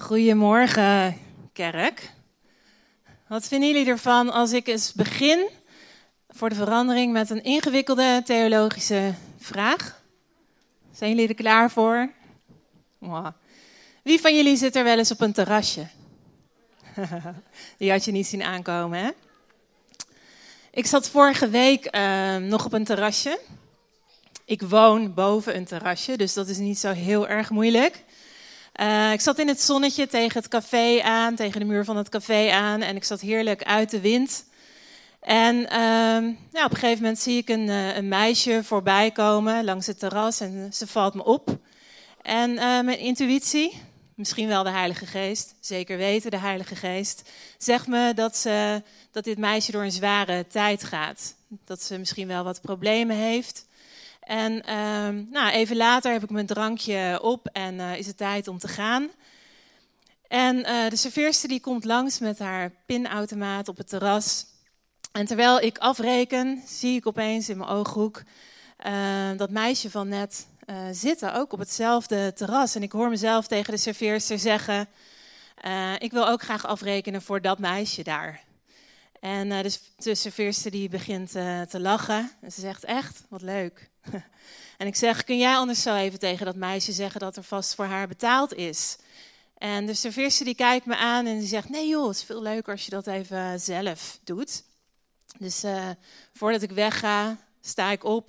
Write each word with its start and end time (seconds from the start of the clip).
Goedemorgen, 0.00 1.16
kerk. 1.52 2.10
Wat 3.28 3.48
vinden 3.48 3.68
jullie 3.68 3.86
ervan 3.86 4.30
als 4.30 4.52
ik 4.52 4.66
eens 4.66 4.92
begin 4.92 5.48
voor 6.28 6.48
de 6.48 6.54
verandering 6.54 7.12
met 7.12 7.30
een 7.30 7.42
ingewikkelde 7.42 8.22
theologische 8.24 9.14
vraag? 9.38 10.02
Zijn 10.92 11.10
jullie 11.10 11.28
er 11.28 11.34
klaar 11.34 11.70
voor? 11.70 12.10
Wie 14.02 14.20
van 14.20 14.36
jullie 14.36 14.56
zit 14.56 14.76
er 14.76 14.84
wel 14.84 14.98
eens 14.98 15.10
op 15.10 15.20
een 15.20 15.32
terrasje? 15.32 15.86
Die 17.78 17.90
had 17.90 18.04
je 18.04 18.12
niet 18.12 18.26
zien 18.26 18.42
aankomen, 18.42 18.98
hè? 18.98 19.10
Ik 20.70 20.86
zat 20.86 21.08
vorige 21.08 21.48
week 21.48 21.94
uh, 21.94 22.36
nog 22.36 22.64
op 22.64 22.72
een 22.72 22.84
terrasje. 22.84 23.40
Ik 24.44 24.62
woon 24.62 25.14
boven 25.14 25.56
een 25.56 25.64
terrasje, 25.64 26.16
dus 26.16 26.34
dat 26.34 26.48
is 26.48 26.58
niet 26.58 26.78
zo 26.78 26.92
heel 26.92 27.28
erg 27.28 27.50
moeilijk. 27.50 28.04
Uh, 28.80 29.12
ik 29.12 29.20
zat 29.20 29.38
in 29.38 29.48
het 29.48 29.60
zonnetje 29.60 30.06
tegen 30.06 30.40
het 30.40 30.48
café 30.48 31.02
aan, 31.02 31.34
tegen 31.34 31.60
de 31.60 31.66
muur 31.66 31.84
van 31.84 31.96
het 31.96 32.08
café 32.08 32.50
aan. 32.50 32.82
En 32.82 32.96
ik 32.96 33.04
zat 33.04 33.20
heerlijk 33.20 33.62
uit 33.62 33.90
de 33.90 34.00
wind. 34.00 34.44
En 35.20 35.56
ja, 36.52 36.64
op 36.64 36.70
een 36.70 36.76
gegeven 36.76 37.02
moment 37.02 37.18
zie 37.18 37.36
ik 37.36 37.48
een, 37.48 37.66
uh, 37.66 37.96
een, 37.96 38.08
meisje 38.08 38.60
voorbij 38.64 39.10
komen 39.10 39.64
langs 39.64 39.86
het 39.86 39.98
terras 39.98 40.40
en 40.40 40.68
ze 40.72 40.86
valt 40.86 41.14
me 41.14 41.24
op. 41.24 41.58
En 42.22 42.50
uh, 42.50 42.58
mijn 42.58 42.98
intuïtie, 42.98 43.80
misschien 44.14 44.48
wel 44.48 44.62
de 44.62 44.70
Heilige 44.70 45.06
Geest, 45.06 45.54
zeker 45.60 45.96
weten 45.96 46.30
de 46.30 46.38
Heilige 46.38 46.76
Geest, 46.76 47.30
zegt 47.58 47.86
me 47.86 48.14
dat, 48.14 48.36
ze, 48.36 48.82
dat 49.10 49.24
dit 49.24 49.38
meisje 49.38 49.72
door 49.72 49.82
een 49.82 49.92
zware 49.92 50.46
tijd 50.46 50.84
gaat. 50.84 51.34
Dat 51.64 51.82
ze 51.82 51.98
misschien 51.98 52.28
wel 52.28 52.44
wat 52.44 52.60
problemen 52.60 53.16
heeft. 53.16 53.65
En 54.26 54.52
uh, 54.52 55.24
nou, 55.30 55.50
even 55.52 55.76
later 55.76 56.12
heb 56.12 56.22
ik 56.22 56.30
mijn 56.30 56.46
drankje 56.46 57.18
op 57.22 57.48
en 57.52 57.74
uh, 57.74 57.98
is 57.98 58.06
het 58.06 58.16
tijd 58.16 58.48
om 58.48 58.58
te 58.58 58.68
gaan. 58.68 59.08
En 60.28 60.56
uh, 60.56 60.88
de 60.88 60.96
serveerster 60.96 61.48
die 61.48 61.60
komt 61.60 61.84
langs 61.84 62.18
met 62.18 62.38
haar 62.38 62.72
pinautomaat 62.86 63.68
op 63.68 63.76
het 63.76 63.88
terras. 63.88 64.46
En 65.12 65.26
terwijl 65.26 65.60
ik 65.60 65.78
afreken, 65.78 66.62
zie 66.66 66.96
ik 66.96 67.06
opeens 67.06 67.48
in 67.48 67.58
mijn 67.58 67.70
ooghoek 67.70 68.22
uh, 68.86 69.30
dat 69.36 69.50
meisje 69.50 69.90
van 69.90 70.08
net 70.08 70.46
zitten, 70.92 71.34
ook 71.34 71.52
op 71.52 71.58
hetzelfde 71.58 72.32
terras. 72.32 72.74
En 72.74 72.82
ik 72.82 72.92
hoor 72.92 73.08
mezelf 73.08 73.46
tegen 73.46 73.72
de 73.72 73.78
serveerster 73.78 74.38
zeggen: 74.38 74.88
Ik 75.98 76.12
wil 76.12 76.28
ook 76.28 76.42
graag 76.42 76.66
afrekenen 76.66 77.22
voor 77.22 77.40
dat 77.40 77.58
meisje 77.58 78.02
daar. 78.02 78.45
En 79.20 79.50
uh, 79.50 79.62
dus 79.62 79.80
de 79.96 80.14
serveerster 80.14 80.70
die 80.70 80.88
begint 80.88 81.36
uh, 81.36 81.62
te 81.62 81.80
lachen. 81.80 82.30
En 82.40 82.52
ze 82.52 82.60
zegt, 82.60 82.84
echt? 82.84 83.22
Wat 83.28 83.42
leuk. 83.42 83.90
en 84.78 84.86
ik 84.86 84.96
zeg, 84.96 85.24
kun 85.24 85.38
jij 85.38 85.56
anders 85.56 85.82
zo 85.82 85.94
even 85.94 86.18
tegen 86.18 86.46
dat 86.46 86.56
meisje 86.56 86.92
zeggen 86.92 87.20
dat 87.20 87.36
er 87.36 87.42
vast 87.42 87.74
voor 87.74 87.84
haar 87.84 88.08
betaald 88.08 88.54
is? 88.54 88.96
En 89.58 89.86
de 89.86 89.94
serveerster 89.94 90.44
die 90.44 90.54
kijkt 90.54 90.86
me 90.86 90.96
aan 90.96 91.26
en 91.26 91.38
die 91.38 91.48
zegt, 91.48 91.68
nee 91.68 91.88
joh, 91.88 92.06
het 92.06 92.16
is 92.16 92.22
veel 92.22 92.42
leuker 92.42 92.72
als 92.72 92.84
je 92.84 92.90
dat 92.90 93.06
even 93.06 93.60
zelf 93.60 94.18
doet. 94.24 94.62
Dus 95.38 95.64
voordat 96.32 96.62
ik 96.62 96.70
wegga, 96.70 97.36
sta 97.60 97.90
ik 97.90 98.04
op. 98.04 98.28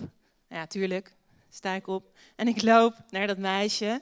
Ja, 0.49 0.67
tuurlijk, 0.67 1.13
sta 1.49 1.73
ik 1.73 1.88
op. 1.88 2.17
En 2.35 2.47
ik 2.47 2.61
loop 2.61 2.95
naar 3.09 3.27
dat 3.27 3.38
meisje 3.38 4.01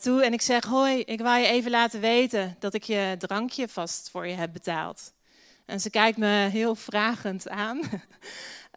toe 0.00 0.24
en 0.24 0.32
ik 0.32 0.40
zeg, 0.40 0.64
hoi, 0.64 1.00
ik 1.00 1.20
wou 1.20 1.38
je 1.38 1.46
even 1.46 1.70
laten 1.70 2.00
weten 2.00 2.56
dat 2.58 2.74
ik 2.74 2.82
je 2.82 3.14
drankje 3.18 3.68
vast 3.68 4.10
voor 4.10 4.26
je 4.26 4.34
heb 4.34 4.52
betaald. 4.52 5.12
En 5.68 5.80
ze 5.80 5.90
kijkt 5.90 6.18
me 6.18 6.48
heel 6.50 6.74
vragend 6.74 7.48
aan. 7.48 7.78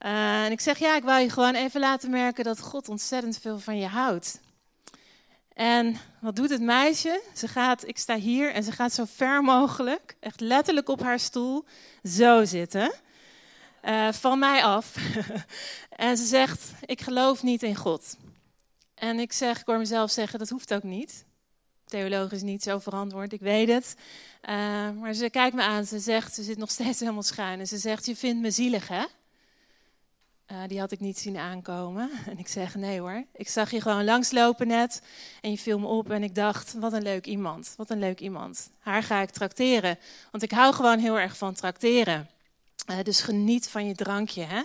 Uh, 0.05 0.43
en 0.45 0.51
ik 0.51 0.59
zeg, 0.59 0.79
ja, 0.79 0.95
ik 0.95 1.03
wou 1.03 1.21
je 1.21 1.29
gewoon 1.29 1.55
even 1.55 1.79
laten 1.79 2.09
merken 2.09 2.43
dat 2.43 2.59
God 2.59 2.89
ontzettend 2.89 3.37
veel 3.37 3.59
van 3.59 3.77
je 3.77 3.87
houdt. 3.87 4.39
En 5.53 5.95
wat 6.21 6.35
doet 6.35 6.49
het 6.49 6.61
meisje? 6.61 7.21
Ze 7.33 7.47
gaat, 7.47 7.87
ik 7.87 7.97
sta 7.97 8.15
hier 8.15 8.53
en 8.53 8.63
ze 8.63 8.71
gaat 8.71 8.93
zo 8.93 9.03
ver 9.07 9.43
mogelijk, 9.43 10.15
echt 10.19 10.39
letterlijk 10.39 10.89
op 10.89 11.01
haar 11.01 11.19
stoel, 11.19 11.65
zo 12.03 12.45
zitten. 12.45 12.93
Uh, 13.83 14.11
van 14.11 14.39
mij 14.39 14.63
af. 14.63 14.95
en 15.89 16.17
ze 16.17 16.25
zegt, 16.25 16.71
ik 16.85 17.01
geloof 17.01 17.43
niet 17.43 17.63
in 17.63 17.75
God. 17.75 18.17
En 18.95 19.19
ik 19.19 19.33
zeg, 19.33 19.59
ik 19.59 19.65
hoor 19.65 19.77
mezelf 19.77 20.11
zeggen, 20.11 20.39
dat 20.39 20.49
hoeft 20.49 20.73
ook 20.73 20.83
niet. 20.83 21.25
Theologisch 21.91 22.41
niet 22.41 22.63
zo 22.63 22.79
verantwoord, 22.79 23.33
ik 23.33 23.39
weet 23.39 23.67
het. 23.67 23.95
Uh, 24.49 24.55
maar 24.91 25.13
ze 25.13 25.29
kijkt 25.29 25.55
me 25.55 25.61
aan, 25.61 25.85
ze 25.85 25.99
zegt, 25.99 26.33
ze 26.33 26.43
zit 26.43 26.57
nog 26.57 26.69
steeds 26.71 26.99
helemaal 26.99 27.23
schuin. 27.23 27.59
En 27.59 27.67
ze 27.67 27.77
zegt, 27.77 28.05
je 28.05 28.15
vindt 28.15 28.41
me 28.41 28.51
zielig 28.51 28.87
hè? 28.87 29.03
Uh, 30.51 30.57
die 30.67 30.79
had 30.79 30.91
ik 30.91 30.99
niet 30.99 31.19
zien 31.19 31.37
aankomen. 31.37 32.11
En 32.29 32.37
ik 32.37 32.47
zeg, 32.47 32.75
nee 32.75 32.99
hoor. 32.99 33.23
Ik 33.33 33.49
zag 33.49 33.71
je 33.71 33.81
gewoon 33.81 34.03
langslopen 34.03 34.67
net 34.67 35.01
en 35.41 35.51
je 35.51 35.57
viel 35.57 35.79
me 35.79 35.87
op. 35.87 36.11
En 36.11 36.23
ik 36.23 36.35
dacht, 36.35 36.73
wat 36.73 36.93
een 36.93 37.01
leuk 37.01 37.25
iemand, 37.25 37.73
wat 37.77 37.89
een 37.89 37.99
leuk 37.99 38.19
iemand. 38.19 38.69
Haar 38.79 39.03
ga 39.03 39.21
ik 39.21 39.29
trakteren, 39.29 39.97
want 40.31 40.43
ik 40.43 40.51
hou 40.51 40.73
gewoon 40.73 40.99
heel 40.99 41.19
erg 41.19 41.37
van 41.37 41.53
trakteren. 41.53 42.29
Uh, 42.89 42.97
dus 43.03 43.21
geniet 43.21 43.69
van 43.69 43.87
je 43.87 43.95
drankje 43.95 44.43
hè. 44.43 44.57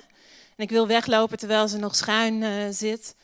En 0.56 0.64
ik 0.64 0.70
wil 0.70 0.86
weglopen 0.86 1.38
terwijl 1.38 1.68
ze 1.68 1.78
nog 1.78 1.94
schuin 1.96 2.74
zit. 2.74 3.14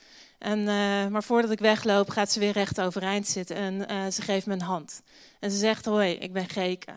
En, 0.42 0.58
uh, 0.58 0.66
maar 1.06 1.22
voordat 1.22 1.50
ik 1.50 1.58
wegloop, 1.58 2.10
gaat 2.10 2.32
ze 2.32 2.38
weer 2.38 2.52
recht 2.52 2.80
overeind 2.80 3.26
zitten 3.26 3.56
en 3.56 3.74
uh, 3.74 4.06
ze 4.12 4.22
geeft 4.22 4.46
me 4.46 4.52
een 4.52 4.60
hand. 4.60 5.02
En 5.40 5.50
ze 5.50 5.56
zegt, 5.56 5.84
hoi, 5.84 6.12
ik 6.12 6.32
ben 6.32 6.48
Geke. 6.48 6.92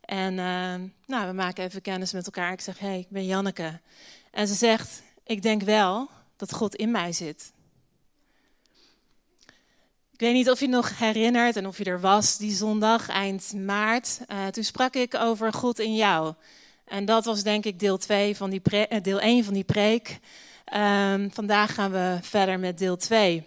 En 0.00 0.32
uh, 0.32 0.74
nou, 1.06 1.26
we 1.26 1.32
maken 1.32 1.64
even 1.64 1.82
kennis 1.82 2.12
met 2.12 2.24
elkaar. 2.26 2.52
Ik 2.52 2.60
zeg, 2.60 2.78
hey, 2.78 2.98
ik 2.98 3.08
ben 3.08 3.26
Janneke. 3.26 3.80
En 4.30 4.48
ze 4.48 4.54
zegt, 4.54 5.02
ik 5.24 5.42
denk 5.42 5.62
wel 5.62 6.08
dat 6.36 6.52
God 6.52 6.74
in 6.74 6.90
mij 6.90 7.12
zit. 7.12 7.52
Ik 10.12 10.20
weet 10.20 10.34
niet 10.34 10.50
of 10.50 10.60
je 10.60 10.68
nog 10.68 10.98
herinnert 10.98 11.56
en 11.56 11.66
of 11.66 11.78
je 11.78 11.84
er 11.84 12.00
was 12.00 12.36
die 12.36 12.54
zondag, 12.54 13.08
eind 13.08 13.52
maart. 13.52 14.18
toen 14.50 14.64
sprak 14.64 14.94
ik 14.94 15.14
over 15.14 15.52
God 15.52 15.78
in 15.78 15.94
jou. 15.94 16.34
En 16.84 17.04
dat 17.04 17.24
was 17.24 17.42
denk 17.42 17.64
ik 17.64 17.78
deel, 17.78 17.98
2 17.98 18.36
van 18.36 18.50
die 18.50 18.62
deel 19.02 19.20
1 19.20 19.44
van 19.44 19.54
die 19.54 19.64
preek. 19.64 20.18
Um, 20.74 21.30
vandaag 21.32 21.74
gaan 21.74 21.90
we 21.90 22.18
verder 22.22 22.58
met 22.58 22.78
deel 22.78 22.96
2. 22.96 23.46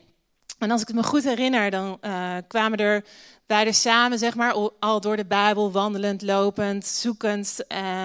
En 0.58 0.72
als 0.72 0.82
ik 0.82 0.88
het 0.88 0.96
me 0.96 1.04
goed 1.04 1.24
herinner, 1.24 1.72
dan 1.72 1.98
uh, 2.02 2.36
kwamen 2.48 2.78
er 2.78 3.04
beide 3.46 3.74
samen, 3.74 4.20
zeg 4.20 4.36
maar, 4.36 4.54
al 4.80 5.02
door 5.02 5.16
de 5.16 5.26
Bijbel, 5.26 5.72
wandelend, 5.72 6.22
lopend, 6.22 6.86
zoekend, 6.86 7.60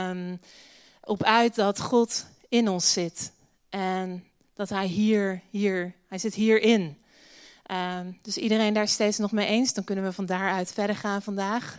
um, 0.09 0.41
op 1.01 1.23
uit 1.23 1.55
dat 1.55 1.81
God 1.81 2.27
in 2.49 2.69
ons 2.69 2.93
zit. 2.93 3.33
En 3.69 4.25
dat 4.55 4.69
Hij 4.69 4.87
hier, 4.87 5.41
hier, 5.51 5.95
Hij 6.09 6.19
zit 6.19 6.35
hierin. 6.35 7.03
Um, 7.71 8.19
dus 8.23 8.37
iedereen 8.37 8.75
daar 8.75 8.89
steeds 8.89 9.19
nog 9.19 9.33
mee 9.33 9.47
eens, 9.47 9.75
dan 9.75 9.85
kunnen 9.85 10.05
we 10.05 10.13
van 10.13 10.27
daaruit 10.27 10.73
verder 10.73 10.97
gaan 10.97 11.23
vandaag. 11.23 11.77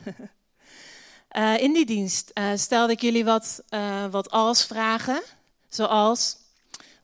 uh, 1.31 1.57
in 1.66 1.74
die 1.74 1.85
dienst 1.85 2.31
uh, 2.34 2.50
stelde 2.56 2.94
ik 2.94 3.01
jullie 3.01 3.25
wat, 3.25 3.63
wat 4.12 4.31
als 4.31 4.66
vragen, 4.66 5.22
zoals 5.69 6.44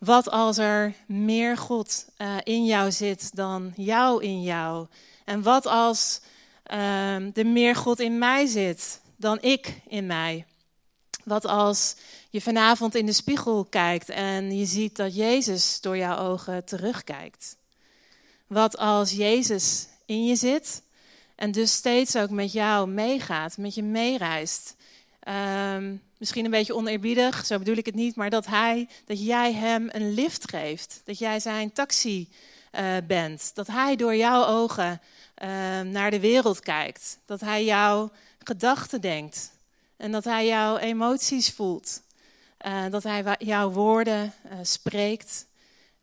wat 0.01 0.29
als 0.29 0.57
er 0.57 0.93
meer 1.05 1.57
God 1.57 2.05
uh, 2.17 2.37
in 2.43 2.65
jou 2.65 2.91
zit 2.91 3.35
dan 3.35 3.73
jou 3.75 4.23
in 4.23 4.41
jou? 4.41 4.87
En 5.25 5.41
wat 5.41 5.65
als 5.65 6.21
uh, 6.71 7.37
er 7.37 7.45
meer 7.45 7.75
God 7.75 7.99
in 7.99 8.17
mij 8.17 8.45
zit 8.45 9.01
dan 9.15 9.41
ik 9.41 9.81
in 9.87 10.05
mij? 10.05 10.45
Wat 11.23 11.45
als 11.45 11.95
je 12.29 12.41
vanavond 12.41 12.95
in 12.95 13.05
de 13.05 13.13
spiegel 13.13 13.65
kijkt 13.65 14.09
en 14.09 14.57
je 14.57 14.65
ziet 14.65 14.95
dat 14.95 15.15
Jezus 15.15 15.81
door 15.81 15.97
jouw 15.97 16.17
ogen 16.17 16.65
terugkijkt? 16.65 17.57
Wat 18.47 18.77
als 18.77 19.11
Jezus 19.11 19.87
in 20.05 20.25
je 20.25 20.35
zit 20.35 20.81
en 21.35 21.51
dus 21.51 21.73
steeds 21.73 22.15
ook 22.15 22.29
met 22.29 22.51
jou 22.51 22.87
meegaat, 22.87 23.57
met 23.57 23.75
je 23.75 23.83
meereist? 23.83 24.75
Um, 25.27 26.01
misschien 26.17 26.45
een 26.45 26.51
beetje 26.51 26.75
oneerbiedig, 26.75 27.45
zo 27.45 27.57
bedoel 27.57 27.75
ik 27.75 27.85
het 27.85 27.95
niet, 27.95 28.15
maar 28.15 28.29
dat, 28.29 28.45
hij, 28.45 28.87
dat 29.05 29.25
jij 29.25 29.53
hem 29.53 29.89
een 29.91 30.13
lift 30.13 30.49
geeft. 30.49 31.01
Dat 31.05 31.19
jij 31.19 31.39
zijn 31.39 31.73
taxi 31.73 32.29
uh, 32.71 32.97
bent. 33.07 33.51
Dat 33.55 33.67
hij 33.67 33.95
door 33.95 34.15
jouw 34.15 34.45
ogen 34.45 35.01
uh, 35.43 35.81
naar 35.81 36.11
de 36.11 36.19
wereld 36.19 36.59
kijkt. 36.59 37.19
Dat 37.25 37.39
hij 37.39 37.65
jouw 37.65 38.11
gedachten 38.39 39.01
denkt. 39.01 39.51
En 39.97 40.11
dat 40.11 40.23
hij 40.23 40.45
jouw 40.45 40.77
emoties 40.77 41.51
voelt. 41.51 42.01
Uh, 42.65 42.89
dat 42.89 43.03
hij 43.03 43.35
jouw 43.39 43.69
woorden 43.69 44.33
spreekt. 44.61 45.45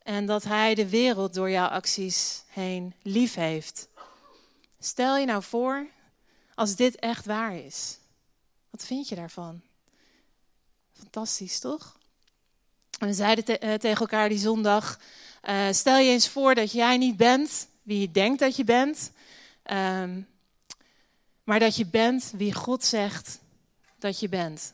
En 0.03 0.27
dat 0.27 0.45
hij 0.45 0.75
de 0.75 0.89
wereld 0.89 1.35
door 1.35 1.51
jouw 1.51 1.69
acties 1.69 2.43
heen 2.49 2.95
lief 3.03 3.35
heeft. 3.35 3.89
Stel 4.81 5.17
je 5.17 5.27
nou 5.27 5.43
voor 5.43 5.87
als 6.55 6.77
dit 6.77 6.97
echt 6.97 7.27
waar 7.27 7.57
is. 7.57 7.99
Wat 8.71 8.85
vind 8.85 9.09
je 9.09 9.15
daarvan? 9.15 9.61
Fantastisch, 10.93 11.59
toch? 11.59 11.97
En 12.99 13.07
we 13.07 13.13
zeiden 13.13 13.45
te 13.45 13.61
uh, 13.63 13.75
tegen 13.75 14.01
elkaar 14.01 14.29
die 14.29 14.39
zondag: 14.39 14.99
uh, 15.49 15.67
stel 15.71 15.99
je 15.99 16.11
eens 16.11 16.29
voor 16.29 16.55
dat 16.55 16.73
jij 16.73 16.97
niet 16.97 17.17
bent 17.17 17.69
wie 17.83 18.01
je 18.01 18.11
denkt 18.11 18.39
dat 18.39 18.57
je 18.57 18.65
bent, 18.65 19.11
um, 19.65 20.27
maar 21.45 21.59
dat 21.59 21.77
je 21.77 21.87
bent 21.87 22.33
wie 22.37 22.55
God 22.55 22.85
zegt 22.85 23.39
dat 23.99 24.21
je 24.21 24.29
bent. 24.29 24.73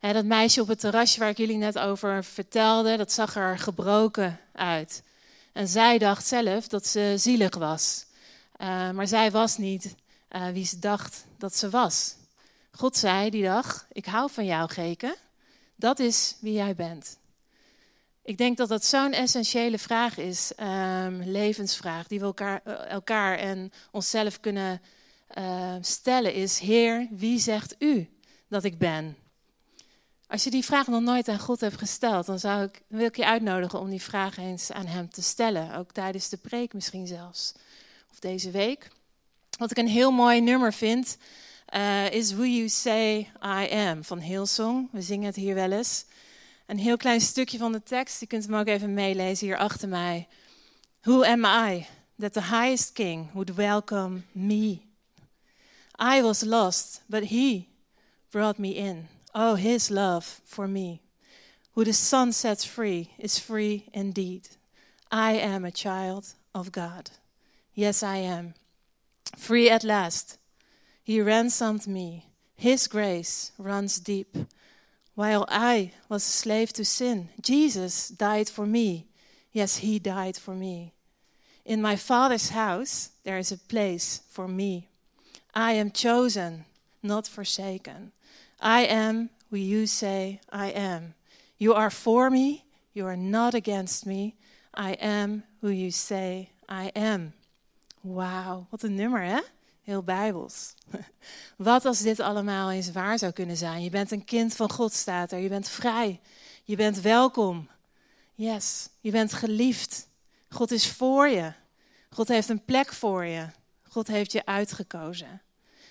Dat 0.00 0.24
meisje 0.24 0.60
op 0.60 0.68
het 0.68 0.80
terrasje 0.80 1.18
waar 1.18 1.28
ik 1.28 1.36
jullie 1.36 1.56
net 1.56 1.78
over 1.78 2.24
vertelde, 2.24 2.96
dat 2.96 3.12
zag 3.12 3.36
er 3.36 3.58
gebroken 3.58 4.40
uit. 4.52 5.02
En 5.52 5.68
zij 5.68 5.98
dacht 5.98 6.26
zelf 6.26 6.68
dat 6.68 6.86
ze 6.86 7.14
zielig 7.16 7.54
was. 7.54 8.06
Uh, 8.60 8.90
maar 8.90 9.06
zij 9.06 9.30
was 9.30 9.58
niet 9.58 9.94
wie 10.52 10.66
ze 10.66 10.78
dacht 10.78 11.24
dat 11.38 11.56
ze 11.56 11.70
was. 11.70 12.14
God 12.76 12.96
zei 12.96 13.30
die 13.30 13.42
dag: 13.42 13.86
Ik 13.92 14.06
hou 14.06 14.30
van 14.30 14.44
jou, 14.44 14.70
Geke. 14.70 15.16
Dat 15.76 15.98
is 15.98 16.36
wie 16.40 16.52
jij 16.52 16.74
bent. 16.74 17.18
Ik 18.22 18.38
denk 18.38 18.56
dat 18.56 18.68
dat 18.68 18.84
zo'n 18.84 19.12
essentiële 19.12 19.78
vraag 19.78 20.18
is, 20.18 20.52
um, 20.60 21.22
levensvraag, 21.22 22.06
die 22.06 22.18
we 22.18 22.24
elkaar, 22.24 22.60
uh, 22.66 22.90
elkaar 22.90 23.38
en 23.38 23.72
onszelf 23.90 24.40
kunnen 24.40 24.82
uh, 25.38 25.74
stellen, 25.80 26.34
is: 26.34 26.58
Heer, 26.58 27.08
wie 27.10 27.38
zegt 27.38 27.74
u 27.78 28.08
dat 28.48 28.64
ik 28.64 28.78
ben? 28.78 29.16
Als 30.26 30.44
je 30.44 30.50
die 30.50 30.64
vraag 30.64 30.86
nog 30.86 31.02
nooit 31.02 31.28
aan 31.28 31.38
God 31.38 31.60
hebt 31.60 31.78
gesteld, 31.78 32.26
dan 32.26 32.38
zou 32.38 32.62
ik, 32.62 32.82
wil 32.86 33.06
ik 33.06 33.16
je 33.16 33.26
uitnodigen 33.26 33.80
om 33.80 33.90
die 33.90 34.02
vraag 34.02 34.36
eens 34.36 34.72
aan 34.72 34.86
Hem 34.86 35.10
te 35.10 35.22
stellen. 35.22 35.74
Ook 35.74 35.92
tijdens 35.92 36.28
de 36.28 36.36
preek 36.36 36.72
misschien 36.72 37.06
zelfs. 37.06 37.52
Of 38.10 38.18
deze 38.18 38.50
week. 38.50 38.88
Wat 39.58 39.70
ik 39.70 39.78
een 39.78 39.88
heel 39.88 40.10
mooi 40.10 40.40
nummer 40.40 40.72
vind, 40.72 41.16
uh, 41.74 42.08
is 42.10 42.32
Who 42.32 42.44
You 42.44 42.68
Say 42.68 43.30
I 43.42 43.68
Am 43.70 44.04
van 44.04 44.18
Hillsong. 44.18 44.88
We 44.92 45.02
zingen 45.02 45.26
het 45.26 45.36
hier 45.36 45.54
wel 45.54 45.72
eens. 45.72 46.04
Een 46.66 46.78
heel 46.78 46.96
klein 46.96 47.20
stukje 47.20 47.58
van 47.58 47.72
de 47.72 47.82
tekst, 47.82 48.20
je 48.20 48.26
kunt 48.26 48.44
hem 48.44 48.54
ook 48.54 48.66
even 48.66 48.94
meelezen 48.94 49.46
hier 49.46 49.58
achter 49.58 49.88
mij. 49.88 50.28
Who 51.02 51.24
am 51.24 51.44
I 51.44 51.86
that 52.18 52.32
the 52.32 52.42
highest 52.42 52.92
king 52.92 53.32
would 53.32 53.54
welcome 53.54 54.22
me? 54.32 54.80
I 55.98 56.22
was 56.22 56.44
lost, 56.44 57.02
but 57.06 57.24
he 57.24 57.68
brought 58.30 58.58
me 58.58 58.74
in. 58.74 59.08
Oh, 59.32 59.54
his 59.54 59.88
love 59.88 60.40
for 60.44 60.68
me. 60.68 61.00
Who 61.72 61.84
the 61.84 61.92
Son 61.92 62.32
sets 62.32 62.64
free 62.64 63.10
is 63.18 63.38
free 63.38 63.84
indeed. 63.92 64.48
I 65.12 65.38
am 65.38 65.64
a 65.64 65.70
child 65.70 66.34
of 66.52 66.70
God. 66.70 67.10
Yes, 67.72 68.02
I 68.02 68.16
am. 68.16 68.54
Free 69.36 69.70
at 69.70 69.82
last. 69.82 70.38
He 71.06 71.20
ransomed 71.20 71.86
me. 71.86 72.26
His 72.56 72.88
grace 72.88 73.52
runs 73.58 74.00
deep. 74.00 74.36
While 75.14 75.46
I 75.48 75.92
was 76.08 76.26
a 76.26 76.32
slave 76.32 76.72
to 76.72 76.84
sin, 76.84 77.28
Jesus 77.40 78.08
died 78.08 78.48
for 78.48 78.66
me. 78.66 79.06
Yes, 79.52 79.76
he 79.76 80.00
died 80.00 80.36
for 80.36 80.52
me. 80.52 80.94
In 81.64 81.80
my 81.80 81.94
Father's 81.94 82.48
house, 82.48 83.10
there 83.22 83.38
is 83.38 83.52
a 83.52 83.56
place 83.56 84.22
for 84.28 84.48
me. 84.48 84.88
I 85.54 85.74
am 85.74 85.92
chosen, 85.92 86.64
not 87.04 87.28
forsaken. 87.28 88.10
I 88.60 88.80
am 88.80 89.30
who 89.50 89.58
you 89.58 89.86
say 89.86 90.40
I 90.50 90.70
am. 90.70 91.14
You 91.56 91.72
are 91.74 91.90
for 91.90 92.30
me, 92.30 92.64
you 92.94 93.06
are 93.06 93.16
not 93.16 93.54
against 93.54 94.06
me. 94.06 94.34
I 94.74 94.94
am 94.94 95.44
who 95.60 95.68
you 95.68 95.92
say 95.92 96.50
I 96.68 96.90
am. 96.96 97.32
Wauw, 98.04 98.66
wat 98.70 98.82
een 98.82 98.96
nummer 98.96 99.22
hè? 99.22 99.40
Heel 99.86 100.02
bijbels. 100.02 100.74
Wat 101.56 101.84
als 101.84 102.00
dit 102.00 102.20
allemaal 102.20 102.70
eens 102.70 102.92
waar 102.92 103.18
zou 103.18 103.32
kunnen 103.32 103.56
zijn? 103.56 103.82
Je 103.82 103.90
bent 103.90 104.10
een 104.10 104.24
kind 104.24 104.56
van 104.56 104.70
God, 104.70 104.92
staat 104.92 105.32
er. 105.32 105.38
Je 105.38 105.48
bent 105.48 105.68
vrij. 105.68 106.20
Je 106.64 106.76
bent 106.76 107.00
welkom. 107.00 107.68
Yes, 108.34 108.88
je 109.00 109.10
bent 109.10 109.32
geliefd. 109.32 110.08
God 110.48 110.70
is 110.70 110.90
voor 110.90 111.28
je. 111.28 111.52
God 112.10 112.28
heeft 112.28 112.48
een 112.48 112.64
plek 112.64 112.92
voor 112.92 113.24
je. 113.24 113.46
God 113.88 114.06
heeft 114.06 114.32
je 114.32 114.46
uitgekozen. 114.46 115.42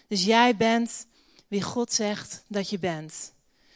Dus 0.08 0.24
jij 0.24 0.56
bent 0.56 1.08
wie 1.48 1.62
God 1.62 1.94
zegt 1.94 2.44
dat 2.48 2.70
je 2.70 2.80
bent. 2.80 3.34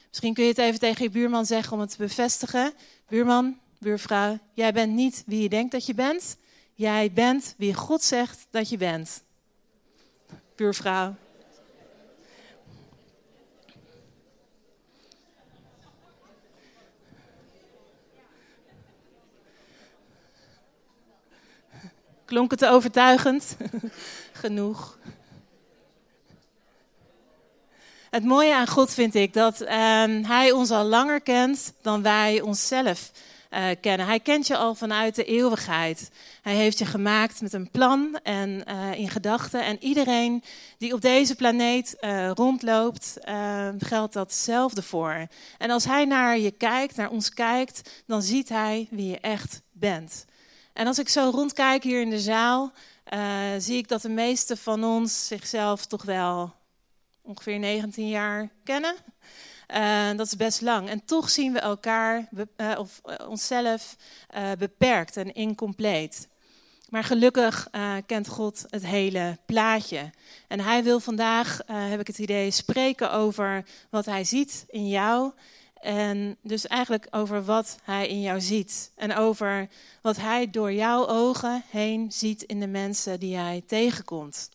Misschien 0.07 0.33
kun 0.33 0.44
je 0.44 0.50
het 0.50 0.57
even 0.57 0.80
tegen 0.80 1.04
je 1.04 1.10
buurman 1.10 1.45
zeggen 1.45 1.74
om 1.74 1.80
het 1.80 1.89
te 1.89 1.98
bevestigen. 1.98 2.74
Buurman, 3.07 3.60
buurvrouw, 3.77 4.39
jij 4.54 4.74
bent 4.74 4.94
niet 4.94 5.24
wie 5.25 5.42
je 5.42 5.50
denkt 5.50 5.71
dat 5.71 5.86
je 5.86 5.94
bent. 5.94 6.38
Jij 6.74 7.12
bent 7.12 7.54
wie 7.57 7.74
God 7.74 8.04
zegt 8.04 8.48
dat 8.50 8.69
je 8.69 8.77
bent. 8.77 9.24
Buurvrouw. 10.60 11.16
Klonk 22.26 22.52
het 22.52 22.66
overtuigend? 22.66 23.58
Genoeg. 24.32 24.98
Het 28.10 28.24
mooie 28.24 28.56
aan 28.56 28.68
God 28.68 28.94
vind 28.94 29.16
ik 29.16 29.34
dat 29.34 29.62
um, 29.62 29.68
Hij 30.26 30.52
ons 30.52 30.72
al 30.72 30.86
langer 30.86 31.22
kent 31.22 31.74
dan 31.82 32.02
wij 32.02 32.42
onszelf 32.42 33.12
kennen. 33.81 34.06
Hij 34.06 34.19
kent 34.19 34.48
je 34.48 34.57
al 34.57 34.75
vanuit 34.75 35.16
de 35.16 35.24
eeuwigheid. 35.24 36.10
Hij 36.42 36.56
heeft 36.56 36.78
je 36.78 36.86
gemaakt 36.86 37.42
met 37.42 37.54
een 37.54 37.72
plan 37.72 38.19
en 38.24 38.63
uh, 38.68 38.94
in 38.94 39.10
gedachten. 39.10 39.63
En 39.63 39.84
iedereen 39.84 40.44
die 40.78 40.94
op 40.94 41.01
deze 41.01 41.36
planeet 41.36 41.98
uh, 42.01 42.31
rondloopt, 42.31 43.18
geldt 43.78 44.13
datzelfde 44.13 44.81
voor. 44.81 45.28
En 45.57 45.69
als 45.69 45.86
Hij 45.86 46.06
naar 46.06 46.38
je 46.38 46.51
kijkt, 46.51 46.96
naar 46.96 47.10
ons 47.10 47.34
kijkt, 47.34 48.04
dan 48.06 48.22
ziet 48.22 48.50
Hij 48.50 48.88
wie 48.90 49.10
je 49.10 49.19
echt 49.19 49.62
bent. 49.72 50.25
En 50.74 50.88
als 50.88 51.00
ik 51.00 51.10
zo 51.10 51.30
rondkijk 51.30 51.84
hier 51.84 52.02
in 52.02 52.10
de 52.10 52.19
zaal, 52.19 52.72
zie 53.57 53.78
ik 53.78 53.88
dat 53.88 54.02
de 54.02 54.10
meesten 54.10 54.57
van 54.57 54.84
ons 54.84 55.28
zichzelf 55.28 55.86
toch 55.86 56.04
wel 56.04 56.54
ongeveer 57.22 57.60
19 57.60 58.07
jaar 58.07 58.50
kennen. 58.63 58.95
Uh, 59.75 60.07
dat 60.16 60.25
is 60.25 60.36
best 60.36 60.62
lang. 60.62 60.89
En 60.89 61.06
toch 61.06 61.30
zien 61.30 61.54
we 61.54 61.60
elkaar 61.60 62.30
uh, 62.57 62.75
of 62.77 63.01
uh, 63.06 63.27
onszelf 63.27 63.95
beperkt 64.57 65.18
en 65.18 65.33
incompleet. 65.33 66.27
Maar 66.89 67.04
gelukkig 67.04 67.68
kent 68.06 68.27
God 68.27 68.66
het 68.69 68.86
hele 68.86 69.38
plaatje. 69.45 70.12
En 70.48 70.60
Hij 70.60 70.83
wil 70.83 71.00
vandaag, 71.00 71.60
heb 71.66 72.00
ik 72.00 72.07
het 72.07 72.19
idee, 72.19 72.51
spreken 72.51 73.12
over 73.12 73.66
wat 73.89 74.06
Hij 74.06 74.24
ziet 74.24 74.66
in 74.68 74.88
jou. 74.88 75.31
En 75.74 76.38
dus 76.42 76.68
eigenlijk 76.68 77.07
over 77.12 77.44
wat 77.44 77.77
Hij 77.83 78.07
in 78.07 78.21
jou 78.21 78.42
ziet. 78.42 78.92
En 78.95 79.16
over 79.16 79.68
wat 80.01 80.18
Hij 80.18 80.50
door 80.50 80.74
jouw 80.74 81.07
ogen 81.07 81.63
heen 81.69 82.12
ziet 82.12 82.42
in 82.42 82.60
de 82.60 82.68
mensen 82.68 83.19
die 83.19 83.36
Hij 83.36 83.63
tegenkomt. 83.68 84.50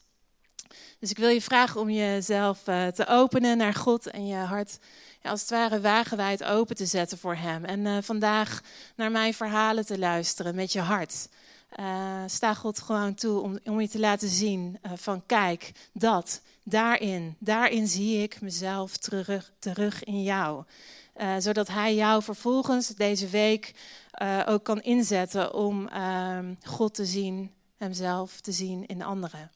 Dus 1.05 1.13
ik 1.13 1.19
wil 1.19 1.29
je 1.29 1.43
vragen 1.43 1.81
om 1.81 1.91
jezelf 1.91 2.69
uh, 2.69 2.87
te 2.87 3.07
openen 3.07 3.57
naar 3.57 3.75
God 3.75 4.07
en 4.07 4.27
je 4.27 4.37
hart 4.37 4.79
ja, 5.23 5.31
als 5.31 5.41
het 5.41 5.51
ware 5.51 5.81
wagenwijd 5.81 6.45
open 6.45 6.77
te 6.77 6.87
zetten 6.87 7.19
voor 7.19 7.35
Hem. 7.35 7.65
En 7.65 7.81
uh, 7.81 7.97
vandaag 8.01 8.61
naar 8.97 9.11
mijn 9.11 9.35
verhalen 9.35 9.87
te 9.87 9.99
luisteren 9.99 10.55
met 10.55 10.73
je 10.73 10.81
hart. 10.81 11.29
Uh, 11.81 12.23
sta 12.27 12.55
God 12.55 12.79
gewoon 12.79 13.15
toe 13.15 13.41
om, 13.41 13.59
om 13.65 13.81
je 13.81 13.89
te 13.89 13.99
laten 13.99 14.29
zien 14.29 14.79
van 14.95 15.27
kijk, 15.27 15.73
dat, 15.93 16.41
daarin, 16.63 17.37
daarin 17.39 17.89
zie 17.89 18.23
ik 18.23 18.41
mezelf 18.41 18.97
terug, 18.97 19.53
terug 19.59 20.05
in 20.05 20.23
jou. 20.23 20.65
zodat 21.39 21.69
Hij 21.69 21.95
jou 21.95 22.23
vervolgens 22.23 22.89
deze 22.89 23.29
week 23.29 23.75
ook 24.47 24.65
kan 24.65 24.83
inzetten 24.83 25.55
om 25.55 25.89
ehm, 25.89 26.55
God 26.63 26.95
te 26.95 27.05
zien, 27.05 27.51
Hemzelf 27.77 28.41
te 28.41 28.53
zien 28.53 28.87
in 28.87 29.03
anderen. 29.03 29.51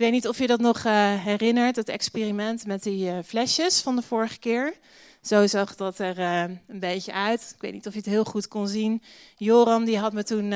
Ik 0.00 0.06
weet 0.06 0.14
niet 0.14 0.28
of 0.28 0.38
je 0.38 0.46
dat 0.46 0.60
nog 0.60 0.84
uh, 0.84 1.24
herinnert, 1.24 1.76
het 1.76 1.88
experiment 1.88 2.66
met 2.66 2.82
die 2.82 3.06
uh, 3.06 3.18
flesjes 3.24 3.80
van 3.80 3.96
de 3.96 4.02
vorige 4.02 4.38
keer. 4.38 4.74
Zo 5.22 5.46
zag 5.46 5.76
dat 5.76 5.98
er 5.98 6.18
uh, 6.18 6.42
een 6.42 6.78
beetje 6.78 7.12
uit. 7.12 7.52
Ik 7.54 7.60
weet 7.60 7.72
niet 7.72 7.86
of 7.86 7.92
je 7.92 7.98
het 7.98 8.08
heel 8.08 8.24
goed 8.24 8.48
kon 8.48 8.68
zien. 8.68 9.02
Joram 9.36 9.84
die 9.84 9.98
had 9.98 10.12
me 10.12 10.24
toen 10.24 10.54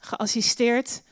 geassisteerd 0.00 1.02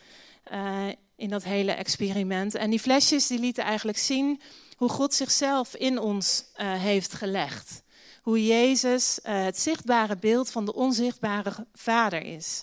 in 1.16 1.28
dat 1.28 1.44
hele 1.44 1.72
experiment. 1.72 2.54
En 2.54 2.70
die 2.70 2.80
flesjes 2.80 3.26
die 3.26 3.38
lieten 3.38 3.64
eigenlijk 3.64 3.98
zien 3.98 4.40
hoe 4.76 4.88
God 4.88 5.14
zichzelf 5.14 5.74
in 5.74 5.98
ons 5.98 6.44
heeft 6.56 7.12
gelegd. 7.12 7.82
Hoe 8.22 8.46
Jezus 8.46 9.18
het 9.22 9.58
zichtbare 9.58 10.16
beeld 10.16 10.50
van 10.50 10.64
de 10.64 10.74
onzichtbare 10.74 11.66
Vader 11.74 12.22
is. 12.22 12.62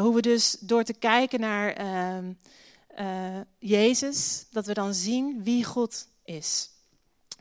hoe 0.00 0.14
we 0.14 0.22
dus 0.22 0.56
door 0.60 0.84
te 0.84 0.94
kijken 0.94 1.40
naar 1.40 1.72
ehm, 1.72 2.24
uh, 3.00 3.40
Jezus, 3.58 4.46
dat 4.50 4.66
we 4.66 4.74
dan 4.74 4.94
zien 4.94 5.42
wie 5.42 5.64
God 5.64 6.08
is. 6.24 6.70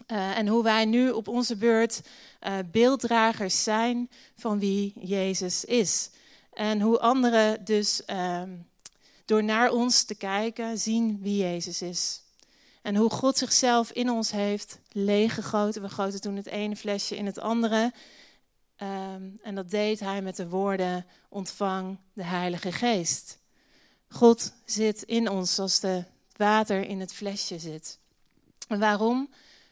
Uh, 0.08 0.38
en 0.38 0.48
hoe 0.48 0.64
wij 0.64 0.86
nu 0.86 1.12
op 1.12 1.28
onze 1.28 1.56
beurt 1.56 2.02
uh, 2.48 2.58
beelddragers 2.72 3.64
zijn 3.64 4.10
van 4.36 4.60
wie 4.60 4.94
Jezus 5.00 5.66
is. 5.66 6.10
En 6.54 6.82
hoe 6.82 7.00
anderen 7.00 7.66
dus 7.66 8.06
ehm, 8.06 8.52
door 9.26 9.44
naar 9.44 9.72
ons 9.72 10.04
te 10.04 10.16
kijken 10.16 10.78
zien 10.78 11.20
wie 11.22 11.38
Jezus 11.38 11.82
is. 11.82 12.22
En 12.82 12.96
hoe 12.96 13.10
God 13.10 13.38
zichzelf 13.38 13.92
in 13.92 14.10
ons 14.10 14.32
heeft 14.32 14.80
leeggegoten. 14.92 15.82
We 15.82 15.90
goten 15.90 16.22
toen 16.22 16.36
het 16.36 16.48
ene 16.48 16.76
flesje 16.76 17.16
in 17.16 17.26
het 17.26 17.40
andere. 17.40 17.94
Um, 18.78 19.40
en 19.42 19.56
dat 19.56 19.70
deed 19.70 20.00
hij 20.00 20.22
met 20.22 20.36
de 20.36 20.50
woorden: 20.50 21.06
Ontvang 21.30 21.98
de 22.14 22.24
Heilige 22.24 22.72
Geest. 22.72 23.40
God 24.10 24.52
zit 24.66 25.04
in 25.04 25.30
ons 25.30 25.56
zoals 25.56 25.80
de 25.80 26.04
water 26.36 26.88
in 26.88 27.00
het 27.00 27.14
flesje 27.14 27.60
zit. 27.60 27.98
En 28.68 28.80
waarom? 28.80 29.30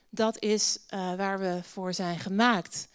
Dat 0.09 0.39
is 0.39 0.77
uh, 0.93 1.15
waar 1.15 1.39
we 1.39 1.59
voor 1.63 1.93
zijn 1.93 2.19
gemaakt. 2.19 2.87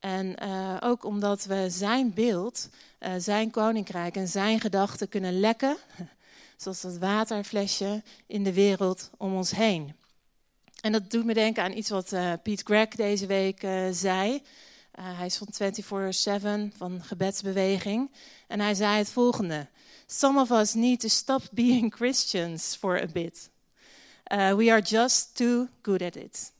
En 0.00 0.36
uh, 0.42 0.76
ook 0.80 1.04
omdat 1.04 1.44
we 1.44 1.70
zijn 1.70 2.14
beeld, 2.14 2.68
uh, 3.00 3.12
zijn 3.18 3.50
koninkrijk 3.50 4.16
en 4.16 4.28
zijn 4.28 4.60
gedachten 4.60 5.08
kunnen 5.08 5.40
lekken, 5.40 5.76
zoals 6.56 6.80
dat 6.80 6.98
waterflesje 6.98 8.02
in 8.26 8.44
de 8.44 8.52
wereld 8.52 9.10
om 9.16 9.34
ons 9.34 9.50
heen. 9.50 9.94
En 10.80 10.92
dat 10.92 11.10
doet 11.10 11.24
me 11.24 11.34
denken 11.34 11.62
aan 11.62 11.76
iets 11.76 11.90
wat 11.90 12.12
uh, 12.12 12.32
Pete 12.42 12.64
Gregg 12.64 12.88
deze 12.88 13.26
week 13.26 13.60
zei. 13.90 14.42
Hij 15.00 15.26
is 15.26 15.36
van 15.36 16.72
24-7 16.72 16.76
van 16.76 17.02
gebedsbeweging. 17.02 18.10
En 18.46 18.60
hij 18.60 18.74
zei 18.74 18.98
het 18.98 19.08
volgende. 19.08 19.66
Some 20.12 20.36
of 20.36 20.52
us 20.52 20.76
need 20.76 21.00
to 21.00 21.08
stop 21.08 21.42
being 21.54 21.88
Christians 21.88 22.74
for 22.74 22.98
a 22.98 23.06
bit. 23.06 23.48
Uh, 24.30 24.54
we 24.54 24.68
are 24.68 24.82
just 24.82 25.38
too 25.38 25.70
good 25.82 26.02
at 26.02 26.18
it. 26.18 26.50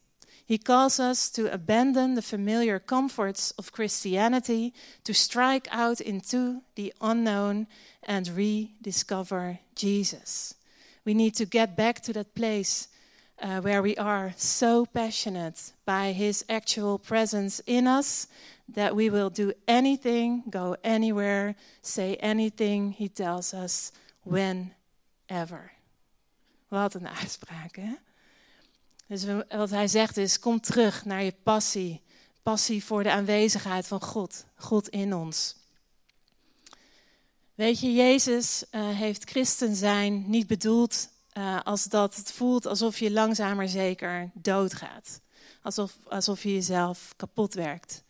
He 0.47 0.57
calls 0.57 0.99
us 0.99 1.29
to 1.33 1.53
abandon 1.53 2.15
the 2.15 2.23
familiar 2.23 2.79
comforts 2.79 3.51
of 3.53 3.71
Christianity, 3.71 4.73
to 5.05 5.13
strike 5.13 5.69
out 5.71 6.01
into 6.01 6.63
the 6.77 6.95
unknown 7.03 7.67
and 8.03 8.27
rediscover 8.29 9.59
Jesus. 9.75 10.55
We 11.05 11.13
need 11.13 11.35
to 11.35 11.45
get 11.45 11.77
back 11.77 12.01
to 12.03 12.13
that 12.15 12.35
place 12.35 12.89
uh, 13.43 13.61
where 13.61 13.83
we 13.83 13.97
are 13.97 14.33
so 14.37 14.85
passionate 14.85 15.73
by 15.85 16.13
His 16.13 16.45
actual 16.49 16.99
presence 16.99 17.63
in 17.65 17.87
us 17.87 18.27
that 18.69 18.95
we 18.95 19.11
will 19.11 19.31
do 19.31 19.53
anything, 19.67 20.43
go 20.49 20.77
anywhere, 20.83 21.55
say 21.81 22.17
anything 22.21 22.93
He 22.93 23.09
tells 23.09 23.53
us, 23.53 23.93
whenever. 24.23 25.73
Wat 26.69 26.95
een 26.95 27.09
uitspraak, 27.09 27.77
hè? 27.77 27.95
Dus 29.07 29.25
wat 29.49 29.71
hij 29.71 29.89
zegt 29.89 30.17
is: 30.17 30.39
kom 30.39 30.61
terug 30.61 31.05
naar 31.05 31.23
je 31.23 31.35
passie. 31.43 32.03
Passie 32.43 32.85
voor 32.85 33.03
de 33.03 33.11
aanwezigheid 33.11 33.87
van 33.87 34.03
God. 34.03 34.45
God 34.55 34.89
in 34.89 35.15
ons. 35.15 35.57
Weet 37.55 37.81
je, 37.81 37.93
Jezus 37.93 38.65
uh, 38.71 38.89
heeft 38.89 39.31
christen 39.31 39.77
zijn 39.77 40.31
niet 40.31 40.47
bedoeld 40.47 41.09
uh, 41.39 41.61
als 41.63 41.85
dat 41.85 42.17
het 42.17 42.33
voelt 42.33 42.67
alsof 42.67 42.99
je 42.99 43.11
langzaam 43.11 43.57
maar 43.57 43.69
zeker 43.69 44.31
doodgaat. 44.35 45.21
Alsof, 45.63 45.99
alsof 46.09 46.43
je 46.43 46.53
jezelf 46.53 47.13
kapot 47.17 47.55
werkt. 47.55 48.03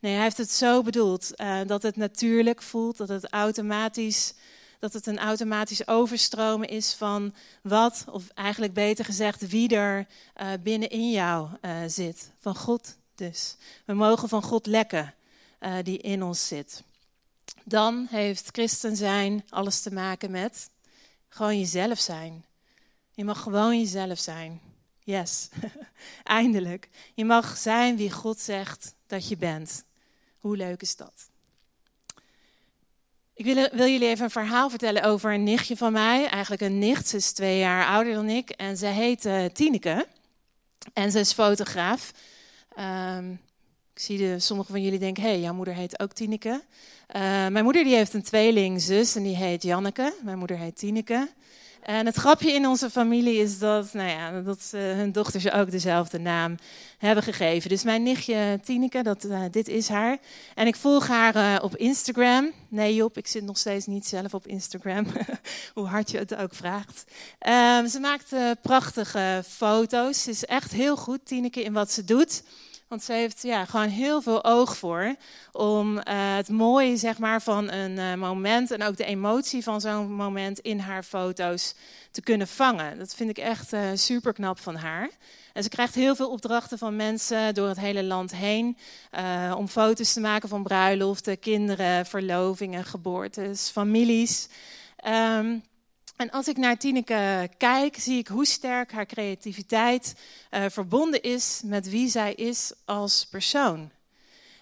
Nee, 0.00 0.12
hij 0.12 0.22
heeft 0.22 0.36
het 0.36 0.50
zo 0.50 0.82
bedoeld 0.82 1.30
uh, 1.36 1.60
dat 1.66 1.82
het 1.82 1.96
natuurlijk 1.96 2.62
voelt, 2.62 2.96
dat 2.96 3.08
het 3.08 3.32
automatisch 3.32 4.34
dat 4.78 4.92
het 4.92 5.06
een 5.06 5.18
automatisch 5.18 5.88
overstromen 5.88 6.68
is 6.68 6.94
van 6.94 7.34
wat, 7.62 8.04
of 8.10 8.28
eigenlijk 8.28 8.72
beter 8.72 9.04
gezegd, 9.04 9.48
wie 9.48 9.76
er 9.76 10.06
uh, 10.40 10.48
binnenin 10.62 11.10
jou 11.10 11.48
zit. 11.86 12.30
Van 12.38 12.56
God 12.56 12.96
dus. 13.14 13.56
We 13.84 13.92
mogen 13.92 14.28
van 14.28 14.42
God 14.42 14.66
lekken 14.66 15.14
die 15.82 15.98
in 15.98 16.22
ons 16.22 16.46
zit. 16.46 16.82
Dan 17.64 18.06
heeft 18.10 18.48
christen 18.52 18.96
zijn 18.96 19.44
alles 19.48 19.80
te 19.80 19.92
maken 19.92 20.30
met 20.30 20.70
gewoon 21.28 21.58
jezelf 21.58 21.98
zijn. 21.98 22.44
Je 23.14 23.24
mag 23.24 23.40
gewoon 23.40 23.78
jezelf 23.78 24.18
zijn. 24.18 24.60
Yes, 24.98 25.48
eindelijk. 26.22 26.88
Je 27.14 27.24
mag 27.24 27.56
zijn 27.56 27.96
wie 27.96 28.10
God 28.10 28.38
zegt 28.38 28.94
dat 29.06 29.28
je 29.28 29.36
bent. 29.36 29.84
Hoe 30.38 30.56
leuk 30.56 30.82
is 30.82 30.96
dat? 30.96 31.30
Ik 33.34 33.44
wil, 33.44 33.68
wil, 33.72 33.86
jullie 33.86 34.08
even 34.08 34.24
een 34.24 34.30
verhaal 34.30 34.70
vertellen 34.70 35.02
over 35.02 35.32
een 35.32 35.44
nichtje 35.44 35.76
van 35.76 35.92
mij. 35.92 36.26
Eigenlijk 36.28 36.62
een 36.62 36.78
nicht, 36.78 37.08
ze 37.08 37.16
is 37.16 37.32
twee 37.32 37.58
jaar 37.58 37.86
ouder 37.86 38.14
dan 38.14 38.28
ik. 38.28 38.50
En 38.50 38.76
ze 38.76 38.86
heet 38.86 39.24
uh, 39.24 39.44
Tineke. 39.44 40.06
En 40.92 41.10
ze 41.10 41.18
is 41.18 41.32
fotograaf. 41.32 42.12
Um, 42.78 43.40
ik 43.94 44.00
zie 44.00 44.18
de, 44.18 44.38
sommigen 44.38 44.72
van 44.72 44.82
jullie 44.82 44.98
denken, 44.98 45.22
hé, 45.22 45.28
hey, 45.28 45.40
jouw 45.40 45.54
moeder 45.54 45.74
heet 45.74 46.00
ook 46.00 46.12
Tineke. 46.12 46.62
Uh, 47.16 47.20
mijn 47.46 47.64
moeder 47.64 47.84
die 47.84 47.94
heeft 47.94 48.14
een 48.14 48.22
tweelingzus 48.22 49.16
en 49.16 49.22
die 49.22 49.36
heet 49.36 49.62
Janneke. 49.62 50.14
Mijn 50.22 50.38
moeder 50.38 50.58
heet 50.58 50.76
Tineke. 50.76 51.28
En 51.84 52.06
het 52.06 52.16
grapje 52.16 52.52
in 52.52 52.66
onze 52.66 52.90
familie 52.90 53.36
is 53.36 53.58
dat, 53.58 53.92
nou 53.92 54.08
ja, 54.08 54.40
dat 54.40 54.70
uh, 54.74 54.80
hun 54.80 55.12
dochters 55.12 55.50
ook 55.50 55.70
dezelfde 55.70 56.18
naam 56.18 56.56
hebben 56.98 57.24
gegeven. 57.24 57.68
Dus 57.68 57.82
mijn 57.82 58.02
nichtje 58.02 58.60
Tineke, 58.64 59.02
dat, 59.02 59.24
uh, 59.24 59.42
dit 59.50 59.68
is 59.68 59.88
haar. 59.88 60.18
En 60.54 60.66
ik 60.66 60.76
volg 60.76 61.08
haar 61.08 61.36
uh, 61.36 61.56
op 61.62 61.76
Instagram. 61.76 62.52
Nee 62.68 62.94
Job, 62.94 63.16
ik 63.16 63.26
zit 63.26 63.44
nog 63.44 63.58
steeds 63.58 63.86
niet 63.86 64.06
zelf 64.06 64.34
op 64.34 64.46
Instagram, 64.46 65.06
hoe 65.74 65.86
hard 65.86 66.10
je 66.10 66.18
het 66.18 66.34
ook 66.34 66.54
vraagt. 66.54 67.04
Um, 67.78 67.88
ze 67.88 67.98
maakt 68.00 68.34
prachtige 68.62 69.42
foto's. 69.48 70.22
Ze 70.22 70.30
is 70.30 70.44
echt 70.44 70.72
heel 70.72 70.96
goed, 70.96 71.20
Tineke, 71.24 71.62
in 71.62 71.72
wat 71.72 71.92
ze 71.92 72.04
doet. 72.04 72.42
Want 72.94 73.06
ze 73.06 73.12
heeft 73.12 73.42
ja, 73.42 73.64
gewoon 73.64 73.88
heel 73.88 74.22
veel 74.22 74.44
oog 74.44 74.76
voor 74.76 75.14
om 75.52 75.96
uh, 75.96 76.02
het 76.36 76.48
mooie 76.48 76.96
zeg 76.96 77.18
maar, 77.18 77.42
van 77.42 77.70
een 77.70 77.96
uh, 77.96 78.14
moment 78.14 78.70
en 78.70 78.82
ook 78.82 78.96
de 78.96 79.04
emotie 79.04 79.62
van 79.62 79.80
zo'n 79.80 80.12
moment 80.12 80.58
in 80.58 80.78
haar 80.78 81.02
foto's 81.02 81.74
te 82.10 82.20
kunnen 82.20 82.48
vangen. 82.48 82.98
Dat 82.98 83.14
vind 83.14 83.30
ik 83.30 83.38
echt 83.38 83.72
uh, 83.72 83.90
eh, 83.90 83.98
super 83.98 84.32
knap 84.32 84.58
van 84.58 84.76
haar. 84.76 85.10
En 85.52 85.62
ze 85.62 85.68
krijgt 85.68 85.94
heel 85.94 86.16
veel 86.16 86.30
opdrachten 86.30 86.78
van 86.78 86.96
mensen 86.96 87.54
door 87.54 87.68
het 87.68 87.80
hele 87.80 88.04
land 88.04 88.34
heen 88.34 88.76
om 89.56 89.68
foto's 89.68 90.12
te 90.12 90.20
maken 90.20 90.48
van 90.48 90.62
bruiloften, 90.62 91.38
kinderen, 91.38 92.06
verlovingen, 92.06 92.84
geboortes, 92.84 93.68
families. 93.68 94.48
Um, 95.06 95.62
en 96.16 96.30
als 96.30 96.48
ik 96.48 96.56
naar 96.56 96.76
Tineke 96.76 97.50
kijk, 97.58 97.96
zie 97.98 98.18
ik 98.18 98.28
hoe 98.28 98.46
sterk 98.46 98.92
haar 98.92 99.06
creativiteit 99.06 100.14
uh, 100.50 100.64
verbonden 100.68 101.22
is 101.22 101.60
met 101.64 101.88
wie 101.88 102.08
zij 102.08 102.34
is 102.34 102.72
als 102.84 103.26
persoon. 103.30 103.90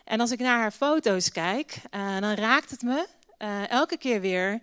En 0.04 0.21
als 0.21 0.30
ik 0.30 0.38
naar 0.38 0.59
haar 0.59 0.71
foto's 0.71 1.30
kijk, 1.30 1.76
uh, 1.90 2.18
dan 2.21 2.35
raakt 2.35 2.71
het 2.71 2.82
me 2.82 3.06
uh, 3.38 3.71
elke 3.71 3.97
keer 3.97 4.21
weer 4.21 4.61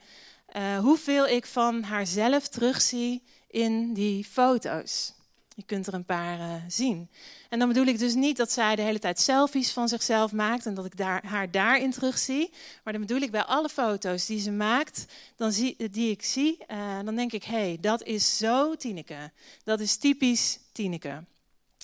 hoeveel 0.81 1.27
ik 1.27 1.45
van 1.45 1.83
haarzelf 1.83 2.47
terugzie 2.47 3.23
in 3.47 3.93
die 3.93 4.25
foto's. 4.25 5.13
Je 5.59 5.65
kunt 5.65 5.87
er 5.87 5.93
een 5.93 6.05
paar 6.05 6.39
uh, 6.39 6.53
zien. 6.67 7.09
En 7.49 7.59
dan 7.59 7.67
bedoel 7.67 7.85
ik 7.85 7.99
dus 7.99 8.13
niet 8.13 8.37
dat 8.37 8.51
zij 8.51 8.75
de 8.75 8.81
hele 8.81 8.99
tijd 8.99 9.19
selfies 9.19 9.71
van 9.71 9.87
zichzelf 9.87 10.31
maakt 10.31 10.65
en 10.65 10.73
dat 10.73 10.85
ik 10.85 10.97
daar, 10.97 11.25
haar 11.25 11.51
daarin 11.51 11.91
terugzie. 11.91 12.51
Maar 12.83 12.93
dan 12.93 13.01
bedoel 13.01 13.21
ik 13.21 13.31
bij 13.31 13.43
alle 13.43 13.69
foto's 13.69 14.25
die 14.25 14.39
ze 14.39 14.51
maakt, 14.51 15.05
dan 15.35 15.51
zie, 15.51 15.89
die 15.91 16.11
ik 16.11 16.23
zie, 16.23 16.57
uh, 16.67 16.99
dan 17.05 17.15
denk 17.15 17.31
ik, 17.31 17.43
hé, 17.43 17.57
hey, 17.57 17.77
dat 17.81 18.03
is 18.03 18.37
zo 18.37 18.75
Tineke. 18.75 19.31
Dat 19.63 19.79
is 19.79 19.97
typisch 19.97 20.59
Tineke. 20.71 21.23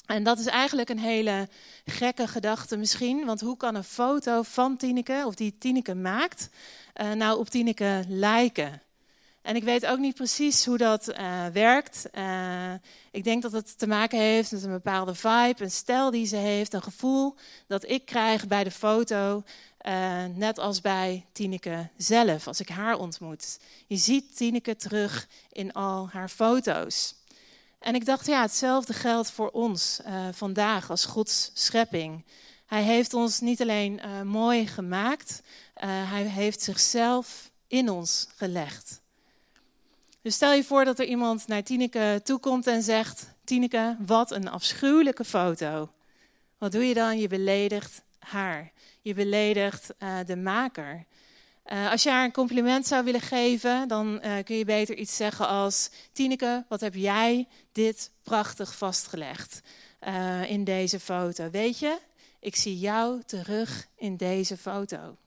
En 0.05 0.23
dat 0.23 0.39
is 0.39 0.45
eigenlijk 0.45 0.89
een 0.89 0.99
hele 0.99 1.49
gekke 1.85 2.27
gedachte 2.27 2.77
misschien. 2.77 3.25
Want 3.25 3.41
hoe 3.41 3.57
kan 3.57 3.75
een 3.75 3.83
foto 3.83 4.41
van 4.41 4.77
Tineke, 4.77 5.23
of 5.25 5.35
die 5.35 5.57
Tineke 5.57 5.95
maakt, 5.95 6.49
nou 7.15 7.39
op 7.39 7.49
Tineke 7.49 8.03
lijken? 8.07 8.81
En 9.45 9.55
ik 9.55 9.63
weet 9.63 9.85
ook 9.85 9.99
niet 9.99 10.15
precies 10.15 10.65
hoe 10.65 10.77
dat 10.77 11.09
uh, 11.09 11.45
werkt. 11.47 12.05
Uh, 12.13 12.73
ik 13.11 13.23
denk 13.23 13.41
dat 13.41 13.51
het 13.51 13.77
te 13.77 13.87
maken 13.87 14.19
heeft 14.19 14.51
met 14.51 14.63
een 14.63 14.71
bepaalde 14.71 15.15
vibe, 15.15 15.55
een 15.57 15.71
stijl 15.71 16.11
die 16.11 16.25
ze 16.25 16.35
heeft, 16.35 16.73
een 16.73 16.81
gevoel 16.81 17.35
dat 17.67 17.89
ik 17.89 18.05
krijg 18.05 18.47
bij 18.47 18.63
de 18.63 18.71
foto, 18.71 19.43
uh, 19.87 20.25
net 20.25 20.59
als 20.59 20.81
bij 20.81 21.25
Tineke 21.31 21.89
zelf, 21.97 22.47
als 22.47 22.59
ik 22.59 22.69
haar 22.69 22.97
ontmoet. 22.97 23.59
Je 23.87 23.95
ziet 23.95 24.35
Tineke 24.35 24.75
terug 24.75 25.27
in 25.51 25.73
al 25.73 26.09
haar 26.11 26.29
foto's. 26.29 27.15
En 27.79 27.95
ik 27.95 28.05
dacht, 28.05 28.25
ja, 28.25 28.41
hetzelfde 28.41 28.93
geldt 28.93 29.31
voor 29.31 29.49
ons 29.49 29.99
vandaag 30.31 30.89
als 30.89 31.05
Gods 31.05 31.51
schepping. 31.53 32.25
Hij 32.65 32.83
heeft 32.83 33.13
ons 33.13 33.39
niet 33.39 33.61
alleen 33.61 34.01
mooi 34.23 34.67
gemaakt, 34.67 35.41
hij 35.73 36.23
heeft 36.23 36.61
zichzelf 36.61 37.51
in 37.67 37.89
ons 37.89 38.27
gelegd. 38.35 39.03
Dus 40.25 40.35
stel 40.35 40.53
je 40.53 40.63
voor 40.63 40.85
dat 40.85 40.99
er 40.99 41.05
iemand 41.05 41.47
naar 41.47 41.63
Tineke 41.63 42.21
toekomt 42.23 42.67
en 42.67 42.83
zegt: 42.83 43.27
Tineke, 43.43 43.97
wat 44.05 44.31
een 44.31 44.47
afschuwelijke 44.47 45.25
foto. 45.25 45.91
Wat 46.57 46.71
doe 46.71 46.87
je 46.87 46.93
dan? 46.93 47.19
Je 47.19 47.27
beledigt 47.27 48.01
haar. 48.19 48.71
Je 49.01 49.13
beledigt 49.13 49.93
uh, 49.99 50.17
de 50.25 50.35
maker. 50.35 51.05
Uh, 51.65 51.91
als 51.91 52.03
je 52.03 52.09
haar 52.09 52.23
een 52.23 52.31
compliment 52.31 52.87
zou 52.87 53.03
willen 53.03 53.21
geven, 53.21 53.87
dan 53.87 54.21
uh, 54.23 54.43
kun 54.43 54.55
je 54.55 54.65
beter 54.65 54.97
iets 54.97 55.15
zeggen 55.15 55.47
als: 55.47 55.89
Tineke, 56.11 56.65
wat 56.69 56.81
heb 56.81 56.95
jij 56.95 57.47
dit 57.71 58.11
prachtig 58.23 58.75
vastgelegd 58.77 59.61
in 60.47 60.63
deze 60.63 60.99
foto? 60.99 61.49
Weet 61.49 61.79
je, 61.79 61.97
ik 62.39 62.55
zie 62.55 62.79
jou 62.79 63.21
terug 63.25 63.87
in 63.95 64.17
deze 64.17 64.57
foto. 64.57 65.17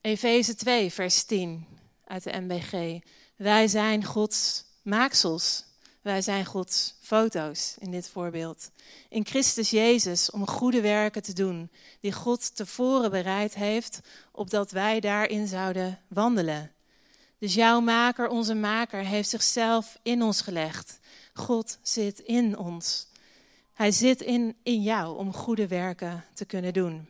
Efeze 0.00 0.54
2, 0.54 0.92
vers 0.92 1.24
10 1.24 1.74
uit 2.06 2.22
de 2.22 2.40
MBG. 2.40 3.02
Wij 3.36 3.68
zijn 3.68 4.04
Gods 4.04 4.64
maaksels. 4.82 5.64
Wij 6.02 6.22
zijn 6.22 6.44
Gods 6.44 6.94
foto's 7.00 7.74
in 7.78 7.90
dit 7.90 8.08
voorbeeld. 8.08 8.70
In 9.08 9.26
Christus 9.26 9.70
Jezus 9.70 10.30
om 10.30 10.46
goede 10.46 10.80
werken 10.80 11.22
te 11.22 11.32
doen, 11.32 11.70
die 12.00 12.12
God 12.12 12.56
tevoren 12.56 13.10
bereid 13.10 13.54
heeft, 13.54 14.00
opdat 14.32 14.70
wij 14.70 15.00
daarin 15.00 15.46
zouden 15.46 16.00
wandelen. 16.08 16.72
Dus 17.38 17.54
jouw 17.54 17.80
maker, 17.80 18.28
onze 18.28 18.54
maker, 18.54 19.04
heeft 19.04 19.28
zichzelf 19.28 19.98
in 20.02 20.22
ons 20.22 20.40
gelegd. 20.40 20.98
God 21.34 21.78
zit 21.82 22.18
in 22.18 22.58
ons. 22.58 23.06
Hij 23.72 23.90
zit 23.90 24.20
in, 24.20 24.56
in 24.62 24.82
jou 24.82 25.16
om 25.16 25.32
goede 25.32 25.66
werken 25.66 26.24
te 26.34 26.44
kunnen 26.44 26.72
doen. 26.72 27.08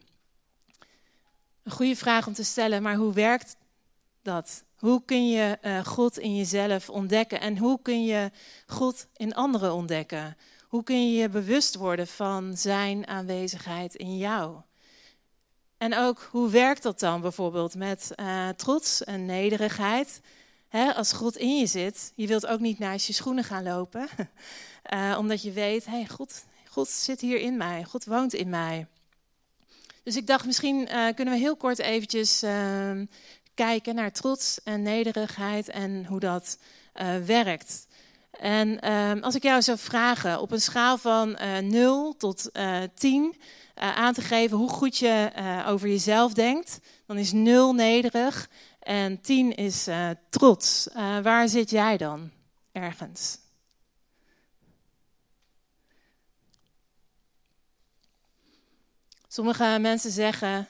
Een 1.62 1.72
goede 1.72 1.96
vraag 1.96 2.26
om 2.26 2.32
te 2.32 2.44
stellen, 2.44 2.82
maar 2.82 2.96
hoe 2.96 3.12
werkt 3.12 3.56
dat? 4.22 4.64
Hoe 4.84 5.02
kun 5.04 5.28
je 5.28 5.58
uh, 5.62 5.84
God 5.84 6.18
in 6.18 6.36
jezelf 6.36 6.90
ontdekken 6.90 7.40
en 7.40 7.58
hoe 7.58 7.78
kun 7.82 8.04
je 8.04 8.30
God 8.66 9.06
in 9.16 9.34
anderen 9.34 9.72
ontdekken? 9.72 10.36
Hoe 10.68 10.82
kun 10.82 11.10
je 11.10 11.20
je 11.20 11.28
bewust 11.28 11.74
worden 11.74 12.06
van 12.06 12.56
Zijn 12.56 13.06
aanwezigheid 13.06 13.94
in 13.94 14.16
jou? 14.16 14.56
En 15.78 15.96
ook 15.96 16.28
hoe 16.30 16.50
werkt 16.50 16.82
dat 16.82 17.00
dan 17.00 17.20
bijvoorbeeld 17.20 17.74
met 17.74 18.10
uh, 18.16 18.48
trots 18.48 19.04
en 19.04 19.26
nederigheid? 19.26 20.20
als 20.94 21.12
God 21.12 21.36
in 21.36 21.58
je 21.58 21.66
zit, 21.66 22.12
je 22.14 22.26
wilt 22.26 22.46
ook 22.46 22.60
niet 22.60 22.78
naast 22.78 23.06
je 23.06 23.12
schoenen 23.12 23.44
gaan 23.44 23.62
lopen, 23.62 24.08
uh, 24.92 25.14
omdat 25.20 25.42
je 25.42 25.52
weet, 25.52 25.86
hey, 25.86 26.06
God, 26.06 26.44
God 26.68 26.88
zit 26.88 27.20
hier 27.20 27.40
in 27.40 27.56
mij, 27.56 27.84
God 27.84 28.04
woont 28.04 28.34
in 28.34 28.48
mij. 28.48 28.86
Dus 30.02 30.16
ik 30.16 30.26
dacht, 30.26 30.46
misschien 30.46 30.88
kunnen 31.14 31.34
we 31.34 31.40
heel 31.40 31.56
kort 31.56 31.78
eventjes 31.78 32.42
ehm, 32.42 33.04
kijken 33.54 33.94
naar 33.94 34.12
trots 34.12 34.62
en 34.62 34.82
nederigheid 34.82 35.68
en 35.68 36.06
hoe 36.06 36.20
dat 36.20 36.58
uh, 36.94 37.16
werkt. 37.16 37.86
En 38.30 38.80
ehm, 38.80 39.18
als 39.18 39.34
ik 39.34 39.42
jou 39.42 39.62
zou 39.62 39.78
vragen 39.78 40.40
op 40.40 40.50
een 40.50 40.60
schaal 40.60 40.98
van 40.98 41.38
0 41.60 42.16
tot 42.16 42.50
10 42.94 43.36
aan 43.74 44.14
te 44.14 44.20
geven 44.20 44.56
hoe 44.56 44.68
goed 44.68 44.96
je 44.96 45.30
over 45.66 45.88
jezelf 45.88 46.32
denkt, 46.32 46.78
dan 47.06 47.18
is 47.18 47.32
0 47.32 47.72
nederig 47.72 48.48
en 48.80 49.20
10 49.20 49.54
is 49.54 49.88
trots. 50.30 50.88
waar 51.22 51.48
zit 51.48 51.70
jij 51.70 51.96
dan 51.96 52.30
ergens? 52.72 53.38
Sommige 59.34 59.78
mensen 59.80 60.10
zeggen, 60.10 60.68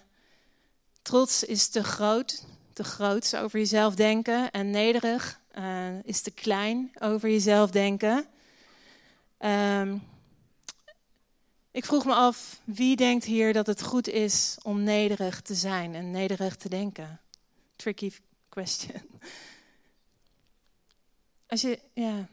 trots 1.02 1.44
is 1.44 1.68
te 1.68 1.84
groot, 1.84 2.44
te 2.74 2.84
groot 2.84 3.36
over 3.36 3.58
jezelf 3.58 3.94
denken. 3.94 4.50
En 4.50 4.70
nederig 4.70 5.40
uh, 5.58 5.86
is 6.02 6.20
te 6.20 6.30
klein 6.30 6.92
over 6.98 7.30
jezelf 7.30 7.70
denken. 7.70 8.26
Um, 9.38 10.02
ik 11.70 11.84
vroeg 11.84 12.04
me 12.04 12.14
af, 12.14 12.60
wie 12.64 12.96
denkt 12.96 13.24
hier 13.24 13.52
dat 13.52 13.66
het 13.66 13.82
goed 13.82 14.08
is 14.08 14.56
om 14.62 14.82
nederig 14.82 15.40
te 15.40 15.54
zijn 15.54 15.94
en 15.94 16.10
nederig 16.10 16.56
te 16.56 16.68
denken? 16.68 17.20
Tricky 17.76 18.12
question. 18.48 19.02
Als 21.46 21.60
je, 21.60 21.78
ja, 21.92 22.26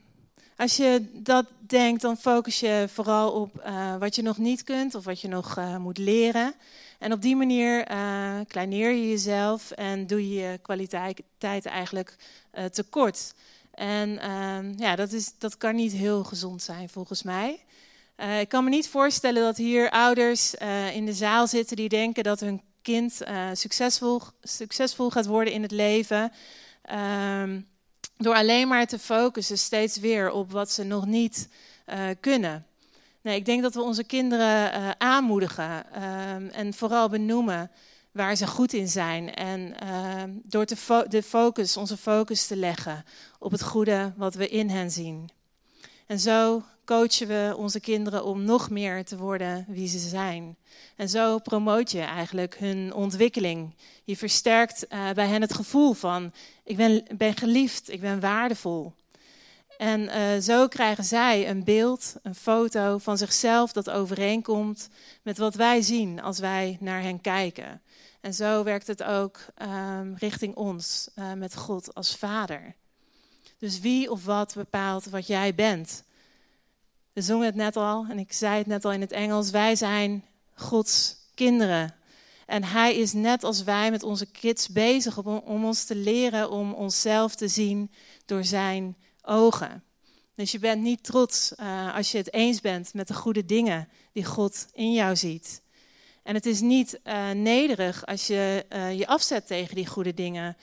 als 0.55 0.77
je 0.77 1.09
dat 1.13 1.45
denkt, 1.59 2.01
dan 2.01 2.17
focus 2.17 2.59
je 2.59 2.85
vooral 2.93 3.31
op 3.31 3.63
uh, 3.65 3.97
wat 3.97 4.15
je 4.15 4.21
nog 4.21 4.37
niet 4.37 4.63
kunt 4.63 4.95
of 4.95 5.03
wat 5.03 5.21
je 5.21 5.27
nog 5.27 5.57
uh, 5.57 5.77
moet 5.77 5.97
leren. 5.97 6.53
En 7.01 7.13
op 7.13 7.21
die 7.21 7.35
manier 7.35 7.91
uh, 7.91 8.39
kleineer 8.47 8.91
je 8.91 9.09
jezelf 9.09 9.71
en 9.71 10.07
doe 10.07 10.29
je 10.29 10.41
je 10.41 10.59
kwaliteit 10.61 11.65
eigenlijk 11.65 12.15
tekort. 12.71 13.33
En 13.71 14.19
ehm, 14.19 14.73
ja, 14.77 14.95
dat, 14.95 15.11
is, 15.11 15.33
dat 15.37 15.57
kan 15.57 15.75
niet 15.75 15.91
heel 15.91 16.23
gezond 16.23 16.61
zijn 16.61 16.89
volgens 16.89 17.23
mij. 17.23 17.63
ik 18.39 18.49
kan 18.49 18.63
me 18.63 18.69
niet 18.69 18.89
voorstellen 18.89 19.43
dat 19.43 19.57
hier 19.57 19.89
ouders 19.89 20.53
in 20.93 21.05
de 21.05 21.13
zaal 21.13 21.47
zitten 21.47 21.75
die 21.75 21.89
denken 21.89 22.23
dat 22.23 22.39
hun 22.39 22.61
kind 22.81 23.21
succesvol, 23.53 24.21
succesvol 24.41 25.09
gaat 25.09 25.25
worden 25.25 25.53
in 25.53 25.61
het 25.61 25.71
leven. 25.71 26.31
Ehm, 26.81 27.61
door 28.17 28.35
alleen 28.35 28.67
maar 28.67 28.87
te 28.87 28.99
focussen 28.99 29.57
steeds 29.57 29.97
weer 29.97 30.31
op 30.31 30.51
wat 30.51 30.71
ze 30.71 30.83
nog 30.83 31.05
niet 31.05 31.49
uh, 31.87 32.09
kunnen. 32.19 32.65
Nee, 33.21 33.35
ik 33.35 33.45
denk 33.45 33.61
dat 33.61 33.73
we 33.73 33.81
onze 33.81 34.03
kinderen 34.03 34.79
uh, 34.79 34.89
aanmoedigen 34.97 35.85
uh, 35.97 36.57
en 36.57 36.73
vooral 36.73 37.09
benoemen 37.09 37.71
waar 38.11 38.35
ze 38.35 38.47
goed 38.47 38.73
in 38.73 38.87
zijn. 38.87 39.33
En 39.33 39.79
ehm, 39.79 40.29
door 40.43 40.65
de 41.07 41.23
focus, 41.23 41.77
onze 41.77 41.97
focus 41.97 42.47
te 42.47 42.55
leggen 42.55 43.05
op 43.39 43.51
het 43.51 43.63
goede 43.63 44.13
wat 44.17 44.35
we 44.35 44.49
in 44.49 44.69
hen 44.69 44.91
zien. 44.91 45.29
En 46.07 46.19
zo 46.19 46.63
coachen 46.85 47.27
we 47.27 47.53
onze 47.57 47.79
kinderen 47.79 48.25
om 48.25 48.43
nog 48.43 48.69
meer 48.69 49.05
te 49.05 49.17
worden 49.17 49.65
wie 49.67 49.87
ze 49.87 49.99
zijn. 49.99 50.57
En 50.95 51.09
zo 51.09 51.39
promoot 51.39 51.91
je 51.91 52.01
eigenlijk 52.01 52.57
hun 52.57 52.93
ontwikkeling. 52.93 53.75
Je 54.03 54.17
versterkt 54.17 54.85
uh, 54.89 55.11
bij 55.11 55.27
hen 55.27 55.41
het 55.41 55.53
gevoel 55.53 55.93
van 55.93 56.33
ik 56.63 56.77
ben, 56.77 57.05
ben 57.17 57.35
geliefd, 57.35 57.91
ik 57.91 58.01
ben 58.01 58.19
waardevol. 58.19 58.93
En 59.81 60.01
uh, 60.01 60.41
zo 60.41 60.67
krijgen 60.67 61.03
zij 61.03 61.49
een 61.49 61.63
beeld, 61.63 62.15
een 62.23 62.35
foto 62.35 62.97
van 62.97 63.17
zichzelf 63.17 63.71
dat 63.71 63.89
overeenkomt 63.89 64.89
met 65.21 65.37
wat 65.37 65.55
wij 65.55 65.81
zien 65.81 66.21
als 66.21 66.39
wij 66.39 66.77
naar 66.79 67.01
hen 67.01 67.21
kijken. 67.21 67.81
En 68.19 68.33
zo 68.33 68.63
werkt 68.63 68.87
het 68.87 69.03
ook 69.03 69.39
um, 69.61 70.15
richting 70.17 70.55
ons, 70.55 71.09
uh, 71.15 71.33
met 71.33 71.55
God 71.55 71.93
als 71.93 72.15
Vader. 72.15 72.75
Dus 73.57 73.79
wie 73.79 74.11
of 74.11 74.25
wat 74.25 74.53
bepaalt 74.55 75.05
wat 75.05 75.27
jij 75.27 75.55
bent? 75.55 76.03
We 77.13 77.21
zongen 77.21 77.45
het 77.45 77.55
net 77.55 77.75
al 77.75 78.05
en 78.09 78.19
ik 78.19 78.33
zei 78.33 78.57
het 78.57 78.67
net 78.67 78.85
al 78.85 78.91
in 78.91 79.01
het 79.01 79.11
Engels. 79.11 79.49
Wij 79.49 79.75
zijn 79.75 80.25
Gods 80.53 81.15
kinderen. 81.35 81.95
En 82.45 82.63
Hij 82.63 82.95
is 82.95 83.13
net 83.13 83.43
als 83.43 83.63
wij 83.63 83.91
met 83.91 84.03
onze 84.03 84.25
kids 84.25 84.69
bezig 84.69 85.17
om, 85.17 85.27
om 85.37 85.65
ons 85.65 85.83
te 85.83 85.95
leren 85.95 86.51
om 86.51 86.73
onszelf 86.73 87.35
te 87.35 87.47
zien 87.47 87.91
door 88.25 88.43
Zijn 88.43 88.95
ogen. 89.31 89.83
Dus 90.35 90.51
je 90.51 90.59
bent 90.59 90.81
niet 90.81 91.03
trots 91.03 91.53
uh, 91.59 91.95
als 91.95 92.11
je 92.11 92.17
het 92.17 92.33
eens 92.33 92.61
bent 92.61 92.93
met 92.93 93.07
de 93.07 93.13
goede 93.13 93.45
dingen 93.45 93.89
die 94.13 94.25
God 94.25 94.67
in 94.73 94.93
jou 94.93 95.15
ziet. 95.15 95.61
En 96.23 96.35
het 96.35 96.45
is 96.45 96.61
niet 96.61 96.99
uh, 97.03 97.29
nederig 97.29 98.05
als 98.05 98.27
je 98.27 98.65
uh, 98.69 98.97
je 98.97 99.07
afzet 99.07 99.47
tegen 99.47 99.75
die 99.75 99.87
goede 99.87 100.13
dingen 100.13 100.57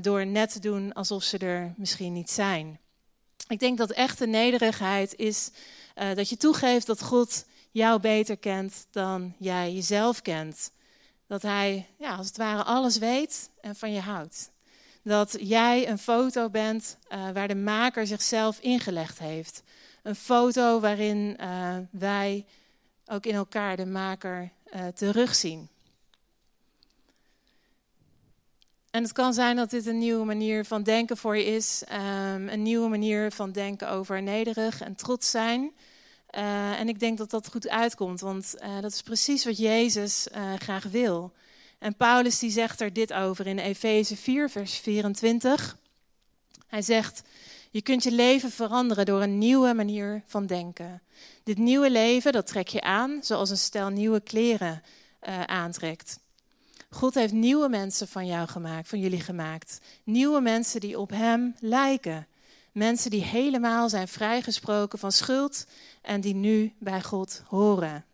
door 0.00 0.26
net 0.26 0.52
te 0.52 0.60
doen 0.60 0.92
alsof 0.92 1.22
ze 1.22 1.38
er 1.38 1.74
misschien 1.76 2.12
niet 2.12 2.30
zijn. 2.30 2.78
Ik 3.48 3.58
denk 3.58 3.78
dat 3.78 3.90
echte 3.90 4.26
nederigheid 4.26 5.16
is 5.16 5.50
dat 6.14 6.28
je 6.28 6.36
toegeeft 6.36 6.86
dat 6.86 7.02
God 7.02 7.44
jou 7.70 8.00
beter 8.00 8.36
kent 8.36 8.86
dan 8.90 9.34
jij 9.38 9.72
jezelf 9.72 10.22
kent. 10.22 10.70
Dat 11.26 11.42
Hij, 11.42 11.86
ja, 11.98 12.16
als 12.16 12.26
het 12.26 12.36
ware, 12.36 12.64
alles 12.64 12.98
weet 12.98 13.50
en 13.60 13.76
van 13.76 13.92
je 13.92 14.00
houdt. 14.00 14.50
Dat 15.02 15.36
jij 15.40 15.88
een 15.88 15.98
foto 15.98 16.50
bent 16.50 16.96
uh, 17.12 17.30
waar 17.30 17.48
de 17.48 17.54
maker 17.54 18.06
zichzelf 18.06 18.58
ingelegd 18.58 19.18
heeft. 19.18 19.62
Een 20.02 20.14
foto 20.14 20.80
waarin 20.80 21.36
uh, 21.40 21.76
wij 21.90 22.44
ook 23.06 23.26
in 23.26 23.34
elkaar 23.34 23.76
de 23.76 23.86
maker 23.86 24.50
terugzien. 24.94 25.68
En 28.90 29.02
het 29.02 29.12
kan 29.12 29.34
zijn 29.34 29.56
dat 29.56 29.70
dit 29.70 29.86
een 29.86 29.98
nieuwe 29.98 30.24
manier 30.24 30.64
van 30.64 30.82
denken 30.82 31.16
voor 31.16 31.36
je 31.36 31.44
is. 31.44 31.82
Um, 31.92 32.48
een 32.48 32.62
nieuwe 32.62 32.88
manier 32.88 33.32
van 33.32 33.52
denken 33.52 33.90
over 33.90 34.22
nederig 34.22 34.80
en 34.80 34.94
trots 34.94 35.30
zijn. 35.30 35.72
En 36.76 36.88
ik 36.88 36.98
denk 37.00 37.18
dat 37.18 37.30
dat 37.30 37.50
goed 37.50 37.68
uitkomt, 37.68 38.20
want 38.20 38.54
dat 38.80 38.92
is 38.92 39.02
precies 39.02 39.44
wat 39.44 39.58
Jezus 39.58 40.26
graag 40.58 40.84
wil. 40.84 41.32
En 41.80 41.96
Paulus 41.96 42.38
die 42.38 42.50
zegt 42.50 42.80
er 42.80 42.92
dit 42.92 43.12
over 43.12 43.46
in 43.46 43.58
Efeze 43.58 44.16
4, 44.16 44.50
vers 44.50 44.76
24. 44.76 45.76
Hij 46.66 46.82
zegt, 46.82 47.22
je 47.70 47.82
kunt 47.82 48.02
je 48.02 48.12
leven 48.12 48.50
veranderen 48.50 49.06
door 49.06 49.22
een 49.22 49.38
nieuwe 49.38 49.74
manier 49.74 50.22
van 50.26 50.46
denken. 50.46 51.02
Dit 51.42 51.58
nieuwe 51.58 51.90
leven, 51.90 52.32
dat 52.32 52.46
trek 52.46 52.68
je 52.68 52.80
aan 52.80 53.18
zoals 53.22 53.50
een 53.50 53.58
stel 53.58 53.88
nieuwe 53.88 54.20
kleren 54.20 54.82
aantrekt. 55.46 56.18
God 56.90 57.14
heeft 57.14 57.32
nieuwe 57.32 57.68
mensen 57.68 58.08
van 58.08 58.26
jou 58.26 58.48
gemaakt, 58.48 58.88
van 58.88 59.00
jullie 59.00 59.20
gemaakt. 59.20 59.80
Nieuwe 60.04 60.40
mensen 60.40 60.80
die 60.80 60.98
op 60.98 61.10
Hem 61.10 61.54
lijken. 61.60 62.26
Mensen 62.72 63.10
die 63.10 63.24
helemaal 63.24 63.88
zijn 63.88 64.08
vrijgesproken 64.08 64.98
van 64.98 65.12
schuld 65.12 65.66
en 66.02 66.20
die 66.20 66.34
nu 66.34 66.72
bij 66.78 67.02
God 67.02 67.42
horen. 67.46 68.04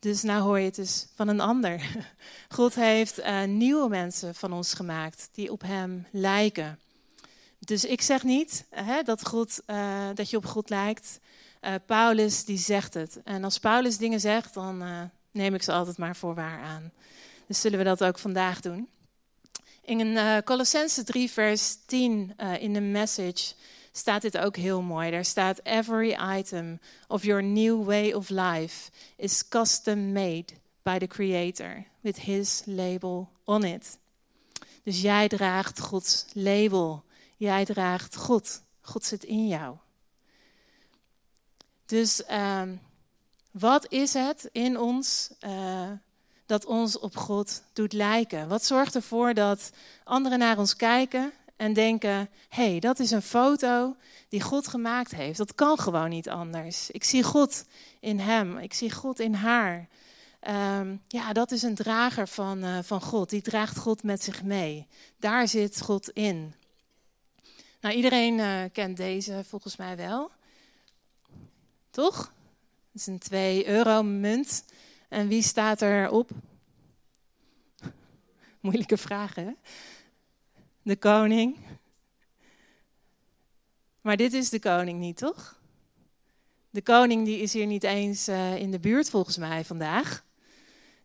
Dus 0.00 0.22
nou 0.22 0.42
hoor 0.42 0.58
je 0.58 0.64
het 0.64 0.74
dus 0.74 1.06
van 1.14 1.28
een 1.28 1.40
ander. 1.40 1.82
God 2.48 2.74
heeft 2.74 3.18
uh, 3.18 3.44
nieuwe 3.44 3.88
mensen 3.88 4.34
van 4.34 4.52
ons 4.52 4.74
gemaakt 4.74 5.28
die 5.32 5.52
op 5.52 5.62
Hem 5.62 6.06
lijken. 6.10 6.78
Dus 7.58 7.84
ik 7.84 8.00
zeg 8.00 8.22
niet 8.22 8.66
hè, 8.70 9.02
dat, 9.02 9.26
God, 9.26 9.60
uh, 9.66 10.08
dat 10.14 10.30
je 10.30 10.36
op 10.36 10.46
God 10.46 10.70
lijkt. 10.70 11.20
Paulus 11.86 12.44
die 12.44 12.58
zegt 12.58 12.94
het. 12.94 13.20
En 13.24 13.44
als 13.44 13.58
Paulus 13.58 13.96
dingen 13.96 14.20
zegt, 14.20 14.54
dan 14.54 14.84
neem 15.30 15.54
ik 15.54 15.62
ze 15.62 15.72
altijd 15.72 15.98
maar 15.98 16.16
voor 16.16 16.34
waar 16.34 16.62
aan. 16.62 16.92
Dus 17.46 17.60
zullen 17.60 17.78
we 17.78 17.84
dat 17.84 18.04
ook 18.04 18.18
vandaag 18.18 18.60
doen. 18.60 18.88
In 19.84 20.18
Colossense 20.44 21.04
3, 21.04 21.30
vers 21.30 21.76
10 21.86 22.34
uh, 22.36 22.62
in 22.62 22.72
de 22.72 22.80
message 22.80 23.54
staat 23.92 24.22
dit 24.22 24.38
ook 24.38 24.56
heel 24.56 24.82
mooi. 24.82 25.10
Daar 25.10 25.24
staat: 25.24 25.60
Every 25.64 26.36
item 26.38 26.80
of 27.08 27.24
your 27.24 27.42
new 27.42 27.84
way 27.84 28.12
of 28.12 28.28
life 28.28 28.90
is 29.16 29.48
custom 29.48 30.12
made 30.12 30.46
by 30.82 30.98
the 30.98 31.06
Creator 31.06 31.84
with 32.00 32.20
His 32.20 32.62
label 32.66 33.28
on 33.44 33.64
it. 33.64 33.98
Dus 34.82 35.00
jij 35.00 35.28
draagt 35.28 35.80
Gods 35.80 36.24
label. 36.32 37.04
Jij 37.36 37.64
draagt 37.64 38.16
God. 38.16 38.62
God 38.80 39.04
zit 39.04 39.24
in 39.24 39.48
jou. 39.48 39.76
Dus 41.86 42.22
uh, 42.30 42.62
wat 43.50 43.92
is 43.92 44.14
het 44.14 44.48
in 44.52 44.78
ons? 44.78 45.30
Uh, 45.40 45.90
dat 46.46 46.64
ons 46.64 46.98
op 46.98 47.16
God 47.16 47.62
doet 47.72 47.92
lijken? 47.92 48.48
Wat 48.48 48.64
zorgt 48.64 48.94
ervoor 48.94 49.34
dat 49.34 49.70
anderen 50.04 50.38
naar 50.38 50.58
ons 50.58 50.76
kijken 50.76 51.32
en 51.60 51.72
denken: 51.72 52.28
hé, 52.48 52.70
hey, 52.70 52.78
dat 52.78 52.98
is 52.98 53.10
een 53.10 53.22
foto 53.22 53.96
die 54.28 54.40
God 54.40 54.68
gemaakt 54.68 55.10
heeft. 55.10 55.38
Dat 55.38 55.54
kan 55.54 55.78
gewoon 55.78 56.08
niet 56.08 56.28
anders. 56.28 56.90
Ik 56.90 57.04
zie 57.04 57.22
God 57.22 57.64
in 58.00 58.18
hem, 58.18 58.58
ik 58.58 58.74
zie 58.74 58.90
God 58.90 59.18
in 59.20 59.34
haar. 59.34 59.88
Ehm, 60.40 60.96
ja, 61.08 61.32
dat 61.32 61.50
is 61.50 61.62
een 61.62 61.74
drager 61.74 62.28
van, 62.28 62.64
uh, 62.64 62.78
van 62.82 63.00
God. 63.00 63.30
Die 63.30 63.42
draagt 63.42 63.78
God 63.78 64.02
met 64.02 64.22
zich 64.22 64.42
mee. 64.42 64.86
Daar 65.16 65.48
zit 65.48 65.80
God 65.80 66.10
in. 66.10 66.54
Nou, 67.80 67.94
iedereen 67.94 68.38
uh, 68.38 68.62
kent 68.72 68.96
deze 68.96 69.44
volgens 69.48 69.76
mij 69.76 69.96
wel. 69.96 70.30
Toch? 71.90 72.32
Het 72.92 73.00
is 73.00 73.06
een 73.06 73.18
2 73.18 73.68
euro 73.68 74.02
munt. 74.02 74.64
En 75.08 75.28
wie 75.28 75.42
staat 75.42 75.82
erop? 75.82 76.30
Moeilijke 78.60 78.96
vraag, 78.96 79.34
hè? 79.34 79.50
De 80.82 80.96
koning. 80.96 81.56
Maar 84.00 84.16
dit 84.16 84.32
is 84.32 84.48
de 84.48 84.58
koning 84.58 84.98
niet, 84.98 85.16
toch? 85.16 85.58
De 86.70 86.82
koning 86.82 87.24
die 87.24 87.38
is 87.38 87.52
hier 87.52 87.66
niet 87.66 87.84
eens 87.84 88.28
uh, 88.28 88.56
in 88.56 88.70
de 88.70 88.78
buurt 88.78 89.10
volgens 89.10 89.36
mij 89.36 89.64
vandaag. 89.64 90.24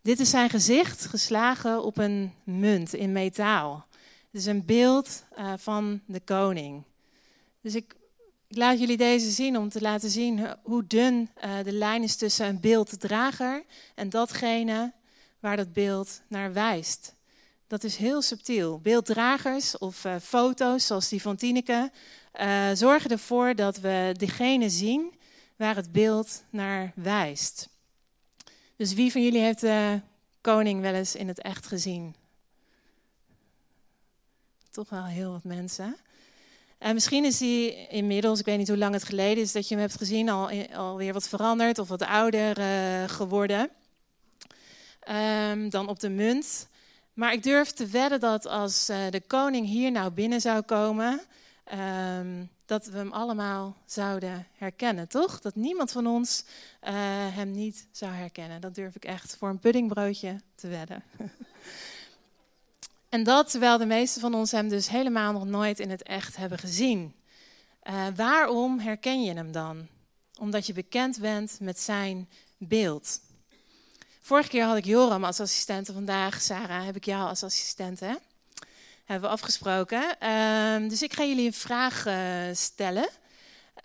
Dit 0.02 0.20
is 0.20 0.30
zijn 0.30 0.50
gezicht 0.50 1.06
geslagen 1.06 1.84
op 1.84 1.98
een 1.98 2.34
munt 2.44 2.94
in 2.94 3.12
metaal. 3.12 3.88
Het 4.32 4.42
is 4.42 4.46
een 4.46 4.66
beeld 4.66 5.24
uh, 5.38 5.54
van 5.58 6.02
de 6.06 6.20
koning. 6.20 6.84
Dus 7.62 7.76
ik, 7.76 7.96
ik, 8.48 8.58
laat 8.58 8.80
jullie 8.80 8.98
deze 8.98 9.32
zien 9.32 9.58
om 9.58 9.70
te 9.70 9.82
laten 9.82 10.10
zien 10.10 10.48
hoe 10.64 10.88
dun 10.88 11.30
uh, 11.44 11.64
de 11.64 11.72
lijn 11.72 12.04
is 12.04 12.16
tussen 12.16 12.48
een 12.48 12.60
beelddrager 12.60 13.64
en 13.96 14.10
datgene 14.10 14.94
waar 15.40 15.58
dat 15.58 15.74
beeld 15.74 16.22
naar 16.28 16.54
wijst. 16.54 17.16
Dat 17.68 17.84
is 17.84 17.96
heel 17.96 18.22
subtiel. 18.22 18.80
Beelddragers 18.80 19.78
of 19.78 20.06
uh, 20.06 20.16
foto's 20.22 20.86
zoals 20.86 21.10
die 21.10 21.22
van 21.22 21.36
Tineke 21.36 21.92
zorgen 22.74 23.12
ervoor 23.12 23.56
dat 23.56 23.78
we 23.78 24.14
degene 24.18 24.70
zien 24.70 25.14
waar 25.56 25.76
het 25.76 25.92
beeld 25.92 26.44
naar 26.50 26.92
wijst. 26.96 27.70
Dus 28.76 28.94
wie 28.94 29.12
van 29.12 29.24
jullie 29.24 29.42
heeft 29.42 29.62
de 29.62 30.02
koning 30.42 30.82
wel 30.82 30.94
eens 30.94 31.16
in 31.16 31.28
het 31.28 31.42
echt 31.42 31.68
gezien? 31.68 32.16
Toch 34.72 34.90
wel 34.90 35.06
heel 35.06 35.32
wat 35.32 35.44
mensen. 35.44 35.96
En 36.78 36.94
misschien 36.94 37.26
is 37.26 37.40
hij 37.40 37.88
inmiddels, 37.88 38.40
ik 38.40 38.46
weet 38.46 38.58
niet 38.58 38.68
hoe 38.68 38.78
lang 38.78 38.94
het 38.94 39.04
geleden 39.04 39.44
is 39.44 39.52
dat 39.52 39.68
je 39.68 39.76
hem 39.76 39.84
hebt 39.84 39.98
gezien, 39.98 40.30
al, 40.30 40.50
alweer 40.74 41.14
wat 41.14 41.28
veranderd 41.28 41.80
of 41.80 41.88
wat 41.88 42.02
ouder 42.02 42.56
geworden 43.10 43.70
um, 45.10 45.70
dan 45.70 45.88
op 45.88 46.00
de 46.00 46.10
munt. 46.10 46.68
Maar 47.16 47.34
ik 47.34 47.44
durf 47.44 47.72
te 47.72 47.86
wedden 47.88 48.20
dat 48.20 48.48
als 48.48 48.90
uh, 48.90 48.98
de 49.10 49.22
koning 49.28 49.68
hier 49.68 49.92
nou 49.92 50.12
binnen 50.12 50.42
zou 50.42 50.62
komen, 50.62 51.22
um, 52.20 52.50
dat 52.66 52.86
we 52.86 52.98
hem 52.98 53.12
allemaal 53.12 53.78
zouden 53.86 54.48
herkennen, 54.54 55.08
toch? 55.08 55.42
Dat 55.42 55.56
niemand 55.56 55.92
van 55.92 56.08
ons 56.08 56.44
uh, 56.84 56.92
hem 57.36 57.52
niet 57.52 57.88
zou 57.92 58.12
herkennen. 58.12 58.62
Dat 58.62 58.76
durf 58.76 58.96
ik 58.96 59.06
echt 59.06 59.36
voor 59.36 59.50
een 59.50 59.60
puddingbroodje 59.60 60.42
te 60.56 60.68
wedden. 60.68 61.04
en 63.10 63.24
dat 63.24 63.52
terwijl 63.52 63.78
de 63.78 63.86
meesten 63.86 64.22
van 64.22 64.34
ons 64.34 64.52
hem 64.52 64.70
dus 64.70 64.90
helemaal 64.90 65.32
nog 65.32 65.46
nooit 65.46 65.80
in 65.80 65.90
het 65.90 66.04
echt 66.04 66.36
hebben 66.36 66.58
gezien. 66.58 67.16
Uh, 67.84 68.08
waarom 68.16 68.80
herken 68.80 69.24
je 69.24 69.34
hem 69.34 69.52
dan? 69.52 69.88
Omdat 70.40 70.68
je 70.68 70.74
bekend 70.74 71.20
bent 71.20 71.58
met 71.60 71.80
zijn 71.80 72.30
beeld. 72.58 73.20
Vorige 74.26 74.50
keer 74.50 74.66
had 74.66 74.78
ik 74.78 74.86
Joram 74.86 75.24
als 75.24 75.40
assistent, 75.40 75.90
vandaag, 75.94 76.42
Sarah, 76.42 76.86
heb 76.86 76.96
ik 76.96 77.06
jou 77.06 77.28
als 77.28 77.44
assistent. 77.44 78.00
Hè? 78.00 78.14
hebben 79.06 79.30
we 79.30 79.36
afgesproken. 79.36 80.16
Uh, 80.24 80.90
dus 80.90 81.02
ik 81.02 81.14
ga 81.14 81.24
jullie 81.24 81.46
een 81.46 81.54
vraag 81.54 82.06
uh, 82.08 82.16
stellen. 82.54 83.10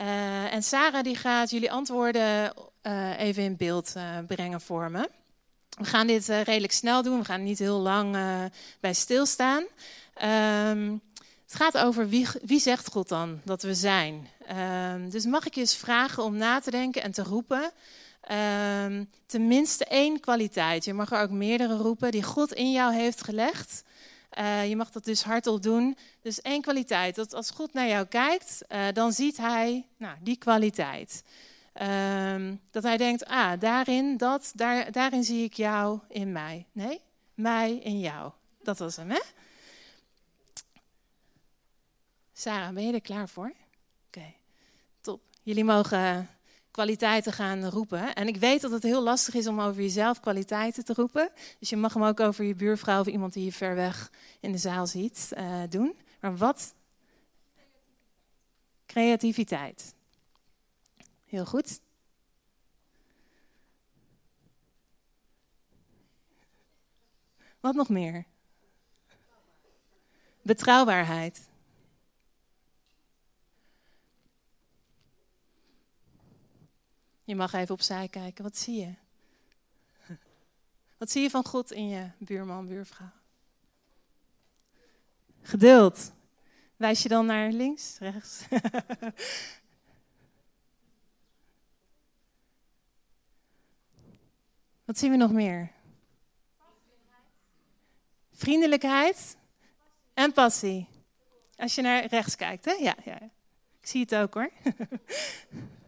Uh, 0.01 0.53
en 0.53 0.63
Sarah 0.63 1.03
die 1.03 1.17
gaat 1.17 1.51
jullie 1.51 1.73
antwoorden 1.73 2.53
uh, 2.83 3.19
even 3.19 3.43
in 3.43 3.57
beeld 3.57 3.95
brengen 4.27 4.61
voor 4.61 4.91
me. 4.91 5.11
We 5.79 5.85
gaan 5.85 6.07
dit 6.07 6.27
redelijk 6.27 6.73
snel 6.73 7.03
doen. 7.03 7.19
We 7.19 7.25
gaan 7.25 7.43
niet 7.43 7.59
heel 7.59 7.81
lang 7.81 8.17
bij 8.81 8.95
stilstaan. 8.95 9.65
Um, 10.71 11.01
het 11.45 11.55
gaat 11.55 11.79
over 11.79 12.09
wie, 12.09 12.27
wie 12.43 12.61
zegt 12.61 12.89
God 12.89 13.09
dan 13.09 13.41
dat 13.45 13.63
we 13.63 13.75
zijn. 13.75 14.29
Um, 14.93 15.11
dus 15.11 15.25
mag 15.25 15.47
ik 15.47 15.55
je 15.55 15.61
eens 15.61 15.77
vragen 15.77 16.23
om 16.23 16.37
na 16.37 16.61
te 16.61 16.71
denken 16.71 17.03
en 17.03 17.13
te 17.13 17.23
roepen. 17.23 17.73
Um, 18.31 19.11
tenminste 19.27 19.85
één 19.85 20.21
kwaliteit. 20.21 20.85
Je 20.85 20.93
mag 20.93 21.13
er 21.13 21.23
ook 21.23 21.31
meerdere 21.31 21.77
roepen 21.77 22.11
die 22.11 22.23
God 22.23 22.53
in 22.53 22.73
jou 22.73 22.95
heeft 22.95 23.25
gelegd. 23.25 23.83
Uh, 24.39 24.69
je 24.69 24.77
mag 24.77 24.91
dat 24.91 25.05
dus 25.05 25.23
hardop 25.23 25.63
doen. 25.63 25.97
Dus 26.23 26.41
één 26.41 26.63
kwaliteit. 26.63 27.15
Dat 27.15 27.35
als 27.35 27.51
God 27.51 27.73
naar 27.73 27.89
jou 27.89 28.07
kijkt, 28.07 28.61
uh, 28.69 28.87
dan 28.93 29.13
ziet 29.13 29.37
hij 29.37 29.87
nou, 29.97 30.17
die 30.21 30.37
kwaliteit. 30.37 31.25
Uh, 31.83 32.53
dat 32.71 32.83
hij 32.83 32.97
denkt, 32.97 33.25
ah, 33.25 33.61
daarin, 33.61 34.17
dat, 34.17 34.53
daar, 34.55 34.93
daarin 34.93 35.25
zie 35.25 35.45
ik 35.45 35.55
jou 35.55 35.99
in 36.09 36.33
mij. 36.33 36.67
Nee, 36.73 37.01
mij 37.35 37.77
in 37.77 38.01
jou. 38.01 38.33
Dat 38.63 38.79
was 38.79 38.97
hem, 38.97 39.11
hè? 39.11 39.21
Sarah, 42.33 42.75
ben 42.75 42.87
je 42.87 42.93
er 42.93 43.01
klaar 43.01 43.29
voor? 43.29 43.53
Oké, 44.07 44.35
top. 45.01 45.21
Jullie 45.43 45.65
mogen 45.65 46.29
kwaliteiten 46.71 47.33
gaan 47.33 47.65
roepen. 47.65 48.15
En 48.15 48.29
ik 48.29 48.37
weet 48.37 48.61
dat 48.61 48.71
het 48.71 48.83
heel 48.83 49.03
lastig 49.03 49.35
is 49.35 49.47
om 49.47 49.61
over 49.61 49.83
jezelf 49.83 50.21
kwaliteiten 50.21 50.85
te 50.85 50.95
roepen. 50.95 51.31
Dus 51.59 51.71
je 51.71 51.77
mag 51.77 51.95
hem 51.95 52.03
ook 52.03 52.21
over 52.21 52.45
je 52.45 52.55
buurvrouw 52.55 53.01
of 53.01 53.07
iemand 53.07 53.33
die 53.33 53.45
je 53.45 53.53
ver 53.53 53.75
weg 53.75 54.11
in 54.41 54.53
de 54.53 54.59
zaal 54.59 54.87
ziet 54.87 55.31
uh, 55.39 55.63
doen. 55.69 55.97
Maar 56.21 56.37
wat? 56.37 56.75
Creativiteit. 58.87 59.95
Heel 61.27 61.47
goed. 61.47 61.81
Wat 67.61 67.75
nog 67.75 67.89
meer? 67.89 68.25
Betrouwbaarheid. 70.43 71.50
Je 77.31 77.37
mag 77.37 77.53
even 77.53 77.75
opzij 77.75 78.09
kijken. 78.09 78.45
Wat 78.45 78.57
zie 78.57 78.81
je? 78.81 78.95
Wat 80.99 81.11
zie 81.11 81.23
je 81.23 81.31
van 81.31 81.45
God 81.45 81.73
in 81.73 81.89
je 81.89 82.11
buurman, 82.19 82.67
buurvrouw? 82.67 83.11
Geduld. 85.43 86.13
Wijs 86.77 87.03
je 87.03 87.09
dan 87.09 87.27
naar 87.27 87.51
links, 87.51 87.99
rechts? 87.99 88.43
Wat 94.85 94.99
zien 94.99 95.11
we 95.11 95.17
nog 95.17 95.33
meer? 95.33 95.73
Vriendelijkheid 98.33 99.37
en 100.15 100.33
passie. 100.33 100.89
Als 101.57 101.75
je 101.75 101.83
naar 101.83 102.07
rechts 102.07 102.37
kijkt, 102.37 102.65
hè? 102.65 102.73
Ja, 102.73 102.97
ja. 103.05 103.21
Ik 103.81 103.87
zie 103.87 104.01
het 104.01 104.15
ook 104.15 104.35
hoor. 104.35 104.51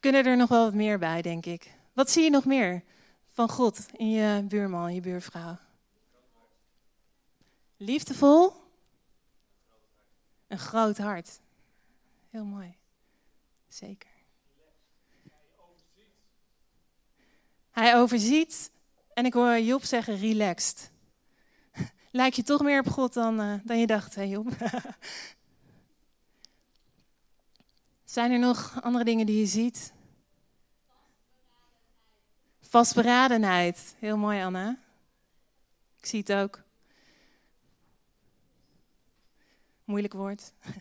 kunnen 0.00 0.24
er 0.24 0.36
nog 0.36 0.48
wel 0.48 0.64
wat 0.64 0.74
meer 0.74 0.98
bij, 0.98 1.22
denk 1.22 1.46
ik. 1.46 1.74
Wat 1.92 2.10
zie 2.10 2.22
je 2.22 2.30
nog 2.30 2.44
meer 2.44 2.82
van 3.30 3.48
God 3.48 3.86
in 3.96 4.10
je 4.10 4.44
buurman, 4.48 4.94
je 4.94 5.00
buurvrouw? 5.00 5.58
Liefdevol. 7.76 8.52
Een 10.46 10.58
groot 10.58 10.98
hart. 10.98 11.40
Heel 12.30 12.44
mooi. 12.44 12.76
Zeker. 13.68 14.10
Hij 17.70 17.96
overziet. 17.96 18.70
En 19.14 19.26
ik 19.26 19.32
hoor 19.32 19.58
Job 19.58 19.84
zeggen 19.84 20.16
relaxed. 20.16 20.90
Lijkt 22.10 22.36
je 22.36 22.42
toch 22.42 22.62
meer 22.62 22.80
op 22.80 22.88
God 22.88 23.12
dan, 23.12 23.40
uh, 23.40 23.54
dan 23.64 23.78
je 23.78 23.86
dacht, 23.86 24.14
hè 24.14 24.22
Job? 24.22 24.46
Zijn 28.10 28.30
er 28.30 28.38
nog 28.38 28.82
andere 28.82 29.04
dingen 29.04 29.26
die 29.26 29.38
je 29.38 29.46
ziet? 29.46 29.92
Vastberadenheid. 32.60 33.96
Heel 33.98 34.16
mooi, 34.16 34.42
Anna. 34.42 34.78
Ik 35.98 36.06
zie 36.06 36.18
het 36.18 36.32
ook. 36.32 36.62
Moeilijk 39.84 40.12
woord. 40.12 40.52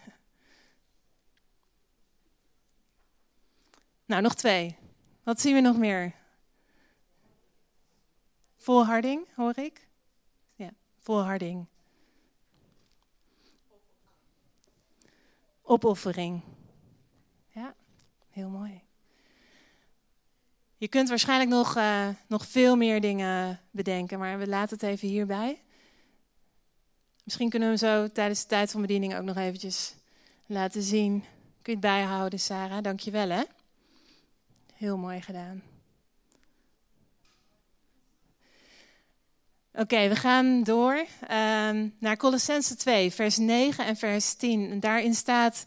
nou, 4.05 4.21
nog 4.21 4.35
twee. 4.35 4.77
Wat 5.23 5.41
zien 5.41 5.53
we 5.53 5.61
nog 5.61 5.77
meer? 5.77 6.15
Volharding, 8.57 9.27
hoor 9.35 9.57
ik. 9.57 9.87
Ja, 10.55 10.69
volharding. 10.97 11.65
Opoffering. 15.61 16.57
Heel 18.39 18.49
mooi. 18.49 18.81
Je 20.77 20.87
kunt 20.87 21.09
waarschijnlijk 21.09 21.49
nog, 21.49 21.77
uh, 21.77 22.07
nog 22.27 22.45
veel 22.45 22.75
meer 22.75 23.01
dingen 23.01 23.59
bedenken, 23.71 24.19
maar 24.19 24.39
we 24.39 24.47
laten 24.47 24.77
het 24.77 24.85
even 24.85 25.07
hierbij. 25.07 25.61
Misschien 27.23 27.49
kunnen 27.49 27.73
we 27.73 27.85
hem 27.85 27.95
zo 27.95 28.11
tijdens 28.11 28.41
de 28.41 28.47
tijd 28.47 28.71
van 28.71 28.81
bediening 28.81 29.15
ook 29.15 29.23
nog 29.23 29.37
eventjes 29.37 29.95
laten 30.45 30.81
zien. 30.81 31.19
Kun 31.21 31.27
je 31.61 31.71
het 31.71 31.79
bijhouden, 31.79 32.39
Sarah? 32.39 32.83
Dankjewel, 32.83 33.29
hè? 33.29 33.43
Heel 34.73 34.97
mooi 34.97 35.21
gedaan. 35.21 35.63
Oké, 39.73 40.07
we 40.07 40.15
gaan 40.15 40.63
door 40.63 41.05
um, 41.21 41.95
naar 41.99 42.17
Colossense 42.17 42.75
2, 42.75 43.11
vers 43.11 43.37
9 43.37 43.85
en 43.85 43.95
vers 43.95 44.33
10. 44.33 44.69
En 44.69 44.79
daarin 44.79 45.13
staat: 45.15 45.65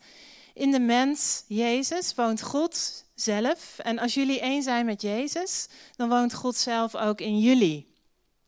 In 0.55 0.71
de 0.71 0.81
mens, 0.81 1.45
Jezus, 1.47 2.15
woont 2.15 2.43
God 2.43 3.05
zelf. 3.15 3.79
En 3.79 3.99
als 3.99 4.15
jullie 4.15 4.41
één 4.41 4.63
zijn 4.63 4.87
met 4.87 5.03
Jezus, 5.03 5.69
dan 5.97 6.09
woont 6.09 6.35
God 6.35 6.57
zelf 6.57 6.95
ook 6.95 7.21
in 7.21 7.39
jullie. 7.39 7.91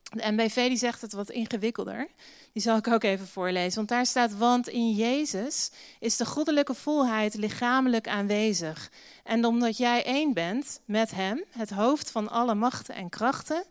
De 0.09 0.31
MBV 0.31 0.67
die 0.67 0.77
zegt 0.77 1.01
het 1.01 1.13
wat 1.13 1.29
ingewikkelder. 1.29 2.07
Die 2.53 2.61
zal 2.61 2.77
ik 2.77 2.87
ook 2.87 3.03
even 3.03 3.27
voorlezen. 3.27 3.75
Want 3.75 3.89
daar 3.89 4.05
staat: 4.05 4.37
Want 4.37 4.67
in 4.67 4.91
Jezus 4.91 5.71
is 5.99 6.17
de 6.17 6.25
goddelijke 6.25 6.73
volheid 6.73 7.35
lichamelijk 7.35 8.07
aanwezig. 8.07 8.91
En 9.23 9.45
omdat 9.45 9.77
jij 9.77 10.05
één 10.05 10.33
bent 10.33 10.81
met 10.85 11.11
Hem, 11.11 11.43
het 11.49 11.69
hoofd 11.69 12.11
van 12.11 12.29
alle 12.29 12.55
machten 12.55 12.95
en 12.95 13.09
krachten, 13.09 13.63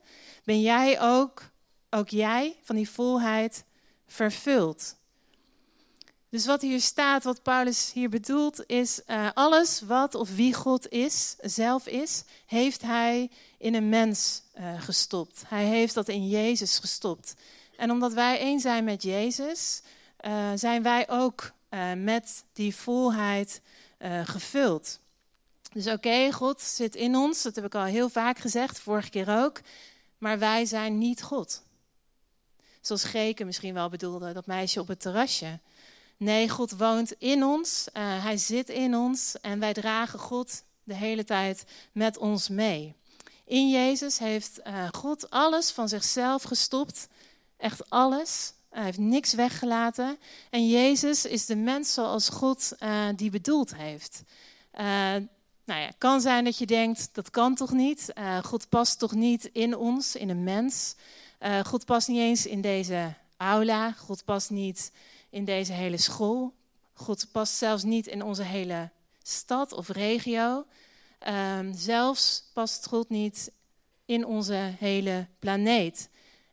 ben 0.44 0.60
jij 0.60 1.00
ook 1.00 1.52
ook 1.94 2.08
jij 2.08 2.56
van 2.62 2.76
die 2.76 2.88
volheid 2.90 3.64
vervult. 4.06 4.96
Dus 6.34 6.46
wat 6.46 6.62
hier 6.62 6.80
staat, 6.80 7.24
wat 7.24 7.42
Paulus 7.42 7.92
hier 7.92 8.08
bedoelt, 8.08 8.66
is 8.66 9.00
uh, 9.06 9.28
alles 9.34 9.80
wat 9.80 10.14
of 10.14 10.34
wie 10.34 10.54
God 10.54 10.88
is, 10.88 11.36
zelf 11.40 11.86
is, 11.86 12.24
heeft 12.46 12.82
hij 12.82 13.30
in 13.58 13.74
een 13.74 13.88
mens 13.88 14.42
uh, 14.58 14.82
gestopt. 14.82 15.42
Hij 15.46 15.64
heeft 15.64 15.94
dat 15.94 16.08
in 16.08 16.28
Jezus 16.28 16.78
gestopt. 16.78 17.34
En 17.76 17.90
omdat 17.90 18.12
wij 18.12 18.38
één 18.38 18.60
zijn 18.60 18.84
met 18.84 19.02
Jezus, 19.02 19.82
uh, 20.26 20.50
zijn 20.54 20.82
wij 20.82 21.08
ook 21.08 21.52
met 21.96 22.44
die 22.52 22.76
volheid 22.76 23.60
gevuld. 24.24 24.98
Dus 25.72 25.86
oké, 25.86 26.32
God 26.32 26.60
zit 26.60 26.94
in 26.94 27.16
ons, 27.16 27.42
dat 27.42 27.54
heb 27.54 27.64
ik 27.64 27.74
al 27.74 27.84
heel 27.84 28.08
vaak 28.08 28.38
gezegd, 28.38 28.80
vorige 28.80 29.10
keer 29.10 29.28
ook, 29.28 29.60
maar 30.18 30.38
wij 30.38 30.64
zijn 30.64 30.98
niet 30.98 31.22
God. 31.22 31.62
Zoals 32.80 33.04
Greken 33.04 33.46
misschien 33.46 33.74
wel 33.74 33.88
bedoelde, 33.88 34.32
dat 34.32 34.46
meisje 34.46 34.80
op 34.80 34.88
het 34.88 35.00
terrasje. 35.00 35.58
Nee, 36.16 36.48
God 36.48 36.76
woont 36.76 37.12
in 37.18 37.44
ons, 37.44 37.88
uh, 37.92 38.24
hij 38.24 38.36
zit 38.36 38.68
in 38.68 38.96
ons 38.96 39.40
en 39.40 39.58
wij 39.58 39.72
dragen 39.72 40.18
God 40.18 40.62
de 40.82 40.94
hele 40.94 41.24
tijd 41.24 41.64
met 41.92 42.18
ons 42.18 42.48
mee. 42.48 42.94
In 43.44 43.70
Jezus 43.70 44.18
heeft 44.18 44.60
uh, 44.66 44.88
God 44.92 45.30
alles 45.30 45.70
van 45.70 45.88
zichzelf 45.88 46.42
gestopt, 46.42 47.08
echt 47.56 47.90
alles. 47.90 48.52
Hij 48.70 48.84
heeft 48.84 48.98
niks 48.98 49.32
weggelaten. 49.32 50.18
En 50.50 50.68
Jezus 50.68 51.24
is 51.24 51.46
de 51.46 51.56
mens 51.56 51.92
zoals 51.92 52.28
God 52.28 52.72
uh, 52.80 53.08
die 53.16 53.30
bedoeld 53.30 53.76
heeft. 53.76 54.22
nou 54.72 55.80
ja, 55.80 55.86
het 55.86 55.98
kan 55.98 56.20
zijn 56.20 56.44
dat 56.44 56.58
je 56.58 56.66
denkt, 56.66 57.08
dat 57.12 57.30
kan 57.30 57.54
toch 57.54 57.72
niet? 57.72 58.12
God 58.42 58.68
past 58.68 58.98
toch 58.98 59.12
niet 59.12 59.44
in 59.44 59.76
ons, 59.76 60.16
in 60.16 60.28
een 60.28 60.44
mens? 60.44 60.94
God 61.62 61.84
past 61.84 62.08
niet 62.08 62.18
eens 62.18 62.46
in 62.46 62.60
deze 62.60 63.14
aula. 63.36 63.92
God 63.92 64.24
past 64.24 64.50
niet 64.50 64.90
in 65.34 65.44
deze 65.44 65.72
hele 65.72 65.96
school. 65.96 66.54
God 66.92 67.26
past 67.32 67.54
zelfs 67.54 67.82
niet 67.82 68.06
in 68.06 68.22
onze 68.22 68.42
hele 68.42 68.90
stad 69.22 69.72
of 69.72 69.88
regio. 69.88 70.66
Um, 71.28 71.72
zelfs 71.76 72.44
past 72.52 72.86
God 72.86 73.08
niet 73.08 73.52
in 74.04 74.24
onze 74.24 74.74
hele 74.78 75.26
planeet. 75.38 76.08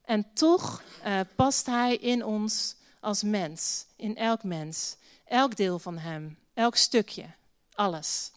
En 0.05 0.33
toch 0.33 0.83
uh, 1.05 1.19
past 1.35 1.65
Hij 1.65 1.95
in 1.95 2.25
ons 2.25 2.75
als 2.99 3.23
mens, 3.23 3.85
in 3.95 4.15
elk 4.15 4.43
mens, 4.43 4.95
elk 5.25 5.55
deel 5.55 5.79
van 5.79 5.97
Hem, 5.97 6.37
elk 6.53 6.75
stukje, 6.75 7.25
alles. 7.73 8.31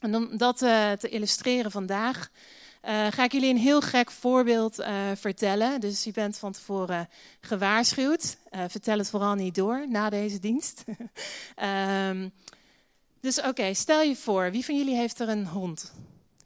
En 0.00 0.16
om 0.16 0.36
dat 0.36 0.62
uh, 0.62 0.92
te 0.92 1.08
illustreren 1.08 1.70
vandaag 1.70 2.30
uh, 2.84 3.06
ga 3.10 3.24
ik 3.24 3.32
jullie 3.32 3.50
een 3.50 3.56
heel 3.56 3.80
gek 3.80 4.10
voorbeeld 4.10 4.78
uh, 4.78 5.10
vertellen. 5.14 5.80
Dus 5.80 6.04
je 6.04 6.12
bent 6.12 6.38
van 6.38 6.52
tevoren 6.52 7.08
gewaarschuwd. 7.40 8.36
Uh, 8.50 8.64
vertel 8.68 8.98
het 8.98 9.10
vooral 9.10 9.34
niet 9.34 9.54
door 9.54 9.86
na 9.88 10.10
deze 10.10 10.38
dienst. 10.38 10.84
um, 12.08 12.32
dus 13.26 13.42
oké, 13.42 13.74
stel 13.74 14.00
je 14.00 14.16
voor, 14.16 14.50
wie 14.50 14.64
van 14.64 14.76
jullie 14.76 14.96
heeft 14.96 15.20
er 15.20 15.28
een 15.28 15.46
hond 15.46 15.92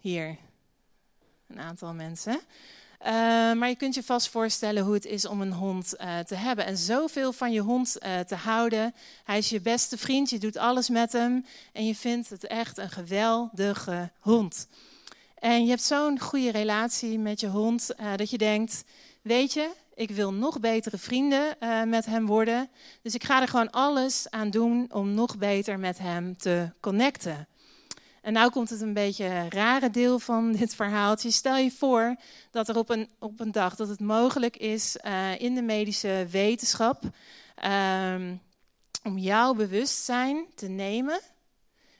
hier? 0.01 0.37
Een 1.47 1.61
aantal 1.61 1.93
mensen. 1.93 2.41
maar 3.59 3.69
je 3.69 3.77
kunt 3.77 3.95
je 3.95 4.03
vast 4.03 4.29
voorstellen 4.29 4.85
hoe 4.85 4.95
het 4.95 5.05
is 5.05 5.25
om 5.27 5.41
een 5.41 5.53
hond 5.53 5.89
te 6.27 6.35
hebben. 6.35 6.67
En 6.67 6.77
zoveel 6.77 7.33
van 7.33 7.53
je 7.53 7.61
hond 7.61 7.93
te 8.27 8.35
houden. 8.35 8.95
Hij 9.25 9.39
is 9.39 9.49
je 9.49 9.61
beste 9.61 9.99
vriend, 9.99 10.31
je 10.31 10.39
doet 10.39 10.57
alles 10.57 10.89
met 10.89 11.13
hem. 11.13 11.47
En 11.73 11.87
je 11.87 11.95
vindt 11.95 12.31
het 12.31 12.47
echt 12.47 12.79
een 12.79 12.91
geweldige 12.91 14.11
hond. 14.19 14.69
En 15.45 15.65
je 15.65 15.69
hebt 15.69 15.83
zo'n 15.83 16.21
goede 16.21 16.51
relatie 16.51 17.19
met 17.19 17.41
je 17.41 17.49
hond 17.49 17.91
uh, 18.01 18.17
dat 18.17 18.31
je 18.31 18.39
denkt, 18.39 18.85
weet 19.23 19.53
je, 19.53 19.71
ik 19.95 20.11
wil 20.11 20.33
nog 20.33 20.61
betere 20.61 20.99
vrienden 20.99 21.57
uh, 21.61 21.83
met 21.83 22.07
hem 22.07 22.27
worden. 22.27 22.69
Dus 23.03 23.15
ik 23.15 23.25
ga 23.25 23.41
er 23.41 23.49
gewoon 23.49 23.71
alles 23.71 24.31
aan 24.31 24.51
doen 24.51 24.87
om 24.93 25.15
nog 25.15 25.39
beter 25.39 25.79
met 25.79 25.99
hem 25.99 26.37
te 26.37 26.71
connecten. 26.81 27.49
En 28.23 28.33
nou 28.33 28.51
komt 28.51 28.71
het 28.71 28.81
een 28.81 28.93
beetje 28.93 29.49
rare 29.49 29.91
deel 29.91 30.19
van 30.19 30.53
dit 30.53 30.75
verhaaltje. 30.75 31.31
Stel 31.31 31.57
je 31.57 31.71
voor 31.71 32.17
dat 32.51 32.69
er 32.69 32.79
op 32.79 32.89
een, 32.89 33.09
op 33.19 33.41
een 33.41 33.53
dag 33.53 33.77
dat 33.77 33.89
het 33.89 34.01
mogelijk 34.01 34.57
is 34.57 34.97
uh, 35.07 35.41
in 35.41 35.55
de 35.55 35.63
medische 35.63 36.27
wetenschap 36.31 37.03
um, 38.13 38.41
om 39.03 39.19
jouw 39.19 39.55
bewustzijn 39.55 40.47
te 40.55 40.69
nemen 40.69 41.21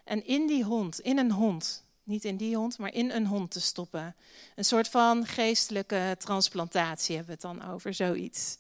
en 0.05 0.27
in 0.27 0.47
die 0.47 0.65
hond, 0.65 1.01
in 1.01 1.19
een 1.19 1.33
hond, 1.33 1.84
niet 2.05 2.25
in 2.25 2.37
die 2.37 2.57
hond, 2.57 2.79
maar 2.79 2.95
in 2.95 3.11
een 3.11 3.27
hond 3.27 3.51
te 3.51 3.61
stoppen. 3.61 4.15
Een 4.57 4.65
soort 4.65 4.89
van 4.89 5.27
geestelijke 5.27 6.17
transplantatie 6.19 7.17
hebben 7.17 7.37
we 7.41 7.49
het 7.49 7.59
dan 7.59 7.73
over, 7.73 7.95
zoiets. 7.95 8.59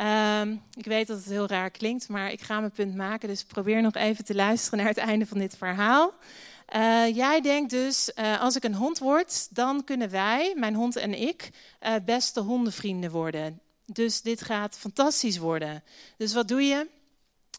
Um, 0.00 0.62
ik 0.74 0.84
weet 0.84 1.06
dat 1.06 1.16
het 1.16 1.26
heel 1.26 1.46
raar 1.46 1.70
klinkt, 1.70 2.08
maar 2.08 2.32
ik 2.32 2.40
ga 2.40 2.60
mijn 2.60 2.72
punt 2.72 2.94
maken. 2.94 3.28
Dus 3.28 3.44
probeer 3.44 3.82
nog 3.82 3.94
even 3.94 4.24
te 4.24 4.34
luisteren 4.34 4.78
naar 4.78 4.88
het 4.88 4.96
einde 4.96 5.26
van 5.26 5.38
dit 5.38 5.56
verhaal. 5.56 6.14
Uh, 6.74 7.16
jij 7.16 7.40
denkt 7.40 7.70
dus, 7.70 8.10
uh, 8.14 8.40
als 8.40 8.56
ik 8.56 8.64
een 8.64 8.74
hond 8.74 8.98
word, 8.98 9.48
dan 9.50 9.84
kunnen 9.84 10.10
wij, 10.10 10.52
mijn 10.56 10.74
hond 10.74 10.96
en 10.96 11.20
ik, 11.20 11.50
uh, 11.82 11.94
beste 12.04 12.40
hondenvrienden 12.40 13.10
worden. 13.10 13.60
Dus 13.84 14.22
dit 14.22 14.42
gaat 14.42 14.78
fantastisch 14.78 15.38
worden. 15.38 15.82
Dus 16.16 16.32
wat 16.32 16.48
doe 16.48 16.62
je? 16.62 16.86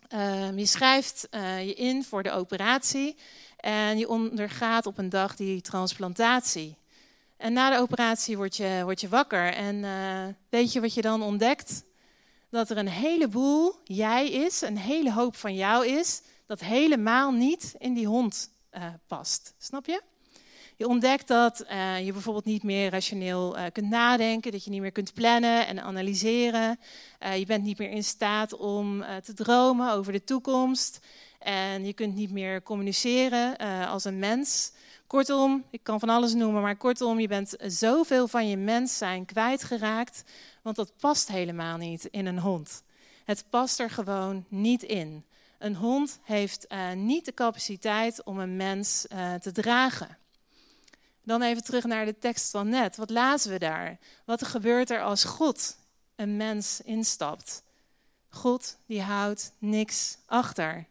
Ehm, 0.08 0.58
je 0.58 0.66
schrijft 0.66 1.28
je 1.32 1.74
in 1.74 2.04
voor 2.04 2.24
de 2.24 2.32
operatie. 2.32 3.16
En 3.68 3.98
je 3.98 4.10
ondergaat 4.10 4.86
op 4.86 4.98
een 4.98 5.10
dag 5.10 5.36
die 5.36 5.62
transplantatie. 5.62 6.78
En 7.38 7.54
na 7.54 7.70
de 7.70 7.80
operatie 7.80 8.38
word 8.38 8.56
je, 8.56 8.80
word 8.84 9.02
je 9.02 9.10
wakker. 9.10 9.54
En 9.54 9.76
uh, 9.76 10.24
weet 10.50 10.74
je 10.74 10.82
wat 10.82 10.94
je 10.94 11.02
dan 11.02 11.22
ontdekt? 11.22 11.84
Dat 12.50 12.70
er 12.70 12.78
een 12.78 12.88
heleboel 12.88 13.76
jij 13.84 14.30
is, 14.30 14.62
een 14.62 14.78
hele 14.78 15.14
hoop 15.14 15.36
van 15.36 15.56
jou 15.56 15.88
is, 15.88 16.22
dat 16.46 16.60
helemaal 16.60 17.32
niet 17.32 17.76
in 17.78 17.94
die 17.94 18.08
hond 18.08 18.50
uh, 18.74 18.84
past. 19.08 19.54
Snap 19.58 19.86
je? 19.86 20.02
Je 20.76 20.88
ontdekt 20.88 21.28
dat 21.28 21.66
uh, 21.72 22.06
je 22.06 22.12
bijvoorbeeld 22.12 22.46
niet 22.46 22.64
meer 22.64 22.90
rationeel 22.90 23.58
kunt 23.72 23.90
nadenken, 23.90 24.52
dat 24.52 24.64
je 24.64 24.70
niet 24.70 24.82
meer 24.82 24.92
kunt 24.92 25.14
plannen 25.14 25.68
en 25.68 25.82
analyseren. 25.82 26.80
je 27.36 27.46
bent 27.46 27.64
niet 27.64 27.78
meer 27.78 27.90
in 27.90 28.04
staat 28.04 28.54
om 28.54 29.04
te 29.24 29.34
dromen 29.34 29.92
over 29.92 30.12
de 30.12 30.24
toekomst. 30.24 31.00
En 31.40 31.86
je 31.86 31.94
kunt 31.94 32.16
niet 32.16 32.32
meer 32.32 32.64
communiceren 32.64 33.62
uh, 33.62 33.90
als 33.90 34.04
een 34.04 34.20
mens. 34.20 34.72
Kortom, 35.08 35.64
ik 35.70 35.84
kan 35.84 36.00
van 36.00 36.10
alles 36.10 36.34
noemen, 36.34 36.62
maar 36.62 36.78
kortom, 36.78 37.20
je 37.20 37.28
bent 37.28 37.56
zoveel 37.60 38.28
van 38.28 38.50
je 38.50 38.58
mens 38.58 38.98
zijn 38.98 39.26
kwijtgeraakt, 39.26 40.24
want 40.62 40.76
dat 40.76 40.94
past 40.98 41.28
helemaal 41.28 41.78
niet 41.78 42.06
in 42.06 42.26
een 42.26 42.40
hond. 42.40 42.84
Het 43.26 43.46
past 43.50 43.80
er 43.80 43.90
gewoon 43.90 44.46
niet 44.48 44.84
in. 44.84 45.26
Een 45.58 45.76
hond 45.76 46.20
heeft 46.24 46.66
uh, 46.70 46.92
niet 46.92 47.26
de 47.26 47.34
capaciteit 47.34 48.24
om 48.24 48.40
een 48.40 48.56
mens 48.56 49.06
uh, 49.12 49.34
te 49.34 49.52
dragen. 49.52 50.18
Dan 51.24 51.42
even 51.42 51.64
terug 51.64 51.84
naar 51.84 52.06
de 52.06 52.18
tekst 52.20 52.52
van 52.52 52.70
net. 52.70 52.96
Wat 52.96 53.10
lazen 53.10 53.52
we 53.52 53.60
daar? 53.60 53.98
Wat 54.26 54.46
gebeurt 54.46 54.90
er 54.90 55.02
als 55.02 55.24
God 55.24 55.78
een 56.16 56.38
mens 56.38 56.82
instapt? 56.82 57.64
God 58.30 58.78
die 58.86 59.02
houdt 59.02 59.52
niks 59.58 60.18
achter. 60.26 60.88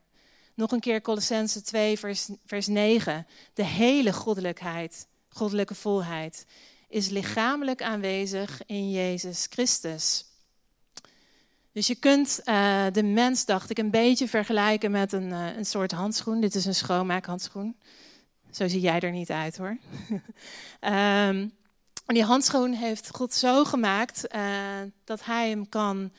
Nog 0.56 0.72
een 0.72 0.80
keer 0.80 1.00
Colossense 1.00 1.62
2, 1.62 1.98
vers, 1.98 2.28
vers 2.46 2.66
9. 2.66 3.26
De 3.54 3.64
hele 3.64 4.12
goddelijkheid, 4.12 5.06
goddelijke 5.28 5.74
volheid, 5.74 6.46
is 6.88 7.08
lichamelijk 7.08 7.82
aanwezig 7.82 8.60
in 8.66 8.90
Jezus 8.90 9.46
Christus. 9.50 10.24
Dus 11.72 11.86
je 11.86 11.94
kunt 11.94 12.40
uh, 12.44 12.86
de 12.92 13.02
mens, 13.02 13.44
dacht 13.44 13.70
ik, 13.70 13.78
een 13.78 13.90
beetje 13.90 14.28
vergelijken 14.28 14.90
met 14.90 15.12
een, 15.12 15.28
uh, 15.28 15.56
een 15.56 15.66
soort 15.66 15.92
handschoen. 15.92 16.40
Dit 16.40 16.54
is 16.54 16.64
een 16.64 16.74
schoonmaakhandschoen. 16.74 17.76
Zo 18.50 18.68
zie 18.68 18.80
jij 18.80 19.00
er 19.00 19.12
niet 19.12 19.30
uit 19.30 19.56
hoor. 19.56 19.78
um, 20.80 21.52
die 22.16 22.24
handschoen 22.24 22.72
heeft 22.72 23.10
God 23.10 23.34
zo 23.34 23.64
gemaakt 23.64 24.34
uh, 24.34 24.42
dat 25.04 25.24
hij 25.24 25.48
hem 25.48 25.68
kan 25.68 26.12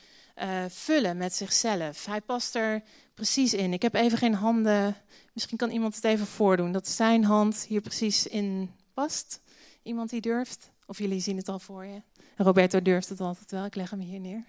vullen 0.67 1.17
met 1.17 1.33
zichzelf. 1.33 2.05
Hij 2.05 2.21
past 2.21 2.55
er 2.55 2.83
precies 3.17 3.53
in. 3.53 3.73
Ik 3.73 3.81
heb 3.81 3.93
even 3.93 4.17
geen 4.17 4.33
handen. 4.33 4.95
Misschien 5.33 5.57
kan 5.57 5.69
iemand 5.69 5.95
het 5.95 6.03
even 6.03 6.25
voordoen. 6.25 6.71
Dat 6.71 6.87
zijn 6.87 7.23
hand 7.23 7.65
hier 7.67 7.81
precies 7.81 8.27
in 8.27 8.71
past. 8.93 9.41
Iemand 9.83 10.09
die 10.09 10.21
durft? 10.21 10.71
Of 10.85 10.97
jullie 10.97 11.19
zien 11.19 11.37
het 11.37 11.47
al 11.47 11.59
voor 11.59 11.85
je? 11.85 12.01
Roberto 12.35 12.81
durft 12.81 13.09
het 13.09 13.19
altijd 13.19 13.51
wel. 13.51 13.65
Ik 13.65 13.75
leg 13.75 13.89
hem 13.89 13.99
hier 13.99 14.19
neer. 14.19 14.43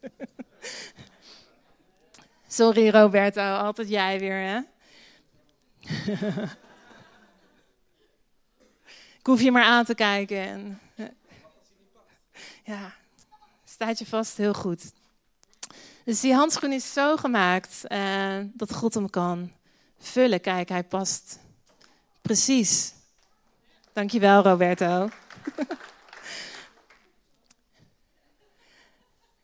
Sorry 2.48 2.90
Roberto, 2.90 3.40
altijd 3.40 3.88
jij 3.88 4.18
weer 4.18 4.40
hè? 4.40 4.60
Ik 9.18 9.26
hoef 9.26 9.40
je 9.40 9.50
maar 9.50 9.64
aan 9.64 9.84
te 9.84 9.94
kijken. 9.94 10.46
En, 10.46 10.80
ja, 12.64 12.94
staat 13.64 13.98
je 13.98 14.06
vast 14.06 14.36
heel 14.36 14.54
goed. 14.54 14.92
Dus 16.04 16.20
die 16.20 16.34
handschoen 16.34 16.72
is 16.72 16.92
zo 16.92 17.16
gemaakt 17.16 17.80
uh, 17.88 18.36
dat 18.52 18.74
God 18.74 18.94
hem 18.94 19.10
kan 19.10 19.52
vullen. 19.98 20.40
Kijk, 20.40 20.68
hij 20.68 20.84
past 20.84 21.38
precies. 22.22 22.92
Dankjewel, 23.92 24.42
Roberto. 24.42 25.08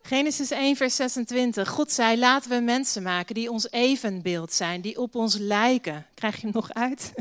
Genesis 0.03 0.51
1, 0.51 0.77
vers 0.77 0.97
26. 0.97 1.69
God 1.69 1.93
zei: 1.93 2.19
Laten 2.19 2.51
we 2.51 2.61
mensen 2.61 3.03
maken 3.03 3.35
die 3.35 3.51
ons 3.51 3.71
evenbeeld 3.71 4.53
zijn, 4.53 4.81
die 4.81 4.99
op 4.99 5.15
ons 5.15 5.37
lijken. 5.37 6.07
Krijg 6.15 6.37
je 6.37 6.43
hem 6.43 6.51
nog 6.53 6.73
uit? 6.73 7.13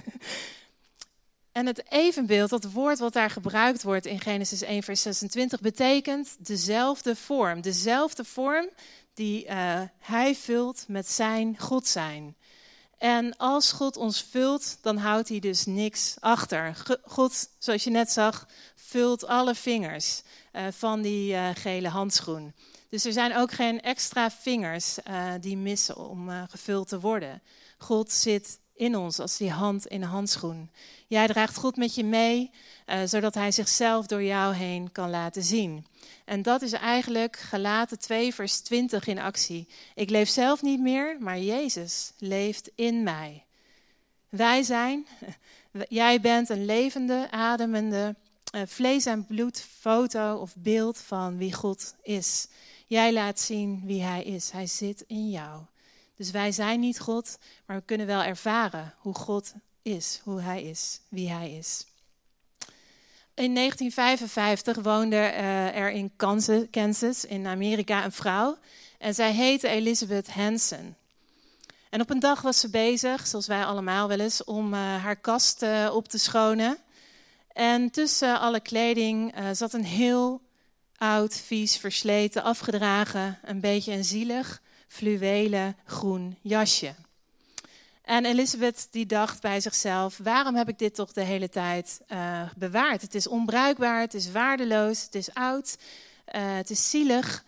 En 1.51 1.65
het 1.65 1.91
evenbeeld, 1.91 2.49
dat 2.49 2.71
woord 2.71 2.99
wat 2.99 3.13
daar 3.13 3.29
gebruikt 3.29 3.83
wordt 3.83 4.05
in 4.05 4.19
Genesis 4.19 4.61
1, 4.61 4.83
vers 4.83 5.01
26, 5.01 5.59
betekent 5.59 6.35
dezelfde 6.39 7.15
vorm. 7.15 7.61
Dezelfde 7.61 8.23
vorm 8.23 8.69
die 9.19 9.45
uh, 9.45 9.81
hij 9.99 10.35
vult 10.35 10.85
met 10.87 11.09
zijn 11.09 11.57
God 11.57 11.87
zijn. 11.87 12.35
En 12.97 13.37
als 13.37 13.71
God 13.71 13.97
ons 13.97 14.21
vult, 14.21 14.77
dan 14.81 14.97
houdt 14.97 15.29
hij 15.29 15.39
dus 15.39 15.65
niks 15.65 16.15
achter. 16.19 16.83
God, 17.03 17.49
zoals 17.57 17.83
je 17.83 17.89
net 17.89 18.11
zag, 18.11 18.47
vult 18.75 19.25
alle 19.25 19.55
vingers 19.55 20.21
uh, 20.53 20.67
van 20.71 21.01
die 21.01 21.33
uh, 21.33 21.49
gele 21.53 21.87
handschoen. 21.87 22.53
Dus 22.89 23.05
er 23.05 23.13
zijn 23.13 23.35
ook 23.35 23.51
geen 23.51 23.81
extra 23.81 24.31
vingers 24.31 24.97
die 25.39 25.57
missen 25.57 25.97
om 25.97 26.29
gevuld 26.49 26.87
te 26.87 26.99
worden. 26.99 27.41
God 27.77 28.11
zit 28.11 28.59
in 28.79 28.95
ons 28.95 29.19
als 29.19 29.37
die 29.37 29.51
hand 29.51 29.87
in 29.87 30.01
een 30.01 30.07
handschoen. 30.07 30.69
Jij 31.07 31.27
draagt 31.27 31.55
God 31.55 31.75
met 31.75 31.95
je 31.95 32.03
mee, 32.03 32.51
uh, 32.87 32.99
zodat 33.05 33.33
Hij 33.33 33.51
zichzelf 33.51 34.05
door 34.05 34.23
jou 34.23 34.53
heen 34.53 34.91
kan 34.91 35.09
laten 35.09 35.43
zien. 35.43 35.85
En 36.25 36.41
dat 36.41 36.61
is 36.61 36.71
eigenlijk 36.71 37.37
gelaten 37.37 37.99
2 37.99 38.33
vers 38.33 38.59
20 38.59 39.07
in 39.07 39.19
actie. 39.19 39.67
Ik 39.95 40.09
leef 40.09 40.29
zelf 40.29 40.61
niet 40.61 40.79
meer, 40.79 41.17
maar 41.19 41.39
Jezus 41.39 42.11
leeft 42.17 42.69
in 42.75 43.03
mij. 43.03 43.43
Wij 44.29 44.63
zijn, 44.63 45.07
jij 46.01 46.21
bent 46.21 46.49
een 46.49 46.65
levende, 46.65 47.27
ademende, 47.31 48.15
uh, 48.55 48.61
vlees 48.65 49.05
en 49.05 49.25
bloed 49.25 49.61
foto 49.79 50.35
of 50.35 50.55
beeld 50.55 50.97
van 50.97 51.37
wie 51.37 51.53
God 51.53 51.95
is. 52.03 52.47
Jij 52.87 53.13
laat 53.13 53.39
zien 53.39 53.81
wie 53.85 54.01
Hij 54.01 54.23
is. 54.23 54.51
Hij 54.51 54.67
zit 54.67 55.03
in 55.07 55.29
jou. 55.29 55.61
Dus 56.19 56.31
wij 56.31 56.51
zijn 56.51 56.79
niet 56.79 56.99
God, 56.99 57.37
maar 57.65 57.77
we 57.77 57.83
kunnen 57.85 58.07
wel 58.07 58.23
ervaren 58.23 58.93
hoe 58.97 59.15
God 59.15 59.53
is, 59.81 60.21
hoe 60.23 60.41
Hij 60.41 60.63
is, 60.63 61.01
wie 61.09 61.29
Hij 61.29 61.51
is. 61.51 61.85
In 63.33 63.55
1955 63.55 64.77
woonde 64.77 65.15
uh, 65.15 65.75
er 65.75 65.91
in 65.91 66.11
Kansas, 66.69 67.25
in 67.25 67.47
Amerika, 67.47 68.03
een 68.05 68.11
vrouw. 68.11 68.57
En 68.97 69.13
zij 69.13 69.33
heette 69.33 69.67
Elizabeth 69.67 70.29
Hansen. 70.29 70.97
En 71.89 72.01
op 72.01 72.09
een 72.09 72.19
dag 72.19 72.41
was 72.41 72.59
ze 72.59 72.69
bezig, 72.69 73.27
zoals 73.27 73.47
wij 73.47 73.65
allemaal 73.65 74.07
wel 74.07 74.19
eens, 74.19 74.43
om 74.43 74.73
uh, 74.73 74.79
haar 74.79 75.15
kast 75.15 75.63
uh, 75.63 75.89
op 75.93 76.07
te 76.07 76.17
schonen. 76.17 76.77
En 77.47 77.91
tussen 77.91 78.39
alle 78.39 78.59
kleding 78.59 79.33
zat 79.51 79.73
een 79.73 79.85
heel 79.85 80.41
oud, 80.97 81.35
vies, 81.35 81.77
versleten, 81.77 82.43
afgedragen, 82.43 83.39
een 83.43 83.59
beetje 83.59 83.91
een 83.91 84.05
zielig 84.05 84.61
fluwelen 84.89 85.75
groen 85.85 86.37
jasje. 86.41 86.93
En 88.01 88.25
Elisabeth 88.25 88.87
die 88.91 89.05
dacht 89.05 89.41
bij 89.41 89.61
zichzelf, 89.61 90.17
waarom 90.23 90.55
heb 90.55 90.69
ik 90.69 90.77
dit 90.77 90.95
toch 90.95 91.11
de 91.11 91.23
hele 91.23 91.49
tijd 91.49 92.01
uh, 92.07 92.41
bewaard? 92.55 93.01
Het 93.01 93.15
is 93.15 93.27
onbruikbaar, 93.27 94.01
het 94.01 94.13
is 94.13 94.31
waardeloos, 94.31 95.03
het 95.03 95.15
is 95.15 95.33
oud, 95.33 95.77
uh, 96.35 96.55
het 96.55 96.69
is 96.69 96.89
zielig. 96.89 97.43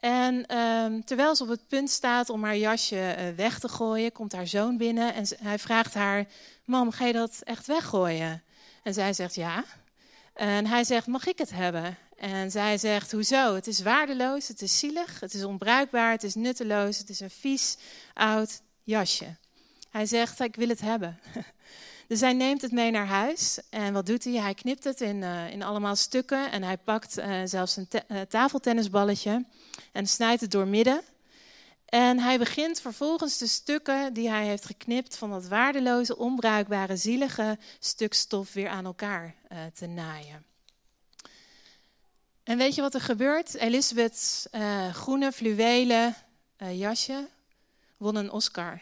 En 0.00 0.34
uh, 0.50 1.02
terwijl 1.04 1.36
ze 1.36 1.42
op 1.42 1.48
het 1.48 1.68
punt 1.68 1.90
staat 1.90 2.30
om 2.30 2.44
haar 2.44 2.56
jasje 2.56 3.16
uh, 3.18 3.36
weg 3.36 3.58
te 3.58 3.68
gooien, 3.68 4.12
komt 4.12 4.32
haar 4.32 4.46
zoon 4.46 4.76
binnen 4.76 5.14
en 5.14 5.26
hij 5.42 5.58
vraagt 5.58 5.94
haar, 5.94 6.26
mam, 6.64 6.90
ga 6.90 7.06
je 7.06 7.12
dat 7.12 7.40
echt 7.44 7.66
weggooien? 7.66 8.42
En 8.82 8.94
zij 8.94 9.12
zegt 9.12 9.34
ja. 9.34 9.64
En 10.34 10.66
hij 10.66 10.84
zegt, 10.84 11.06
mag 11.06 11.26
ik 11.26 11.38
het 11.38 11.50
hebben? 11.50 11.96
En 12.16 12.50
zij 12.50 12.78
zegt, 12.78 13.12
hoezo? 13.12 13.54
Het 13.54 13.66
is 13.66 13.80
waardeloos, 13.80 14.48
het 14.48 14.62
is 14.62 14.78
zielig, 14.78 15.20
het 15.20 15.34
is 15.34 15.44
onbruikbaar, 15.44 16.10
het 16.10 16.22
is 16.22 16.34
nutteloos, 16.34 16.98
het 16.98 17.08
is 17.08 17.20
een 17.20 17.30
vies, 17.30 17.76
oud 18.14 18.60
jasje. 18.82 19.36
Hij 19.90 20.06
zegt, 20.06 20.40
ik 20.40 20.56
wil 20.56 20.68
het 20.68 20.80
hebben. 20.80 21.18
Dus 22.08 22.20
hij 22.20 22.32
neemt 22.32 22.62
het 22.62 22.72
mee 22.72 22.90
naar 22.90 23.06
huis. 23.06 23.58
En 23.70 23.92
wat 23.92 24.06
doet 24.06 24.24
hij? 24.24 24.32
Hij 24.32 24.54
knipt 24.54 24.84
het 24.84 25.00
in, 25.00 25.16
uh, 25.16 25.50
in 25.50 25.62
allemaal 25.62 25.96
stukken. 25.96 26.50
En 26.50 26.62
hij 26.62 26.76
pakt 26.76 27.18
uh, 27.18 27.40
zelfs 27.44 27.76
een 27.76 27.88
uh, 28.08 28.20
tafeltennisballetje 28.20 29.44
en 29.92 30.06
snijdt 30.06 30.40
het 30.40 30.50
door 30.50 30.66
midden. 30.66 31.02
En 31.84 32.18
hij 32.18 32.38
begint 32.38 32.80
vervolgens 32.80 33.38
de 33.38 33.46
stukken 33.46 34.12
die 34.12 34.30
hij 34.30 34.46
heeft 34.46 34.64
geknipt 34.64 35.16
van 35.16 35.30
dat 35.30 35.48
waardeloze, 35.48 36.16
onbruikbare, 36.16 36.96
zielige 36.96 37.58
stuk 37.78 38.14
stof 38.14 38.52
weer 38.52 38.68
aan 38.68 38.84
elkaar 38.84 39.34
te 39.74 39.86
naaien. 39.86 40.44
En 42.46 42.58
weet 42.58 42.74
je 42.74 42.80
wat 42.80 42.94
er 42.94 43.00
gebeurt? 43.00 43.54
Elisabeth's 43.54 44.46
uh, 44.52 44.94
groene 44.94 45.32
fluwelen 45.32 46.14
uh, 46.62 46.78
jasje 46.78 47.28
won 47.96 48.16
een 48.16 48.30
Oscar. 48.30 48.80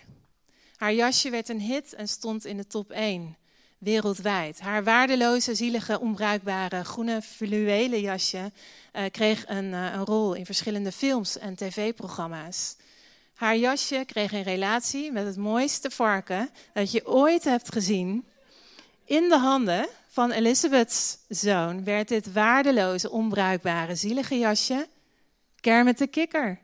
Haar 0.76 0.94
jasje 0.94 1.30
werd 1.30 1.48
een 1.48 1.60
hit 1.60 1.94
en 1.94 2.08
stond 2.08 2.44
in 2.44 2.56
de 2.56 2.66
top 2.66 2.90
1 2.90 3.36
wereldwijd. 3.78 4.60
Haar 4.60 4.84
waardeloze, 4.84 5.54
zielige, 5.54 6.00
onbruikbare 6.00 6.84
groene 6.84 7.22
fluwelen 7.22 8.00
jasje 8.00 8.52
uh, 8.92 9.02
kreeg 9.10 9.48
een, 9.48 9.72
een, 9.72 10.04
rol 10.04 10.34
in 10.34 10.46
verschillende 10.46 10.92
films 10.92 11.38
en 11.38 11.54
tv-programma's. 11.54 12.76
Haar 13.34 13.56
jasje 13.56 14.04
kreeg 14.06 14.32
een 14.32 14.42
relatie 14.42 15.12
met 15.12 15.26
het 15.26 15.36
mooiste 15.36 15.90
varken 15.90 16.50
dat 16.72 16.92
je 16.92 17.06
ooit 17.06 17.44
hebt 17.44 17.72
gezien 17.72 18.26
in 19.04 19.28
de 19.28 19.38
handen 19.38 19.88
van 20.14 20.30
Elizabeth's 20.30 21.18
zoon 21.28 21.84
werd 21.84 22.08
dit 22.08 22.32
waardeloze, 22.32 23.10
onbruikbare, 23.10 23.94
zielige 23.94 24.38
jasje 24.38 24.86
Kermit 25.60 25.98
de 25.98 26.06
Kikker. 26.06 26.58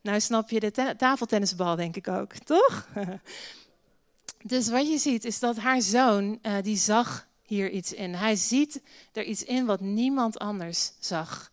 Nou 0.00 0.20
snap 0.20 0.50
je 0.50 0.60
de 0.60 0.94
tafeltennisbal, 0.96 1.76
denk 1.76 1.96
ik 1.96 2.08
ook, 2.08 2.32
toch? 2.32 2.88
dus 4.52 4.68
wat 4.68 4.88
je 4.88 4.98
ziet 4.98 5.24
is 5.24 5.38
dat 5.38 5.56
haar 5.56 5.82
zoon, 5.82 6.38
uh, 6.42 6.52
die 6.62 6.76
zag 6.76 7.26
hier 7.42 7.70
iets 7.70 7.92
in. 7.92 8.14
Hij 8.14 8.36
ziet 8.36 8.80
er 9.12 9.24
iets 9.24 9.44
in 9.44 9.66
wat 9.66 9.80
niemand 9.80 10.38
anders 10.38 10.92
zag. 10.98 11.50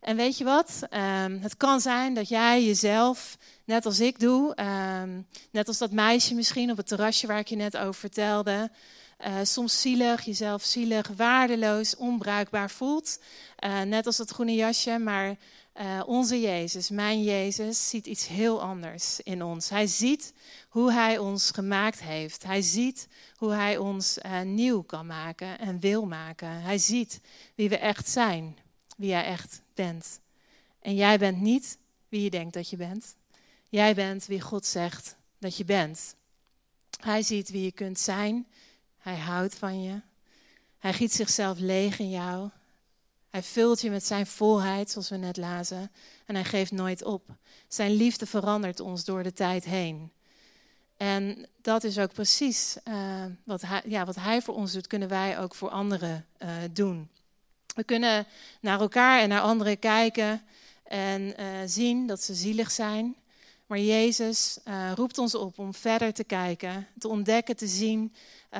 En 0.00 0.16
weet 0.16 0.38
je 0.38 0.44
wat? 0.44 0.80
Um, 0.90 1.38
het 1.40 1.56
kan 1.56 1.80
zijn 1.80 2.14
dat 2.14 2.28
jij 2.28 2.64
jezelf, 2.64 3.38
net 3.64 3.86
als 3.86 4.00
ik 4.00 4.20
doe, 4.20 4.56
um, 5.02 5.26
net 5.50 5.68
als 5.68 5.78
dat 5.78 5.90
meisje 5.90 6.34
misschien 6.34 6.70
op 6.70 6.76
het 6.76 6.86
terrasje 6.86 7.26
waar 7.26 7.38
ik 7.38 7.48
je 7.48 7.56
net 7.56 7.76
over 7.76 7.94
vertelde, 7.94 8.70
uh, 9.26 9.38
soms 9.42 9.80
zielig, 9.80 10.24
jezelf 10.24 10.64
zielig, 10.64 11.08
waardeloos, 11.16 11.96
onbruikbaar 11.96 12.70
voelt. 12.70 13.18
Uh, 13.64 13.82
net 13.82 14.06
als 14.06 14.16
dat 14.16 14.30
groene 14.30 14.54
jasje, 14.54 14.98
maar 14.98 15.36
uh, 15.80 16.02
onze 16.06 16.40
Jezus, 16.40 16.90
mijn 16.90 17.22
Jezus, 17.22 17.88
ziet 17.88 18.06
iets 18.06 18.26
heel 18.26 18.62
anders 18.62 19.20
in 19.20 19.42
ons. 19.42 19.68
Hij 19.68 19.86
ziet 19.86 20.32
hoe 20.68 20.92
Hij 20.92 21.18
ons 21.18 21.50
gemaakt 21.50 22.02
heeft. 22.02 22.42
Hij 22.42 22.62
ziet 22.62 23.08
hoe 23.36 23.52
Hij 23.52 23.76
ons 23.76 24.18
nieuw 24.44 24.82
kan 24.82 25.06
maken 25.06 25.58
en 25.58 25.80
wil 25.80 26.06
maken. 26.06 26.48
Hij 26.48 26.78
ziet 26.78 27.20
wie 27.54 27.68
we 27.68 27.78
echt 27.78 28.08
zijn, 28.08 28.56
wie 28.96 29.08
jij 29.08 29.24
echt 29.24 29.62
bent. 29.74 30.20
En 30.80 30.94
jij 30.94 31.18
bent 31.18 31.40
niet 31.40 31.78
wie 32.08 32.22
je 32.22 32.30
denkt 32.30 32.54
dat 32.54 32.70
je 32.70 32.76
bent. 32.76 33.16
Jij 33.68 33.94
bent 33.94 34.26
wie 34.26 34.40
God 34.40 34.66
zegt 34.66 35.16
dat 35.38 35.56
je 35.56 35.64
bent. 35.64 36.14
Hij 37.00 37.22
ziet 37.22 37.50
wie 37.50 37.64
je 37.64 37.72
kunt 37.72 37.98
zijn 37.98 38.46
hij 39.04 39.16
houdt 39.16 39.54
van 39.54 39.82
je. 39.82 40.00
Hij 40.78 40.92
giet 40.92 41.12
zichzelf 41.12 41.58
leeg 41.58 41.98
in 41.98 42.10
jou. 42.10 42.50
Hij 43.30 43.42
vult 43.42 43.80
je 43.80 43.90
met 43.90 44.06
zijn 44.06 44.26
volheid, 44.26 44.90
zoals 44.90 45.08
we 45.08 45.16
net 45.16 45.36
lazen. 45.36 45.90
En 46.26 46.34
hij 46.34 46.44
geeft 46.44 46.70
nooit 46.70 47.04
op. 47.04 47.26
Zijn 47.68 47.90
liefde 47.90 48.26
verandert 48.26 48.80
ons 48.80 49.04
door 49.04 49.22
de 49.22 49.32
tijd 49.32 49.64
heen. 49.64 50.12
En 50.96 51.48
dat 51.62 51.84
is 51.84 51.98
ook 51.98 52.12
precies 52.12 52.76
uh, 52.88 53.24
wat, 53.44 53.62
hij, 53.62 53.82
ja, 53.86 54.04
wat 54.04 54.16
hij 54.16 54.42
voor 54.42 54.54
ons 54.54 54.72
doet, 54.72 54.86
kunnen 54.86 55.08
wij 55.08 55.38
ook 55.38 55.54
voor 55.54 55.70
anderen 55.70 56.26
uh, 56.38 56.48
doen. 56.72 57.08
We 57.74 57.84
kunnen 57.84 58.26
naar 58.60 58.80
elkaar 58.80 59.20
en 59.20 59.28
naar 59.28 59.40
anderen 59.40 59.78
kijken 59.78 60.42
en 60.84 61.22
uh, 61.40 61.46
zien 61.66 62.06
dat 62.06 62.22
ze 62.22 62.34
zielig 62.34 62.70
zijn. 62.70 63.16
Maar 63.74 63.82
Jezus 63.82 64.58
roept 64.94 65.18
ons 65.18 65.34
op 65.34 65.58
om 65.58 65.74
verder 65.74 66.12
te 66.12 66.24
kijken, 66.24 66.86
te 66.98 67.08
ontdekken, 67.08 67.56
te 67.56 67.66
zien 67.66 68.14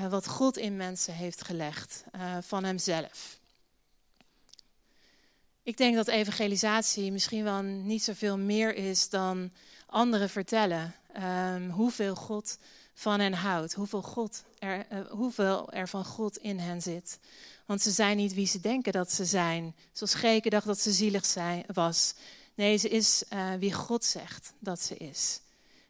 wat 0.09 0.29
God 0.29 0.57
in 0.57 0.77
mensen 0.77 1.15
heeft 1.15 1.45
gelegd 1.45 2.05
van 2.41 2.65
Hemzelf. 2.65 3.39
Ik 5.63 5.77
denk 5.77 5.95
dat 5.95 6.09
evangelisatie 6.09 7.13
misschien 7.13 7.45
wel 7.45 7.63
niet 7.63 8.03
zoveel 8.03 8.39
meer 8.39 8.75
is 8.75 9.09
dan 9.09 9.51
anderen 9.87 10.31
vertellen 10.31 10.95
um, 11.17 11.71
hoeveel 11.71 12.15
God 12.15 12.59
van 12.95 13.21
hen 13.21 13.33
houdt, 13.33 13.75
hoeveel, 13.75 14.03
God 14.03 14.45
er, 14.59 14.87
hoeveel 15.11 15.73
er 15.73 15.89
van 15.89 16.05
God 16.05 16.37
in 16.37 16.59
hen 16.59 16.83
zit. 16.83 17.19
Want 17.67 17.83
ze 17.83 17.91
zijn 17.91 18.17
niet 18.17 18.35
wie 18.35 18.47
ze 18.47 18.61
denken 18.61 18.93
dat 18.93 19.13
ze 19.13 19.25
zijn. 19.25 19.75
Zoals 19.93 20.15
Geke 20.15 20.51
dacht 20.51 20.67
dat 20.67 20.81
ze 20.81 20.93
zielig 20.93 21.27
zijn, 21.27 21.65
was. 21.73 22.15
Nee, 22.55 22.77
ze 22.77 22.89
is 22.89 23.25
uh, 23.33 23.55
wie 23.55 23.73
God 23.73 24.05
zegt 24.05 24.53
dat 24.59 24.81
ze 24.81 24.97
is. 24.97 25.41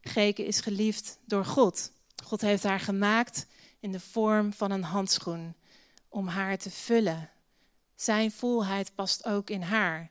Geke 0.00 0.46
is 0.46 0.60
geliefd 0.60 1.18
door 1.24 1.44
God. 1.44 1.90
God 2.24 2.40
heeft 2.40 2.62
haar 2.62 2.80
gemaakt 2.80 3.46
in 3.80 3.92
de 3.92 4.00
vorm 4.00 4.52
van 4.52 4.70
een 4.70 4.82
handschoen 4.82 5.54
om 6.08 6.28
haar 6.28 6.58
te 6.58 6.70
vullen. 6.70 7.30
Zijn 7.94 8.32
volheid 8.32 8.94
past 8.94 9.24
ook 9.24 9.50
in 9.50 9.62
haar. 9.62 10.10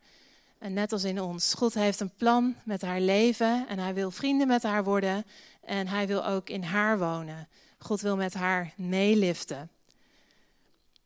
En 0.58 0.74
net 0.74 0.92
als 0.92 1.04
in 1.04 1.22
ons. 1.22 1.54
God 1.54 1.74
heeft 1.74 2.00
een 2.00 2.16
plan 2.16 2.56
met 2.64 2.82
haar 2.82 3.02
leven 3.02 3.68
en 3.68 3.80
hij 3.80 3.94
wil 3.94 4.12
vrienden 4.12 4.48
met 4.48 4.64
haar 4.64 4.84
worden 4.84 5.26
en 5.62 5.88
hij 5.88 6.08
wil 6.08 6.26
ook 6.26 6.50
in 6.50 6.64
haar 6.64 7.00
wonen. 7.00 7.48
God 7.78 8.02
wil 8.02 8.16
met 8.16 8.34
haar 8.34 8.74
meeliften. 8.76 9.70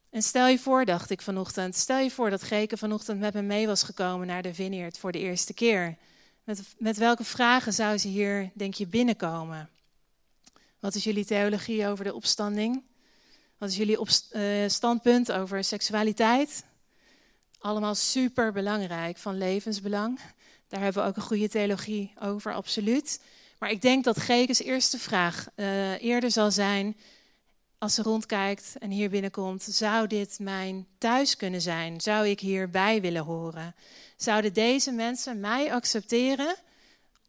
En 0.09 0.21
stel 0.21 0.47
je 0.47 0.59
voor, 0.59 0.85
dacht 0.85 1.09
ik 1.09 1.21
vanochtend, 1.21 1.75
stel 1.75 1.99
je 1.99 2.11
voor 2.11 2.29
dat 2.29 2.43
Geke 2.43 2.77
vanochtend 2.77 3.19
met 3.19 3.33
me 3.33 3.41
mee 3.41 3.67
was 3.67 3.83
gekomen 3.83 4.27
naar 4.27 4.41
de 4.41 4.53
Vineyard 4.53 4.97
voor 4.97 5.11
de 5.11 5.19
eerste 5.19 5.53
keer. 5.53 5.97
Met, 6.43 6.61
met 6.77 6.97
welke 6.97 7.23
vragen 7.23 7.73
zou 7.73 7.97
ze 7.97 8.07
hier, 8.07 8.51
denk 8.53 8.73
je, 8.73 8.87
binnenkomen? 8.87 9.69
Wat 10.79 10.95
is 10.95 11.03
jullie 11.03 11.25
theologie 11.25 11.87
over 11.87 12.03
de 12.03 12.13
opstanding? 12.13 12.83
Wat 13.57 13.69
is 13.69 13.77
jullie 13.77 13.99
uh, 14.31 14.43
standpunt 14.67 15.31
over 15.31 15.63
seksualiteit? 15.63 16.63
Allemaal 17.59 17.95
super 17.95 18.51
belangrijk, 18.51 19.17
van 19.17 19.37
levensbelang. 19.37 20.19
Daar 20.67 20.81
hebben 20.81 21.03
we 21.03 21.09
ook 21.09 21.15
een 21.15 21.21
goede 21.21 21.49
theologie 21.49 22.13
over, 22.19 22.53
absoluut. 22.53 23.21
Maar 23.59 23.71
ik 23.71 23.81
denk 23.81 24.03
dat 24.03 24.19
Gekes 24.19 24.61
eerste 24.61 24.99
vraag 24.99 25.47
uh, 25.55 26.01
eerder 26.01 26.31
zal 26.31 26.51
zijn, 26.51 26.97
als 27.77 27.93
ze 27.93 28.01
rondkijkt 28.01 28.75
en 28.79 28.91
hier 28.91 29.09
binnenkomt, 29.09 29.63
zou 29.63 30.07
dit 30.07 30.39
mijn 30.39 30.87
thuis 30.97 31.35
kunnen 31.35 31.61
zijn? 31.61 32.01
Zou 32.01 32.27
ik 32.27 32.39
hierbij 32.39 33.01
willen 33.01 33.23
horen? 33.23 33.75
Zouden 34.15 34.53
deze 34.53 34.91
mensen 34.91 35.39
mij 35.39 35.73
accepteren 35.73 36.55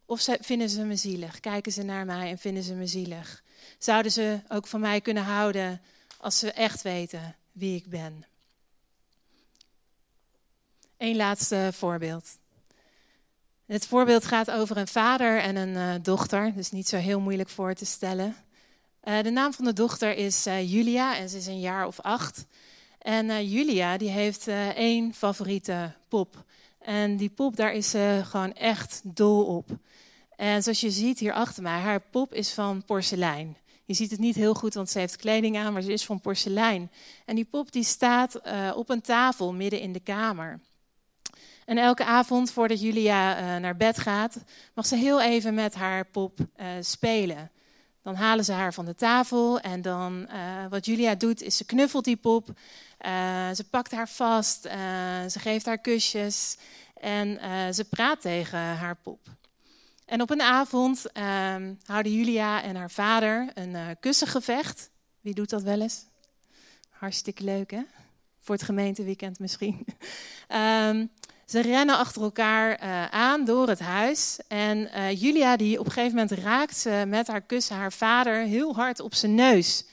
of 0.07 0.26
vinden 0.40 0.68
ze 0.68 0.84
me 0.84 0.96
zielig? 0.96 1.40
Kijken 1.40 1.72
ze 1.72 1.82
naar 1.82 2.07
mij 2.07 2.30
en 2.30 2.38
vinden 2.38 2.62
ze 2.62 2.74
me 2.74 2.86
zielig? 2.86 3.42
Zouden 3.78 4.12
ze 4.12 4.40
ook 4.49 4.66
van 4.66 4.80
mij 4.80 5.01
kunnen 5.01 5.22
houden 5.22 5.80
als 6.16 6.38
ze 6.38 6.53
echt 6.53 6.82
weten 6.82 7.36
wie 7.53 7.76
ik 7.76 7.86
ben? 7.86 8.24
Eén 10.96 11.16
laatste 11.16 11.70
voorbeeld. 11.72 12.38
Het 13.66 13.86
voorbeeld 13.86 14.24
gaat 14.24 14.51
over 14.51 14.76
een 14.76 14.88
vader 14.88 15.40
en 15.40 15.57
een 15.57 15.74
uh, 15.74 16.03
dochter, 16.03 16.55
dus 16.55 16.70
niet 16.70 16.88
zo 16.88 16.96
heel 16.96 17.20
moeilijk 17.20 17.49
voor 17.49 17.74
te 17.74 17.84
stellen. 17.84 18.36
Uh, 19.05 19.22
de 19.22 19.30
naam 19.30 19.53
van 19.53 19.64
de 19.64 19.72
dochter 19.72 20.16
is 20.16 20.46
uh, 20.46 20.72
Julia 20.72 21.16
en 21.16 21.28
ze 21.28 21.36
is 21.36 21.46
een 21.46 21.61
jaar 21.61 21.86
of 21.86 22.01
acht. 22.01 22.46
En 22.99 23.49
Julia 23.49 23.96
die 23.96 24.11
heeft 24.11 24.49
één 24.74 25.14
favoriete 25.14 25.92
pop. 26.09 26.44
En 26.78 27.16
die 27.16 27.30
pop, 27.30 27.57
daar 27.57 27.72
is 27.72 27.90
ze 27.90 28.20
gewoon 28.24 28.53
echt 28.53 29.01
dol 29.05 29.44
op. 29.44 29.68
En 30.36 30.62
zoals 30.62 30.80
je 30.80 30.90
ziet 30.90 31.18
hier 31.18 31.32
achter 31.32 31.62
mij, 31.62 31.80
haar 31.80 32.01
pop 32.01 32.34
is 32.34 32.53
van 32.53 32.84
porselein. 32.84 33.57
Je 33.84 33.94
ziet 33.94 34.11
het 34.11 34.20
niet 34.20 34.34
heel 34.34 34.55
goed, 34.55 34.74
want 34.74 34.90
ze 34.90 34.99
heeft 34.99 35.16
kleding 35.16 35.57
aan, 35.57 35.72
maar 35.72 35.82
ze 35.82 35.92
is 35.92 36.05
van 36.05 36.20
porselein. 36.20 36.90
En 37.24 37.34
die 37.34 37.44
pop 37.44 37.72
die 37.72 37.84
staat 37.84 38.40
op 38.74 38.88
een 38.88 39.01
tafel 39.01 39.53
midden 39.53 39.80
in 39.80 39.92
de 39.92 40.01
kamer. 40.01 40.61
En 41.64 41.78
elke 41.78 42.05
avond 42.05 42.51
voordat 42.51 42.80
Julia 42.80 43.59
naar 43.59 43.76
bed 43.76 43.99
gaat, 43.99 44.36
mag 44.74 44.86
ze 44.86 44.96
heel 44.96 45.20
even 45.20 45.55
met 45.55 45.74
haar 45.74 46.05
pop 46.05 46.38
spelen. 46.80 47.51
Dan 48.09 48.16
halen 48.16 48.44
ze 48.44 48.52
haar 48.52 48.74
van 48.74 48.84
de 48.84 48.94
tafel 48.94 49.61
en 49.61 49.82
dan 49.82 50.28
uh, 50.32 50.66
wat 50.68 50.86
Julia 50.86 51.14
doet 51.14 51.42
is 51.42 51.56
ze 51.56 51.64
knuffelt 51.64 52.04
die 52.04 52.16
pop. 52.16 52.48
ze 53.54 53.64
pakt 53.70 53.92
haar 53.92 54.09
vast, 54.09 54.62
ze 55.28 55.38
geeft 55.38 55.66
haar 55.66 55.78
kusjes 55.78 56.56
en 56.94 57.38
ze 57.74 57.84
praat 57.84 58.20
tegen 58.20 58.59
haar 58.59 58.96
pop. 58.96 59.20
En 60.04 60.22
op 60.22 60.30
een 60.30 60.42
avond 60.42 61.12
ehm, 61.12 61.74
houden 61.84 62.12
Julia 62.12 62.62
en 62.62 62.76
haar 62.76 62.90
vader 62.90 63.50
een 63.54 63.96
kussengevecht. 64.00 64.90
Wie 65.20 65.34
doet 65.34 65.50
dat 65.50 65.62
wel 65.62 65.80
eens? 65.80 66.04
Hartstikke 66.90 67.44
leuk 67.44 67.70
hè? 67.70 67.82
Voor 68.40 68.54
het 68.54 68.64
gemeenteweekend 68.64 69.38
misschien. 69.38 69.86
um, 70.48 71.11
Ze 71.49 71.61
rennen 71.61 71.99
achter 71.99 72.22
elkaar 72.22 72.82
uh, 72.82 73.05
aan 73.05 73.44
door 73.44 73.68
het 73.68 73.80
huis. 73.80 74.38
En 74.49 74.78
uh, 74.78 75.20
Julia, 75.20 75.57
die 75.57 75.78
op 75.78 75.86
een 75.86 75.92
gegeven 75.92 76.16
moment 76.16 76.38
raakt 76.38 76.76
ze 76.76 77.05
met 77.07 77.26
haar 77.26 77.40
kussen 77.40 77.76
haar 77.76 77.92
vader 77.92 78.34
heel 78.34 78.74
hard 78.74 79.01
op 79.01 79.14
zijn 79.14 79.34
neus. 79.34 79.84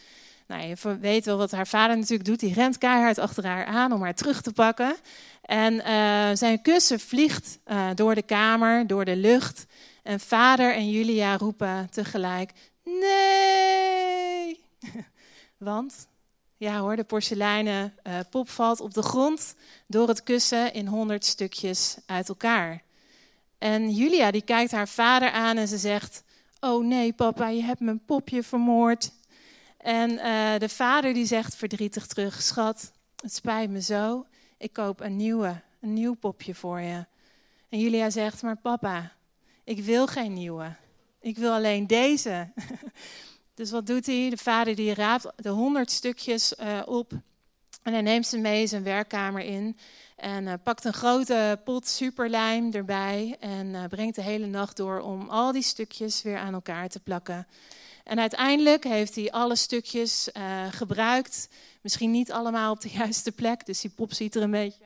Nou, 0.47 0.67
je 0.67 0.97
weet 0.99 1.25
wel 1.25 1.37
wat 1.37 1.51
haar 1.51 1.67
vader 1.67 1.97
natuurlijk 1.97 2.29
doet. 2.29 2.39
Die 2.39 2.53
rent 2.53 2.77
keihard 2.77 3.17
achter 3.17 3.45
haar 3.45 3.65
aan 3.65 3.93
om 3.93 4.01
haar 4.01 4.13
terug 4.13 4.41
te 4.41 4.53
pakken. 4.53 4.95
En 5.41 5.73
uh, 5.73 6.29
zijn 6.33 6.61
kussen 6.61 6.99
vliegt 6.99 7.59
door 7.95 8.15
de 8.15 8.21
kamer, 8.21 8.87
door 8.87 9.05
de 9.05 9.15
lucht. 9.15 9.65
En 10.03 10.19
vader 10.19 10.73
en 10.73 10.89
Julia 10.89 11.37
roepen 11.37 11.87
tegelijk: 11.91 12.51
Nee! 12.83 14.59
Want 15.57 16.07
ja 16.57 16.79
hoor, 16.79 16.95
de 16.95 17.03
porseleinen 17.03 17.93
uh, 18.03 18.19
pop 18.29 18.49
valt 18.49 18.79
op 18.79 18.93
de 18.93 19.01
grond 19.01 19.55
door 19.87 20.07
het 20.07 20.23
kussen 20.23 20.73
in 20.73 20.87
honderd 20.87 21.25
stukjes 21.25 21.97
uit 22.05 22.29
elkaar. 22.29 22.83
En 23.57 23.91
Julia 23.91 24.31
die 24.31 24.41
kijkt 24.41 24.71
haar 24.71 24.87
vader 24.87 25.31
aan 25.31 25.57
en 25.57 25.67
ze 25.67 25.77
zegt: 25.77 26.23
Oh 26.59 26.85
nee, 26.85 27.13
papa, 27.13 27.47
je 27.47 27.63
hebt 27.63 27.79
mijn 27.79 28.05
popje 28.05 28.43
vermoord. 28.43 29.11
En 29.77 30.11
uh, 30.11 30.57
de 30.57 30.69
vader 30.69 31.13
die 31.13 31.25
zegt 31.25 31.55
verdrietig 31.55 32.07
terug: 32.07 32.41
Schat, 32.41 32.91
het 33.21 33.33
spijt 33.33 33.69
me 33.69 33.81
zo. 33.81 34.25
Ik 34.57 34.73
koop 34.73 34.99
een 34.99 35.15
nieuwe, 35.15 35.61
een 35.81 35.93
nieuw 35.93 36.13
popje 36.13 36.55
voor 36.55 36.79
je. 36.79 37.05
En 37.69 37.79
Julia 37.79 38.09
zegt: 38.09 38.41
Maar 38.41 38.57
papa, 38.57 39.11
ik 39.63 39.79
wil 39.79 40.07
geen 40.07 40.33
nieuwe. 40.33 40.75
Ik 41.19 41.37
wil 41.37 41.53
alleen 41.53 41.87
deze. 41.87 42.51
Dus 43.55 43.71
wat 43.71 43.87
doet 43.87 44.05
hij? 44.05 44.29
De 44.29 44.37
vader 44.37 44.75
die 44.75 44.93
raapt 44.93 45.27
de 45.35 45.49
honderd 45.49 45.91
stukjes 45.91 46.53
uh, 46.59 46.81
op 46.85 47.11
en 47.83 47.93
hij 47.93 48.01
neemt 48.01 48.27
ze 48.27 48.37
mee 48.37 48.67
zijn 48.67 48.83
werkkamer 48.83 49.41
in 49.41 49.77
en 50.15 50.43
uh, 50.43 50.53
pakt 50.63 50.85
een 50.85 50.93
grote 50.93 51.59
pot 51.63 51.87
superlijm 51.87 52.73
erbij 52.73 53.35
en 53.39 53.67
uh, 53.67 53.83
brengt 53.85 54.15
de 54.15 54.21
hele 54.21 54.45
nacht 54.45 54.77
door 54.77 54.99
om 54.99 55.29
al 55.29 55.51
die 55.51 55.61
stukjes 55.61 56.21
weer 56.21 56.37
aan 56.37 56.53
elkaar 56.53 56.89
te 56.89 56.99
plakken. 56.99 57.47
En 58.03 58.19
uiteindelijk 58.19 58.83
heeft 58.83 59.15
hij 59.15 59.31
alle 59.31 59.55
stukjes 59.55 60.29
gebruikt, 60.71 61.49
misschien 61.81 62.11
niet 62.11 62.31
allemaal 62.31 62.71
op 62.71 62.81
de 62.81 62.89
juiste 62.99 63.31
plek, 63.31 63.65
dus 63.65 63.81
die 63.81 63.91
pop 63.91 64.13
ziet 64.13 64.35
er 64.35 64.41
een 64.41 64.51
beetje 64.51 64.83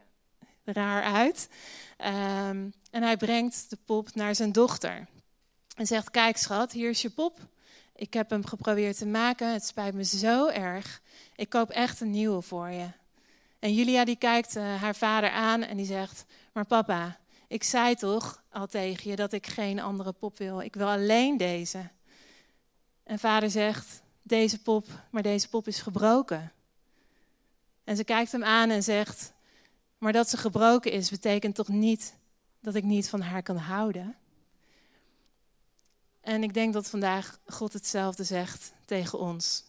raar 0.63 1.03
uit. 1.03 1.49
Um, 1.97 2.74
en 2.91 3.03
hij 3.03 3.17
brengt 3.17 3.70
de 3.70 3.78
pop 3.86 4.15
naar 4.15 4.36
zijn 4.36 4.51
dochter 4.51 5.07
en 5.76 5.88
zegt: 5.88 6.11
Kijk, 6.11 6.38
schat, 6.38 6.72
hier 6.72 6.89
is 6.89 7.01
je 7.01 7.09
pop. 7.09 7.39
Ik 7.99 8.13
heb 8.13 8.29
hem 8.29 8.45
geprobeerd 8.45 8.97
te 8.97 9.05
maken. 9.05 9.53
Het 9.53 9.65
spijt 9.65 9.93
me 9.93 10.03
zo 10.03 10.47
erg. 10.47 11.01
Ik 11.35 11.49
koop 11.49 11.69
echt 11.69 12.01
een 12.01 12.11
nieuwe 12.11 12.41
voor 12.41 12.69
je. 12.69 12.87
En 13.59 13.73
Julia 13.73 14.05
die 14.05 14.15
kijkt 14.15 14.55
uh, 14.55 14.81
haar 14.81 14.95
vader 14.95 15.29
aan 15.29 15.61
en 15.61 15.77
die 15.77 15.85
zegt: 15.85 16.25
Maar 16.53 16.65
papa, 16.65 17.17
ik 17.47 17.63
zei 17.63 17.95
toch 17.95 18.43
al 18.51 18.67
tegen 18.67 19.09
je 19.09 19.15
dat 19.15 19.31
ik 19.31 19.47
geen 19.47 19.79
andere 19.79 20.11
pop 20.11 20.37
wil. 20.37 20.61
Ik 20.61 20.75
wil 20.75 20.87
alleen 20.87 21.37
deze. 21.37 21.89
En 23.03 23.19
vader 23.19 23.49
zegt: 23.49 24.01
Deze 24.21 24.61
pop, 24.61 24.85
maar 25.11 25.23
deze 25.23 25.49
pop 25.49 25.67
is 25.67 25.81
gebroken. 25.81 26.51
En 27.83 27.95
ze 27.95 28.03
kijkt 28.03 28.31
hem 28.31 28.43
aan 28.43 28.69
en 28.69 28.83
zegt: 28.83 29.33
Maar 29.97 30.13
dat 30.13 30.29
ze 30.29 30.37
gebroken 30.37 30.91
is, 30.91 31.09
betekent 31.09 31.55
toch 31.55 31.67
niet 31.67 32.15
dat 32.59 32.75
ik 32.75 32.83
niet 32.83 33.09
van 33.09 33.21
haar 33.21 33.43
kan 33.43 33.57
houden? 33.57 34.15
En 36.30 36.43
ik 36.43 36.53
denk 36.53 36.73
dat 36.73 36.89
vandaag 36.89 37.39
God 37.45 37.73
hetzelfde 37.73 38.23
zegt 38.23 38.73
tegen 38.86 39.19
ons. 39.19 39.63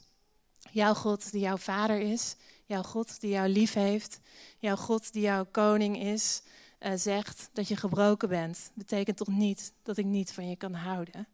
Jouw 0.70 0.94
God 0.94 1.30
die 1.32 1.40
jouw 1.40 1.56
vader 1.56 2.00
is, 2.00 2.36
jouw 2.66 2.82
God 2.82 3.20
die 3.20 3.30
jou 3.30 3.48
lief 3.48 3.72
heeft, 3.72 4.20
jouw 4.58 4.76
God 4.76 5.12
die 5.12 5.22
jouw 5.22 5.46
koning 5.50 6.00
is, 6.02 6.42
uh, 6.80 6.92
zegt 6.94 7.50
dat 7.52 7.68
je 7.68 7.76
gebroken 7.76 8.28
bent. 8.28 8.70
Betekent 8.74 9.16
toch 9.16 9.28
niet 9.28 9.72
dat 9.82 9.96
ik 9.96 10.04
niet 10.04 10.32
van 10.32 10.48
je 10.48 10.56
kan 10.56 10.74
houden? 10.74 11.26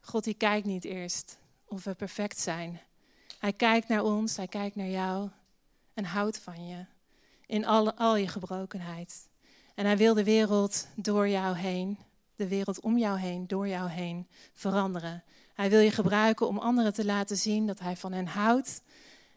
God 0.00 0.24
die 0.24 0.34
kijkt 0.34 0.66
niet 0.66 0.84
eerst 0.84 1.38
of 1.64 1.84
we 1.84 1.94
perfect 1.94 2.38
zijn. 2.38 2.80
Hij 3.38 3.52
kijkt 3.52 3.88
naar 3.88 4.02
ons, 4.02 4.36
hij 4.36 4.48
kijkt 4.48 4.76
naar 4.76 4.88
jou 4.88 5.30
en 5.94 6.04
houdt 6.04 6.38
van 6.38 6.66
je. 6.66 6.84
In 7.46 7.66
al 7.66 8.16
je 8.16 8.28
gebrokenheid. 8.28 9.28
En 9.74 9.84
hij 9.84 9.96
wil 9.96 10.14
de 10.14 10.24
wereld 10.24 10.86
door 10.94 11.28
jou 11.28 11.56
heen, 11.56 11.98
de 12.36 12.48
wereld 12.48 12.80
om 12.80 12.98
jou 12.98 13.18
heen, 13.18 13.46
door 13.46 13.68
jou 13.68 13.90
heen 13.90 14.26
veranderen. 14.54 15.22
Hij 15.54 15.70
wil 15.70 15.80
je 15.80 15.90
gebruiken 15.90 16.48
om 16.48 16.58
anderen 16.58 16.92
te 16.92 17.04
laten 17.04 17.36
zien 17.36 17.66
dat 17.66 17.78
hij 17.78 17.96
van 17.96 18.12
hen 18.12 18.26
houdt, 18.26 18.82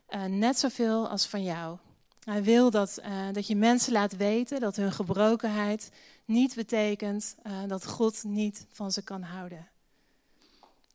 uh, 0.09 0.23
net 0.23 0.59
zoveel 0.59 1.07
als 1.07 1.27
van 1.27 1.43
jou. 1.43 1.77
Hij 2.23 2.43
wil 2.43 2.69
dat, 2.69 2.99
uh, 2.99 3.27
dat 3.31 3.47
je 3.47 3.55
mensen 3.55 3.91
laat 3.93 4.17
weten 4.17 4.59
dat 4.59 4.75
hun 4.75 4.91
gebrokenheid 4.91 5.91
niet 6.25 6.55
betekent 6.55 7.35
uh, 7.47 7.53
dat 7.67 7.85
God 7.85 8.23
niet 8.23 8.65
van 8.71 8.91
ze 8.91 9.01
kan 9.01 9.21
houden. 9.21 9.67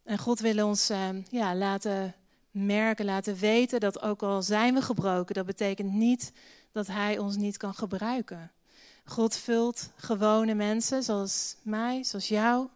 En 0.03 0.19
God 0.19 0.41
wil 0.41 0.67
ons 0.67 0.93
ja, 1.31 1.55
laten 1.55 2.15
merken, 2.51 3.05
laten 3.05 3.37
weten 3.37 3.81
dat 3.81 4.03
ook 4.03 4.23
al 4.23 4.43
zijn 4.43 4.75
we 4.75 4.83
gebroken, 4.83 5.35
dat 5.35 5.47
betekent 5.47 5.93
niet 5.93 6.33
dat 6.73 6.87
Hij 6.87 7.19
ons 7.19 7.37
niet 7.37 7.57
kan 7.57 7.75
gebruiken. 7.75 8.51
God 9.05 9.37
vult 9.37 9.91
gewone 9.97 10.55
mensen 10.55 11.03
zoals 11.03 11.57
mij, 11.63 12.05
zoals 12.05 12.29
jou, 12.29 12.69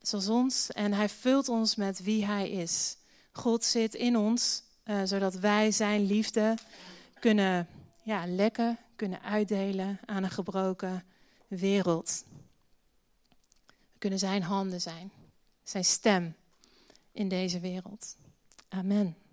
zoals 0.00 0.28
ons. 0.28 0.70
En 0.70 0.92
Hij 0.92 1.08
vult 1.08 1.48
ons 1.48 1.74
met 1.74 2.02
wie 2.02 2.24
Hij 2.24 2.50
is. 2.50 2.96
God 3.32 3.64
zit 3.64 3.94
in 3.94 4.16
ons, 4.16 4.62
uh, 4.84 5.00
zodat 5.04 5.34
wij 5.34 5.70
Zijn 5.70 6.06
liefde 6.06 6.54
kunnen 7.18 7.68
ja, 8.02 8.26
lekken, 8.26 8.78
kunnen 8.96 9.22
uitdelen 9.22 10.00
aan 10.06 10.22
een 10.22 10.30
gebroken 10.30 11.04
wereld. 11.48 12.24
We 13.66 13.98
kunnen 13.98 14.18
Zijn 14.18 14.42
handen 14.42 14.80
zijn, 14.80 15.12
Zijn 15.62 15.84
stem 15.84 16.34
in 17.12 17.28
deze 17.28 17.60
wereld. 17.60 18.16
Amen. 18.68 19.23